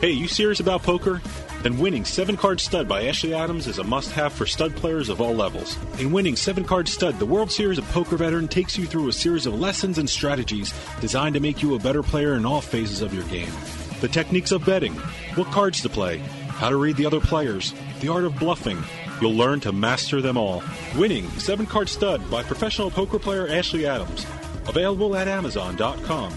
Hey, 0.00 0.12
you 0.12 0.28
serious 0.28 0.60
about 0.60 0.82
poker? 0.82 1.20
Then 1.62 1.78
winning 1.78 2.06
7 2.06 2.34
Card 2.34 2.58
Stud 2.58 2.88
by 2.88 3.04
Ashley 3.04 3.34
Adams 3.34 3.66
is 3.66 3.76
a 3.76 3.84
must 3.84 4.10
have 4.12 4.32
for 4.32 4.46
stud 4.46 4.74
players 4.74 5.10
of 5.10 5.20
all 5.20 5.34
levels. 5.34 5.76
In 5.98 6.10
winning 6.10 6.36
7 6.36 6.64
Card 6.64 6.88
Stud, 6.88 7.18
the 7.18 7.26
World 7.26 7.52
Series 7.52 7.76
of 7.76 7.84
Poker 7.90 8.16
veteran 8.16 8.48
takes 8.48 8.78
you 8.78 8.86
through 8.86 9.08
a 9.08 9.12
series 9.12 9.44
of 9.44 9.60
lessons 9.60 9.98
and 9.98 10.08
strategies 10.08 10.72
designed 11.02 11.34
to 11.34 11.40
make 11.40 11.60
you 11.60 11.74
a 11.74 11.78
better 11.78 12.02
player 12.02 12.32
in 12.32 12.46
all 12.46 12.62
phases 12.62 13.02
of 13.02 13.12
your 13.12 13.24
game. 13.24 13.52
The 14.00 14.08
techniques 14.08 14.52
of 14.52 14.64
betting, 14.64 14.94
what 15.34 15.48
cards 15.48 15.82
to 15.82 15.90
play, 15.90 16.16
how 16.48 16.70
to 16.70 16.76
read 16.76 16.96
the 16.96 17.04
other 17.04 17.20
players, 17.20 17.74
the 18.00 18.08
art 18.08 18.24
of 18.24 18.38
bluffing. 18.38 18.82
You'll 19.20 19.34
learn 19.34 19.60
to 19.60 19.72
master 19.72 20.22
them 20.22 20.38
all. 20.38 20.62
Winning 20.96 21.28
7 21.32 21.66
Card 21.66 21.90
Stud 21.90 22.30
by 22.30 22.42
professional 22.42 22.90
poker 22.90 23.18
player 23.18 23.48
Ashley 23.48 23.84
Adams. 23.84 24.24
Available 24.66 25.14
at 25.14 25.28
Amazon.com. 25.28 26.32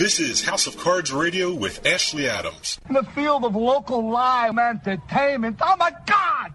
This 0.00 0.18
is 0.18 0.42
House 0.42 0.66
of 0.66 0.78
Cards 0.78 1.12
Radio 1.12 1.52
with 1.52 1.86
Ashley 1.86 2.26
Adams. 2.26 2.80
In 2.88 2.94
the 2.94 3.02
field 3.02 3.44
of 3.44 3.54
local 3.54 4.10
live 4.10 4.56
entertainment. 4.56 5.58
Oh 5.60 5.76
my 5.76 5.92
God! 6.06 6.52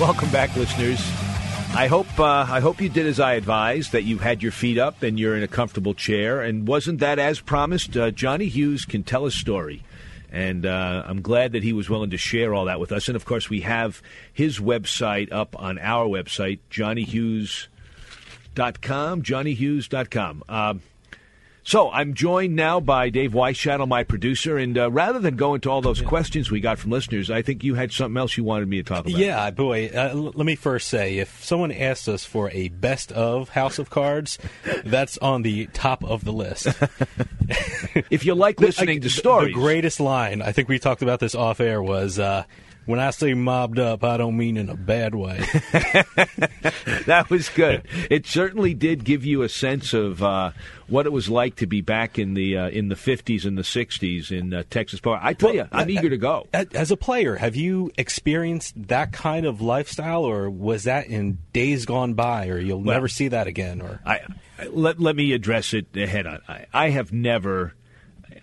Welcome 0.00 0.30
back, 0.30 0.56
listeners. 0.56 1.19
I 1.72 1.86
hope 1.86 2.18
uh, 2.18 2.46
I 2.48 2.60
hope 2.60 2.80
you 2.80 2.88
did 2.88 3.06
as 3.06 3.20
I 3.20 3.34
advised 3.34 3.92
that 3.92 4.02
you 4.02 4.18
had 4.18 4.42
your 4.42 4.52
feet 4.52 4.76
up 4.76 5.02
and 5.02 5.18
you're 5.18 5.36
in 5.36 5.42
a 5.42 5.48
comfortable 5.48 5.94
chair. 5.94 6.42
And 6.42 6.66
wasn't 6.66 7.00
that 7.00 7.18
as 7.18 7.40
promised? 7.40 7.96
Uh, 7.96 8.10
Johnny 8.10 8.48
Hughes 8.48 8.84
can 8.84 9.04
tell 9.04 9.24
a 9.24 9.30
story, 9.30 9.84
and 10.30 10.66
uh, 10.66 11.04
I'm 11.06 11.22
glad 11.22 11.52
that 11.52 11.62
he 11.62 11.72
was 11.72 11.88
willing 11.88 12.10
to 12.10 12.18
share 12.18 12.54
all 12.54 12.66
that 12.66 12.80
with 12.80 12.92
us. 12.92 13.08
And 13.08 13.16
of 13.16 13.24
course, 13.24 13.48
we 13.48 13.60
have 13.60 14.02
his 14.32 14.58
website 14.58 15.32
up 15.32 15.58
on 15.58 15.78
our 15.78 16.06
website, 16.06 16.58
JohnnyHughes.com. 16.70 19.22
JohnnyHughes.com. 19.22 20.42
Um, 20.48 20.82
so 21.62 21.90
I'm 21.90 22.14
joined 22.14 22.56
now 22.56 22.80
by 22.80 23.10
Dave 23.10 23.32
Weisshattle, 23.32 23.86
my 23.86 24.04
producer, 24.04 24.56
and 24.58 24.76
uh, 24.76 24.90
rather 24.90 25.18
than 25.18 25.36
go 25.36 25.54
into 25.54 25.70
all 25.70 25.80
those 25.80 26.00
questions 26.00 26.50
we 26.50 26.60
got 26.60 26.78
from 26.78 26.90
listeners, 26.90 27.30
I 27.30 27.42
think 27.42 27.62
you 27.62 27.74
had 27.74 27.92
something 27.92 28.16
else 28.16 28.36
you 28.36 28.44
wanted 28.44 28.68
me 28.68 28.78
to 28.78 28.82
talk 28.82 29.00
about. 29.00 29.12
Yeah, 29.18 29.50
boy. 29.50 29.90
Uh, 29.94 30.10
l- 30.12 30.32
let 30.34 30.46
me 30.46 30.54
first 30.54 30.88
say, 30.88 31.18
if 31.18 31.44
someone 31.44 31.72
asks 31.72 32.08
us 32.08 32.24
for 32.24 32.50
a 32.50 32.68
best 32.68 33.12
of 33.12 33.50
House 33.50 33.78
of 33.78 33.90
Cards, 33.90 34.38
that's 34.84 35.18
on 35.18 35.42
the 35.42 35.66
top 35.66 36.02
of 36.04 36.24
the 36.24 36.32
list. 36.32 36.66
if 38.10 38.24
you 38.24 38.34
like 38.34 38.60
listening 38.60 39.00
to 39.02 39.10
stories, 39.10 39.54
the 39.54 39.60
greatest 39.60 40.00
line 40.00 40.42
I 40.42 40.52
think 40.52 40.68
we 40.68 40.78
talked 40.78 41.02
about 41.02 41.20
this 41.20 41.34
off 41.34 41.60
air 41.60 41.82
was. 41.82 42.18
Uh, 42.18 42.44
when 42.90 43.00
I 43.00 43.10
say 43.10 43.32
mobbed 43.34 43.78
up, 43.78 44.04
I 44.04 44.16
don't 44.16 44.36
mean 44.36 44.56
in 44.56 44.68
a 44.68 44.76
bad 44.76 45.14
way. 45.14 45.38
that 47.06 47.26
was 47.30 47.48
good. 47.48 47.82
It 48.10 48.26
certainly 48.26 48.74
did 48.74 49.04
give 49.04 49.24
you 49.24 49.42
a 49.42 49.48
sense 49.48 49.92
of 49.94 50.22
uh, 50.22 50.52
what 50.88 51.06
it 51.06 51.12
was 51.12 51.28
like 51.28 51.56
to 51.56 51.66
be 51.66 51.80
back 51.80 52.18
in 52.18 52.34
the 52.34 52.56
uh, 52.56 52.68
in 52.68 52.88
the 52.88 52.96
fifties 52.96 53.44
and 53.46 53.56
the 53.56 53.64
sixties 53.64 54.30
in 54.30 54.52
uh, 54.52 54.62
Texas 54.70 55.00
Power. 55.00 55.18
I 55.22 55.32
tell 55.34 55.54
you, 55.54 55.66
I'm 55.72 55.88
eager 55.90 56.10
to 56.10 56.18
go. 56.18 56.46
As 56.52 56.90
a 56.90 56.96
player, 56.96 57.36
have 57.36 57.56
you 57.56 57.90
experienced 57.96 58.74
that 58.88 59.12
kind 59.12 59.46
of 59.46 59.60
lifestyle, 59.60 60.24
or 60.24 60.50
was 60.50 60.84
that 60.84 61.06
in 61.06 61.38
days 61.52 61.86
gone 61.86 62.14
by, 62.14 62.48
or 62.48 62.58
you'll 62.58 62.82
Well, 62.82 62.94
never 62.96 63.08
see 63.08 63.28
that 63.28 63.46
again? 63.46 63.80
Or 63.80 64.00
I, 64.04 64.20
I- 64.58 64.66
let 64.70 65.00
let 65.00 65.16
me 65.16 65.32
address 65.32 65.72
it 65.72 65.86
head 65.94 66.26
on. 66.26 66.40
I, 66.48 66.66
I 66.72 66.90
have 66.90 67.12
never, 67.12 67.72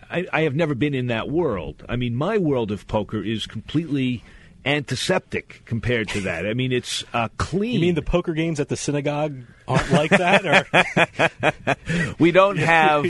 I, 0.10 0.26
I 0.34 0.42
have 0.42 0.56
never 0.56 0.74
been 0.74 0.94
in 0.96 1.08
that 1.08 1.30
world. 1.30 1.84
I 1.88 1.96
mean, 1.96 2.16
my 2.16 2.38
world 2.38 2.72
of 2.72 2.88
poker 2.88 3.24
is 3.24 3.46
completely 3.46 4.24
antiseptic 4.68 5.62
compared 5.66 6.10
to 6.10 6.22
that. 6.22 6.46
I 6.46 6.54
mean, 6.54 6.72
it's 6.72 7.04
uh, 7.14 7.30
clean. 7.38 7.74
you 7.76 7.80
mean 7.80 7.96
the 7.96 8.02
poker 8.02 8.34
games 8.34 8.60
at 8.60 8.68
the 8.68 8.76
synagogue 8.76 9.38
aren't 9.68 9.92
like 9.92 10.12
that? 10.12 10.46
Or 10.46 12.16
we 12.20 12.32
don't 12.32 12.58
have 12.76 13.06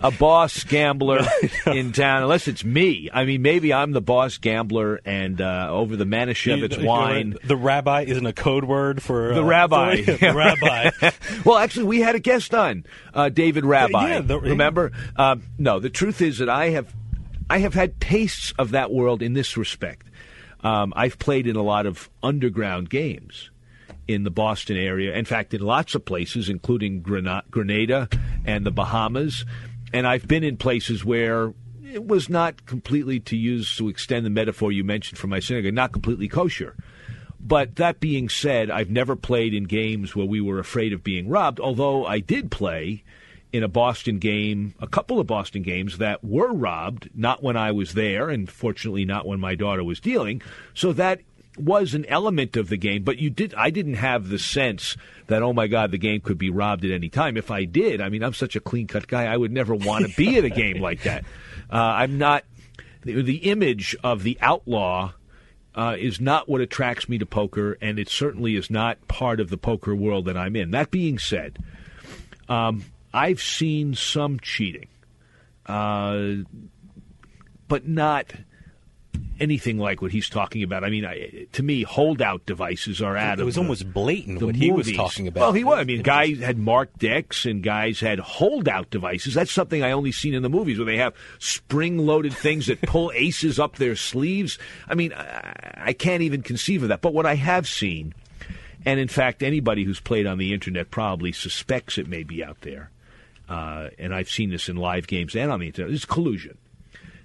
a 0.00 0.10
boss 0.10 0.64
gambler 0.64 1.20
in 1.66 1.92
town 1.92 2.22
unless 2.22 2.46
it's 2.46 2.62
me. 2.64 3.08
I 3.12 3.24
mean, 3.24 3.42
maybe 3.42 3.72
I'm 3.72 3.92
the 3.92 4.00
boss 4.02 4.38
gambler, 4.38 5.00
and 5.04 5.40
uh, 5.40 5.68
over 5.70 5.96
the 5.96 6.04
Manischewitz 6.04 6.82
wine. 6.84 7.36
The 7.42 7.56
rabbi 7.56 8.02
isn't 8.02 8.26
a 8.26 8.32
code 8.32 8.64
word 8.64 9.02
for 9.02 9.34
The 9.34 9.40
uh, 9.42 9.44
rabbi. 9.44 10.02
the 10.02 10.32
rabbi. 10.34 10.90
well, 11.44 11.56
actually, 11.58 11.86
we 11.86 12.00
had 12.00 12.14
a 12.14 12.20
guest 12.20 12.54
on, 12.54 12.84
uh, 13.14 13.28
David 13.30 13.64
Rabbi. 13.64 14.08
Yeah, 14.10 14.20
the- 14.20 14.38
remember? 14.38 14.92
Um, 15.16 15.42
no, 15.58 15.80
the 15.80 15.90
truth 15.90 16.20
is 16.20 16.38
that 16.38 16.48
I 16.50 16.70
have, 16.70 16.94
I 17.48 17.58
have 17.58 17.72
had 17.74 17.98
tastes 18.00 18.52
of 18.58 18.72
that 18.72 18.90
world 18.92 19.22
in 19.22 19.32
this 19.32 19.56
respect. 19.56 20.04
Um, 20.62 20.92
I've 20.96 21.18
played 21.18 21.46
in 21.46 21.56
a 21.56 21.62
lot 21.62 21.86
of 21.86 22.10
underground 22.22 22.90
games 22.90 23.50
in 24.06 24.24
the 24.24 24.30
Boston 24.30 24.76
area. 24.76 25.14
In 25.14 25.24
fact, 25.24 25.54
in 25.54 25.60
lots 25.60 25.94
of 25.94 26.04
places, 26.04 26.48
including 26.48 27.00
Grenada 27.00 28.08
and 28.44 28.64
the 28.64 28.70
Bahamas. 28.70 29.44
And 29.92 30.06
I've 30.06 30.26
been 30.26 30.44
in 30.44 30.56
places 30.56 31.04
where 31.04 31.52
it 31.84 32.06
was 32.06 32.28
not 32.28 32.66
completely, 32.66 33.20
to 33.20 33.36
use 33.36 33.76
to 33.76 33.88
extend 33.88 34.26
the 34.26 34.30
metaphor 34.30 34.72
you 34.72 34.84
mentioned 34.84 35.18
for 35.18 35.26
my 35.26 35.40
synagogue, 35.40 35.74
not 35.74 35.92
completely 35.92 36.28
kosher. 36.28 36.74
But 37.40 37.76
that 37.76 38.00
being 38.00 38.28
said, 38.28 38.70
I've 38.70 38.90
never 38.90 39.14
played 39.14 39.54
in 39.54 39.64
games 39.64 40.16
where 40.16 40.26
we 40.26 40.40
were 40.40 40.58
afraid 40.58 40.92
of 40.92 41.04
being 41.04 41.28
robbed, 41.28 41.60
although 41.60 42.04
I 42.04 42.18
did 42.18 42.50
play 42.50 43.04
in 43.52 43.62
a 43.62 43.68
Boston 43.68 44.18
game, 44.18 44.74
a 44.80 44.86
couple 44.86 45.18
of 45.18 45.26
Boston 45.26 45.62
games 45.62 45.98
that 45.98 46.22
were 46.22 46.52
robbed, 46.52 47.08
not 47.14 47.42
when 47.42 47.56
I 47.56 47.72
was 47.72 47.94
there, 47.94 48.28
and 48.28 48.50
fortunately 48.50 49.04
not 49.04 49.26
when 49.26 49.40
my 49.40 49.54
daughter 49.54 49.82
was 49.82 50.00
dealing. 50.00 50.42
So 50.74 50.92
that 50.94 51.20
was 51.56 51.94
an 51.94 52.04
element 52.06 52.56
of 52.56 52.68
the 52.68 52.76
game, 52.76 53.02
but 53.02 53.18
you 53.18 53.30
did 53.30 53.52
I 53.54 53.70
didn't 53.70 53.94
have 53.94 54.28
the 54.28 54.38
sense 54.38 54.96
that 55.26 55.42
oh 55.42 55.52
my 55.52 55.66
god 55.66 55.90
the 55.90 55.98
game 55.98 56.20
could 56.20 56.38
be 56.38 56.50
robbed 56.50 56.84
at 56.84 56.92
any 56.92 57.08
time. 57.08 57.36
If 57.36 57.50
I 57.50 57.64
did, 57.64 58.00
I 58.00 58.08
mean 58.08 58.22
I'm 58.22 58.34
such 58.34 58.54
a 58.54 58.60
clean 58.60 58.86
cut 58.86 59.08
guy, 59.08 59.24
I 59.24 59.36
would 59.36 59.50
never 59.50 59.74
want 59.74 60.06
to 60.06 60.14
be 60.16 60.36
at 60.36 60.44
a 60.44 60.50
game 60.50 60.80
like 60.80 61.02
that. 61.02 61.24
Uh, 61.70 61.76
I'm 61.76 62.16
not 62.16 62.44
the, 63.02 63.20
the 63.20 63.50
image 63.50 63.94
of 64.02 64.22
the 64.22 64.38
outlaw 64.40 65.12
uh, 65.74 65.96
is 65.98 66.18
not 66.18 66.48
what 66.48 66.62
attracts 66.62 67.10
me 67.10 67.18
to 67.18 67.26
poker, 67.26 67.76
and 67.82 67.98
it 67.98 68.08
certainly 68.08 68.56
is 68.56 68.70
not 68.70 69.06
part 69.06 69.38
of 69.38 69.50
the 69.50 69.58
poker 69.58 69.94
world 69.94 70.24
that 70.24 70.36
I'm 70.36 70.56
in. 70.56 70.70
That 70.70 70.90
being 70.90 71.18
said, 71.18 71.58
um, 72.48 72.84
I've 73.12 73.40
seen 73.40 73.94
some 73.94 74.38
cheating, 74.40 74.88
uh, 75.66 76.44
but 77.68 77.86
not 77.86 78.32
anything 79.40 79.78
like 79.78 80.02
what 80.02 80.10
he's 80.10 80.28
talking 80.28 80.62
about. 80.62 80.82
I 80.84 80.90
mean, 80.90 81.04
I, 81.04 81.46
to 81.52 81.62
me, 81.62 81.82
holdout 81.84 82.44
devices 82.44 83.00
are 83.00 83.16
out 83.16 83.38
It 83.38 83.42
of 83.42 83.46
was 83.46 83.54
the- 83.54 83.60
almost 83.62 83.92
blatant 83.92 84.42
what 84.42 84.56
he 84.56 84.70
was 84.72 84.92
talking 84.92 85.28
about. 85.28 85.40
Well, 85.40 85.52
he 85.52 85.64
was. 85.64 85.78
I 85.78 85.84
mean, 85.84 86.02
guys 86.02 86.38
had 86.40 86.58
marked 86.58 86.98
decks 86.98 87.44
and 87.46 87.62
guys 87.62 88.00
had 88.00 88.18
holdout 88.18 88.90
devices. 88.90 89.34
That's 89.34 89.52
something 89.52 89.82
I 89.82 89.92
only 89.92 90.12
seen 90.12 90.34
in 90.34 90.42
the 90.42 90.48
movies 90.48 90.78
where 90.78 90.86
they 90.86 90.96
have 90.96 91.14
spring-loaded 91.38 92.32
things 92.32 92.66
that 92.66 92.82
pull 92.82 93.12
aces 93.14 93.58
up 93.58 93.76
their 93.76 93.96
sleeves. 93.96 94.58
I 94.88 94.94
mean, 94.94 95.12
I, 95.12 95.74
I 95.88 95.92
can't 95.92 96.22
even 96.22 96.42
conceive 96.42 96.82
of 96.82 96.88
that. 96.88 97.00
But 97.00 97.14
what 97.14 97.24
I 97.26 97.36
have 97.36 97.68
seen, 97.68 98.14
and 98.84 98.98
in 98.98 99.08
fact, 99.08 99.42
anybody 99.42 99.84
who's 99.84 100.00
played 100.00 100.26
on 100.26 100.38
the 100.38 100.52
internet 100.52 100.90
probably 100.90 101.30
suspects 101.32 101.96
it 101.96 102.08
may 102.08 102.22
be 102.24 102.42
out 102.42 102.60
there. 102.62 102.90
Uh, 103.48 103.88
and 103.98 104.14
I've 104.14 104.28
seen 104.28 104.50
this 104.50 104.68
in 104.68 104.76
live 104.76 105.06
games 105.06 105.34
and 105.34 105.50
on 105.50 105.60
the 105.60 105.66
internet. 105.66 105.92
It's 105.92 106.04
collusion. 106.04 106.58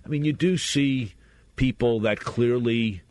I 0.06 0.08
mean, 0.08 0.24
you 0.24 0.34
do 0.34 0.58
see 0.58 1.14
people 1.56 2.00
that 2.02 2.20
clearly, 2.20 3.02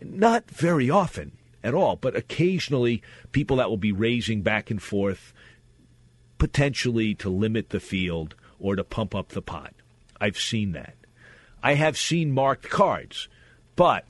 not 0.00 0.50
very 0.50 0.88
often 0.90 1.32
at 1.62 1.74
all, 1.74 1.96
but 1.96 2.16
occasionally 2.16 3.02
people 3.32 3.56
that 3.56 3.68
will 3.68 3.76
be 3.76 3.92
raising 3.92 4.42
back 4.42 4.70
and 4.70 4.82
forth, 4.82 5.32
potentially 6.38 7.14
to 7.16 7.28
limit 7.28 7.70
the 7.70 7.80
field 7.80 8.34
or 8.58 8.76
to 8.76 8.84
pump 8.84 9.14
up 9.14 9.30
the 9.30 9.42
pot. 9.42 9.74
I've 10.20 10.38
seen 10.38 10.72
that. 10.72 10.94
I 11.62 11.74
have 11.74 11.98
seen 11.98 12.32
marked 12.32 12.70
cards, 12.70 13.28
but 13.76 14.04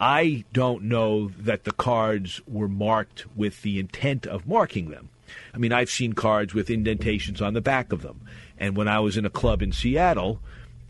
I 0.00 0.44
don't 0.52 0.84
know 0.84 1.28
that 1.38 1.64
the 1.64 1.72
cards 1.72 2.40
were 2.46 2.68
marked 2.68 3.24
with 3.36 3.62
the 3.62 3.78
intent 3.78 4.26
of 4.26 4.48
marking 4.48 4.90
them. 4.90 5.10
I 5.54 5.58
mean, 5.58 5.72
I've 5.72 5.90
seen 5.90 6.12
cards 6.12 6.54
with 6.54 6.70
indentations 6.70 7.40
on 7.40 7.54
the 7.54 7.60
back 7.60 7.92
of 7.92 8.02
them. 8.02 8.20
And 8.58 8.76
when 8.76 8.88
I 8.88 9.00
was 9.00 9.16
in 9.16 9.24
a 9.24 9.30
club 9.30 9.62
in 9.62 9.72
Seattle, 9.72 10.40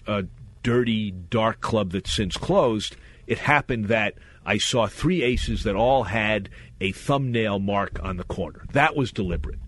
a 0.07 0.25
dirty, 0.63 1.11
dark 1.11 1.61
club 1.61 1.93
that's 1.93 2.13
since 2.13 2.37
closed, 2.37 2.97
it 3.27 3.39
happened 3.39 3.87
that 3.87 4.15
I 4.45 4.59
saw 4.59 4.87
three 4.87 5.23
aces 5.23 5.63
that 5.65 5.77
all 5.77 6.05
had 6.05 6.49
a 6.81 6.93
thumbnail 6.93 7.59
mark 7.61 8.01
on 8.03 8.17
the 8.17 8.25
corner. 8.25 8.65
That 8.73 8.97
was 8.97 9.13
deliberate. 9.13 9.59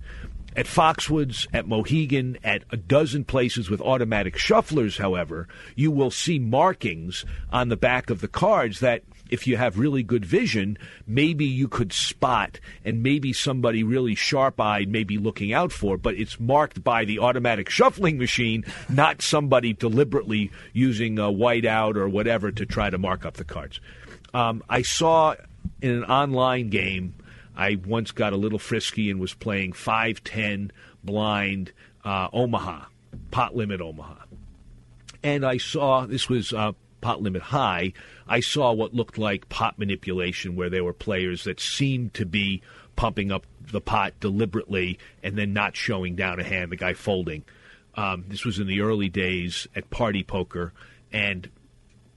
At 0.57 0.67
Foxwoods, 0.67 1.49
at 1.53 1.67
Mohegan, 1.67 2.39
at 2.45 2.63
a 2.71 2.77
dozen 2.77 3.25
places 3.25 3.69
with 3.69 3.81
automatic 3.81 4.37
shufflers, 4.37 4.99
however, 4.99 5.49
you 5.75 5.91
will 5.91 6.13
see 6.13 6.39
markings 6.39 7.25
on 7.53 7.69
the 7.69 7.77
back 7.77 8.09
of 8.09 8.21
the 8.21 8.29
cards 8.29 8.81
that 8.81 9.03
if 9.35 9.49
you 9.49 9.57
have 9.57 9.79
really 9.79 10.05
good 10.05 10.25
vision, 10.25 10.79
maybe 11.09 11.45
you 11.45 11.67
could 11.67 11.93
spot 11.93 12.61
and 12.85 13.03
maybe 13.03 13.33
somebody 13.33 13.83
really 13.83 14.15
sharp 14.15 14.61
eyed 14.61 14.89
may 14.89 15.03
be 15.03 15.19
looking 15.19 15.53
out 15.53 15.73
for, 15.73 15.99
but 15.99 16.15
it's 16.15 16.39
marked 16.39 16.85
by 16.85 17.05
the 17.05 17.19
automatic 17.19 17.69
shuffling 17.69 18.17
machine, 18.17 18.65
not 18.89 19.21
somebody 19.21 19.73
deliberately 19.73 20.53
using 20.73 21.19
a 21.19 21.25
whiteout 21.25 21.97
or 21.97 22.09
whatever 22.09 22.53
to 22.53 22.65
try 22.65 22.89
to 22.89 22.97
mark 22.97 23.27
up 23.27 23.35
the 23.35 23.45
cards. 23.45 23.81
Um, 24.33 24.63
I 24.69 24.83
saw 24.83 25.35
in 25.83 25.91
an 25.91 26.05
online 26.05 26.71
game, 26.71 27.15
I 27.57 27.77
once 27.85 28.13
got 28.13 28.33
a 28.33 28.37
little 28.37 28.61
frisky 28.61 29.11
and 29.11 29.19
was 29.19 29.35
playing 29.35 29.73
510 29.73 30.71
blind 31.03 31.73
uh, 32.05 32.29
Omaha, 32.33 32.85
pot 33.33 33.57
limit 33.57 33.81
Omaha. 33.81 34.15
And 35.25 35.45
I 35.45 35.57
saw 35.57 36.07
this 36.07 36.29
was 36.29 36.53
uh, 36.53 36.73
pot 37.05 37.21
limit 37.21 37.43
high. 37.43 37.93
I 38.27 38.41
saw 38.41 38.73
what 38.73 38.95
looked 38.95 39.19
like 39.19 39.51
pot 39.51 39.79
manipulation 39.79 40.57
where 40.57 40.71
there 40.71 40.83
were 40.83 40.95
players 40.95 41.45
that 41.45 41.61
seemed 41.61 42.15
to 42.15 42.25
be 42.25 42.63
pumping 42.97 43.31
up 43.31 43.45
the 43.61 43.83
pot 43.83 44.15
deliberately 44.21 44.99
and 45.23 45.37
then 45.37 45.53
not 45.53 45.77
showing 45.77 46.17
down 46.17 46.41
a 46.41 46.43
hand, 46.43 46.73
the 46.73 46.77
guy 46.77 46.95
folding. 46.95 47.45
Um, 47.95 48.25
this 48.29 48.47
was 48.47 48.59
in 48.59 48.67
the 48.67 48.81
early 48.81 49.11
days 49.11 49.69
at 49.77 49.91
party 49.91 50.23
poker, 50.23 50.73
and 51.13 51.51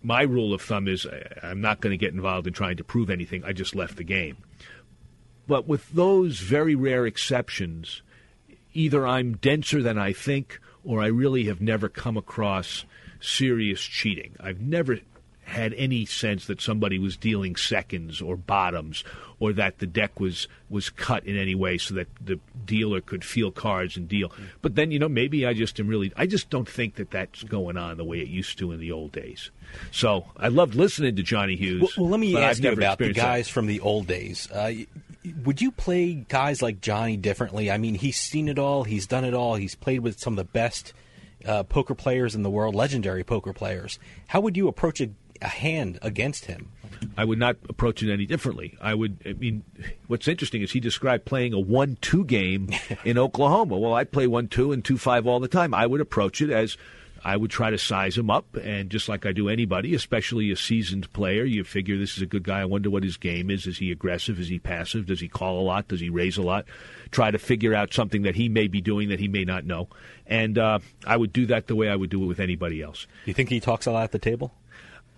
my 0.02 0.22
rule 0.22 0.54
of 0.54 0.62
thumb 0.62 0.88
is 0.88 1.06
I'm 1.44 1.60
not 1.60 1.82
going 1.82 1.92
to 1.92 1.98
get 1.98 2.14
involved 2.14 2.48
in 2.48 2.54
trying 2.54 2.78
to 2.78 2.86
prove 2.86 3.10
anything. 3.10 3.44
I 3.44 3.52
just 3.52 3.76
left 3.76 3.98
the 3.98 4.06
game. 4.06 4.38
But 5.48 5.68
with 5.68 5.92
those 5.92 6.40
very 6.40 6.76
rare 6.76 7.06
exceptions, 7.06 8.04
either 8.74 9.06
I'm 9.06 9.36
denser 9.36 9.84
than 9.84 9.98
I 9.98 10.14
think, 10.14 10.62
or 10.86 11.02
I 11.02 11.08
really 11.08 11.44
have 11.46 11.60
never 11.60 11.90
come 11.90 12.16
across 12.16 12.86
serious 13.20 13.82
cheating. 13.82 14.36
I've 14.40 14.62
never 14.62 15.00
had 15.48 15.74
any 15.76 16.06
sense 16.06 16.46
that 16.48 16.60
somebody 16.60 17.00
was 17.00 17.16
dealing 17.16 17.56
seconds 17.56 18.22
or 18.22 18.36
bottoms 18.36 19.06
or 19.40 19.54
that 19.54 19.78
the 19.80 19.88
deck 19.88 20.20
was 20.20 20.46
was 20.70 20.90
cut 20.90 21.24
in 21.26 21.38
any 21.38 21.56
way 21.56 21.78
so 21.78 21.94
that 21.94 22.08
the 22.20 22.38
dealer 22.66 23.00
could 23.00 23.24
feel 23.24 23.50
cards 23.50 23.96
and 23.96 24.10
deal. 24.10 24.30
But 24.62 24.76
then 24.76 24.92
you 24.92 25.00
know 25.00 25.08
maybe 25.08 25.46
I 25.46 25.54
just 25.54 25.80
am 25.80 25.88
really 25.88 26.12
I 26.18 26.26
just 26.26 26.50
don't 26.50 26.68
think 26.68 26.96
that 26.96 27.12
that's 27.12 27.44
going 27.44 27.78
on 27.78 27.96
the 27.96 28.04
way 28.04 28.20
it 28.20 28.28
used 28.28 28.58
to 28.60 28.74
in 28.74 28.82
the 28.82 28.92
old 28.92 29.14
days. 29.14 29.50
So 29.92 30.26
I 30.36 30.50
loved 30.50 30.76
listening 30.76 31.16
to 31.16 31.24
Johnny 31.24 31.56
Hughes. 31.56 31.82
Well, 31.82 31.92
well 31.98 32.10
let 32.10 32.20
me 32.20 32.36
ask 32.36 32.60
I've 32.60 32.66
you 32.66 32.72
about 32.74 32.98
the 32.98 33.06
experienced 33.06 33.22
that. 33.22 33.24
guys 33.24 33.48
from 33.48 33.68
the 33.68 33.80
old 33.80 34.06
days. 34.06 34.52
Uh, 34.52 34.74
would 35.46 35.62
you 35.62 35.72
play 35.72 36.14
guys 36.14 36.62
like 36.62 36.82
Johnny 36.82 37.16
differently? 37.16 37.72
I 37.72 37.78
mean, 37.78 37.96
he's 37.96 38.18
seen 38.18 38.50
it 38.50 38.60
all. 38.60 38.84
He's 38.84 39.08
done 39.08 39.24
it 39.24 39.34
all. 39.34 39.56
He's 39.56 39.76
played 39.76 40.02
with 40.02 40.20
some 40.20 40.34
of 40.34 40.38
the 40.38 40.52
best 40.52 40.94
uh, 41.46 41.64
poker 41.64 41.96
players 41.96 42.36
in 42.36 42.44
the 42.44 42.50
world, 42.50 42.76
legendary 42.76 43.24
poker 43.24 43.54
players. 43.54 44.00
How 44.28 44.42
would 44.42 44.58
you 44.58 44.68
approach 44.68 45.02
a, 45.02 45.10
a 45.42 45.48
hand 45.48 46.00
against 46.02 46.46
him? 46.46 46.72
I 47.16 47.26
would 47.26 47.38
not 47.38 47.58
approach 47.70 48.02
it 48.02 48.12
any 48.12 48.26
differently. 48.26 48.78
I 48.82 48.94
would. 48.94 49.18
I 49.26 49.34
mean, 49.34 49.64
what's 50.08 50.28
interesting 50.28 50.62
is 50.62 50.72
he 50.72 50.80
described 50.80 51.26
playing 51.26 51.54
a 51.54 51.60
one-two 51.60 52.26
game 52.26 52.70
in 53.06 53.18
Oklahoma. 53.18 53.78
Well, 53.78 53.94
I 53.94 54.04
play 54.04 54.28
one-two 54.28 54.72
and 54.72 54.84
two-five 54.84 55.28
all 55.28 55.40
the 55.40 55.48
time. 55.48 55.74
I 55.74 55.86
would 55.86 56.02
approach 56.02 56.42
it 56.42 56.50
as 56.50 56.78
I 57.28 57.36
would 57.36 57.52
try 57.52 57.70
to 57.72 57.78
size 57.78 58.18
him 58.18 58.30
up, 58.30 58.56
and 58.56 58.90
just 58.90 59.10
like 59.10 59.26
I 59.26 59.34
do 59.34 59.50
anybody, 59.50 59.94
especially 59.94 60.50
a 60.50 60.56
seasoned 60.56 61.12
player, 61.12 61.44
you 61.44 61.66
figure 61.66 61.98
this 61.98 62.16
is 62.16 62.24
a 62.24 62.26
good 62.26 62.44
guy. 62.44 62.62
I 62.62 62.66
wonder 62.66 62.90
what 62.90 63.04
his 63.04 63.18
game 63.18 63.50
is. 63.52 63.68
Is 63.68 63.80
he 63.80 63.92
aggressive? 63.92 64.40
Is 64.40 64.48
he 64.48 64.60
passive? 64.60 65.08
Does 65.08 65.20
he 65.20 65.28
call 65.28 65.60
a 65.60 65.62
lot? 65.62 65.90
Does 65.90 66.00
he 66.00 66.10
raise 66.10 66.38
a 66.38 66.42
lot? 66.42 66.66
Try 67.12 67.32
to 67.32 67.38
figure 67.38 67.74
out 67.74 67.94
something 67.94 68.22
that 68.22 68.36
he 68.36 68.48
may 68.48 68.68
be 68.68 68.80
doing 68.80 69.10
that 69.10 69.20
he 69.20 69.28
may 69.28 69.44
not 69.44 69.66
know, 69.66 69.90
and 70.26 70.58
uh, 70.58 70.80
I 71.06 71.18
would 71.18 71.34
do 71.34 71.46
that 71.48 71.68
the 71.68 71.76
way 71.76 71.90
I 71.90 71.98
would 71.98 72.10
do 72.10 72.24
it 72.24 72.28
with 72.28 72.40
anybody 72.40 72.82
else. 72.82 73.08
You 73.26 73.34
think 73.34 73.50
he 73.50 73.60
talks 73.60 73.88
a 73.88 73.92
lot 73.92 74.04
at 74.06 74.12
the 74.14 74.20
table? 74.20 74.54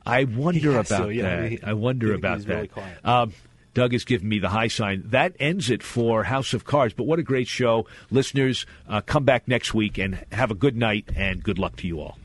I 0.05 0.23
wonder 0.23 0.71
has 0.71 0.89
about 0.89 1.05
to, 1.05 1.09
yeah, 1.11 1.41
that. 1.41 1.51
he- 1.51 1.61
I 1.61 1.73
wonder 1.73 2.13
about 2.15 2.37
he's 2.37 2.45
that. 2.45 2.55
really 2.55 2.67
quiet. 2.69 3.05
Um, 3.05 3.33
Doug 3.79 3.93
has 3.93 4.03
given 4.03 4.27
me 4.27 4.39
the 4.39 4.49
high 4.49 4.67
sign. 4.67 5.03
That 5.05 5.37
ends 5.39 5.69
it 5.69 5.81
for 5.83 6.25
House 6.25 6.53
of 6.53 6.65
Cards. 6.65 6.93
But 6.93 7.05
what 7.05 7.17
a 7.17 7.23
great 7.23 7.47
show, 7.47 7.87
listeners! 8.11 8.65
Uh, 8.89 8.99
come 8.99 9.23
back 9.23 9.47
next 9.47 9.73
week 9.73 9.97
and 9.97 10.25
have 10.33 10.51
a 10.51 10.53
good 10.53 10.75
night 10.75 11.07
and 11.15 11.41
good 11.41 11.57
luck 11.57 11.77
to 11.77 11.87
you 11.87 12.01
all. 12.01 12.17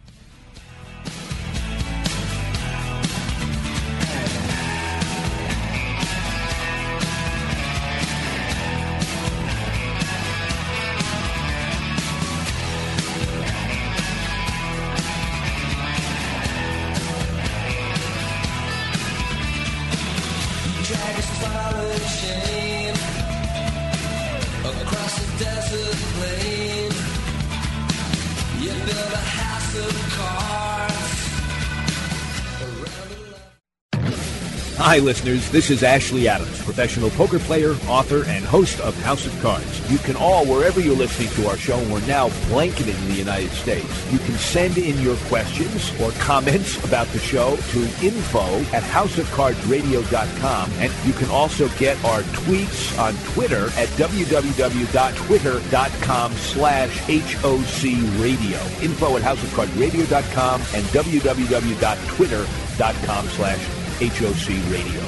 Hi, 34.95 35.01
listeners. 35.01 35.51
This 35.51 35.71
is 35.71 35.83
Ashley 35.83 36.29
Adams, 36.29 36.63
professional 36.63 37.11
poker 37.11 37.41
player, 37.41 37.75
author, 37.89 38.25
and 38.27 38.45
host 38.45 38.79
of 38.79 38.97
House 39.03 39.27
of 39.27 39.37
Cards. 39.43 39.91
You 39.91 39.99
can 39.99 40.15
all, 40.15 40.47
wherever 40.47 40.79
you're 40.79 40.95
listening 40.95 41.31
to 41.31 41.49
our 41.49 41.57
show, 41.57 41.79
we're 41.93 42.07
now 42.07 42.29
blanketing 42.47 42.95
the 43.09 43.15
United 43.15 43.51
States. 43.51 44.13
You 44.13 44.21
can 44.21 44.35
send 44.35 44.79
in 44.79 44.97
your 45.01 45.17
questions 45.27 45.91
or 46.01 46.13
comments 46.13 46.79
about 46.85 47.09
the 47.09 47.19
show 47.19 47.57
to 47.57 47.83
info 48.07 48.61
at 48.73 48.85
houseofcardsradio.com. 48.85 50.71
And 50.75 50.93
you 51.05 51.13
can 51.13 51.29
also 51.29 51.67
get 51.71 51.97
our 52.05 52.23
tweets 52.23 52.97
on 52.97 53.17
Twitter 53.33 53.71
at 53.77 53.89
www.twitter.com 53.99 56.33
slash 56.35 57.01
HOC 57.01 57.83
radio. 58.23 58.61
Info 58.81 59.17
at 59.17 59.23
houseofcardsradio.com 59.23 60.61
and 60.61 60.85
www.twitter.com 60.85 63.27
slash 63.27 63.84
HOC 64.01 64.49
radio. 64.73 65.07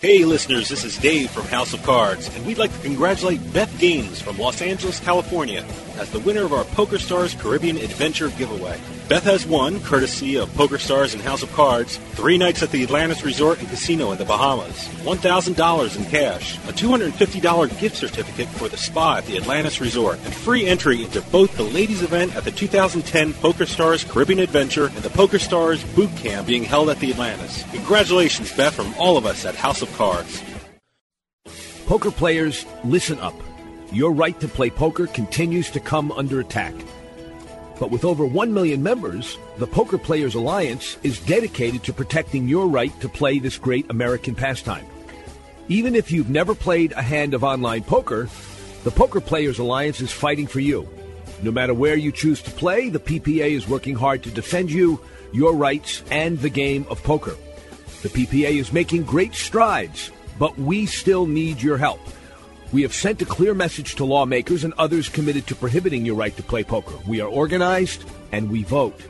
Hey 0.00 0.24
listeners, 0.24 0.68
this 0.68 0.82
is 0.82 0.98
Dave 0.98 1.30
from 1.30 1.44
House 1.44 1.72
of 1.72 1.82
Cards, 1.84 2.28
and 2.34 2.44
we'd 2.44 2.58
like 2.58 2.72
to 2.72 2.82
congratulate 2.82 3.52
Beth 3.52 3.72
Gaines 3.78 4.20
from 4.20 4.36
Los 4.36 4.60
Angeles, 4.60 4.98
California, 4.98 5.64
as 5.96 6.10
the 6.10 6.18
winner 6.18 6.44
of 6.44 6.52
our 6.52 6.64
Poker 6.64 6.98
Stars 6.98 7.34
Caribbean 7.34 7.76
Adventure 7.76 8.30
giveaway. 8.30 8.80
Beth 9.08 9.24
has 9.24 9.46
won, 9.46 9.80
courtesy 9.80 10.36
of 10.36 10.54
Poker 10.54 10.76
Stars 10.76 11.14
and 11.14 11.22
House 11.22 11.42
of 11.42 11.50
Cards, 11.54 11.96
three 12.12 12.36
nights 12.36 12.62
at 12.62 12.70
the 12.70 12.82
Atlantis 12.82 13.24
Resort 13.24 13.58
and 13.58 13.66
Casino 13.66 14.12
in 14.12 14.18
the 14.18 14.26
Bahamas, 14.26 14.86
$1,000 15.02 15.96
in 15.96 16.04
cash, 16.04 16.58
a 16.68 16.72
$250 16.74 17.80
gift 17.80 17.96
certificate 17.96 18.48
for 18.48 18.68
the 18.68 18.76
spa 18.76 19.16
at 19.16 19.24
the 19.24 19.38
Atlantis 19.38 19.80
Resort, 19.80 20.18
and 20.24 20.34
free 20.34 20.66
entry 20.66 21.04
into 21.04 21.22
both 21.22 21.56
the 21.56 21.62
ladies' 21.62 22.02
event 22.02 22.36
at 22.36 22.44
the 22.44 22.50
2010 22.50 23.32
Poker 23.32 23.64
Stars 23.64 24.04
Caribbean 24.04 24.40
Adventure 24.40 24.88
and 24.88 24.98
the 24.98 25.08
Poker 25.08 25.38
Stars 25.38 25.82
Boot 25.94 26.14
Camp 26.16 26.46
being 26.46 26.64
held 26.64 26.90
at 26.90 26.98
the 26.98 27.10
Atlantis. 27.10 27.64
Congratulations, 27.72 28.54
Beth, 28.54 28.74
from 28.74 28.92
all 28.98 29.16
of 29.16 29.24
us 29.24 29.46
at 29.46 29.54
House 29.54 29.80
of 29.80 29.90
Cards. 29.94 30.42
Poker 31.86 32.10
players, 32.10 32.66
listen 32.84 33.18
up. 33.20 33.34
Your 33.90 34.12
right 34.12 34.38
to 34.40 34.48
play 34.48 34.68
poker 34.68 35.06
continues 35.06 35.70
to 35.70 35.80
come 35.80 36.12
under 36.12 36.40
attack. 36.40 36.74
But 37.78 37.90
with 37.90 38.04
over 38.04 38.24
1 38.24 38.52
million 38.52 38.82
members, 38.82 39.38
the 39.58 39.66
Poker 39.66 39.98
Players 39.98 40.34
Alliance 40.34 40.98
is 41.02 41.20
dedicated 41.20 41.84
to 41.84 41.92
protecting 41.92 42.48
your 42.48 42.66
right 42.66 42.98
to 43.00 43.08
play 43.08 43.38
this 43.38 43.56
great 43.56 43.88
American 43.90 44.34
pastime. 44.34 44.86
Even 45.68 45.94
if 45.94 46.10
you've 46.10 46.30
never 46.30 46.54
played 46.54 46.92
a 46.92 47.02
hand 47.02 47.34
of 47.34 47.44
online 47.44 47.84
poker, 47.84 48.28
the 48.84 48.90
Poker 48.90 49.20
Players 49.20 49.58
Alliance 49.58 50.00
is 50.00 50.10
fighting 50.10 50.46
for 50.46 50.60
you. 50.60 50.88
No 51.42 51.52
matter 51.52 51.74
where 51.74 51.96
you 51.96 52.10
choose 52.10 52.42
to 52.42 52.50
play, 52.50 52.88
the 52.88 52.98
PPA 52.98 53.50
is 53.50 53.68
working 53.68 53.94
hard 53.94 54.22
to 54.24 54.30
defend 54.30 54.72
you 54.72 55.00
your 55.32 55.54
rights 55.54 56.02
and 56.10 56.38
the 56.38 56.48
game 56.48 56.86
of 56.90 57.02
poker. 57.04 57.36
The 58.02 58.08
PPA 58.08 58.58
is 58.58 58.72
making 58.72 59.04
great 59.04 59.34
strides, 59.34 60.10
but 60.38 60.58
we 60.58 60.86
still 60.86 61.26
need 61.26 61.62
your 61.62 61.76
help. 61.76 62.00
We 62.70 62.82
have 62.82 62.94
sent 62.94 63.22
a 63.22 63.26
clear 63.26 63.54
message 63.54 63.94
to 63.94 64.04
lawmakers 64.04 64.62
and 64.62 64.74
others 64.74 65.08
committed 65.08 65.46
to 65.46 65.54
prohibiting 65.54 66.04
your 66.04 66.16
right 66.16 66.36
to 66.36 66.42
play 66.42 66.64
poker. 66.64 66.96
We 67.06 67.22
are 67.22 67.28
organized 67.28 68.04
and 68.30 68.50
we 68.50 68.62
vote. 68.62 69.00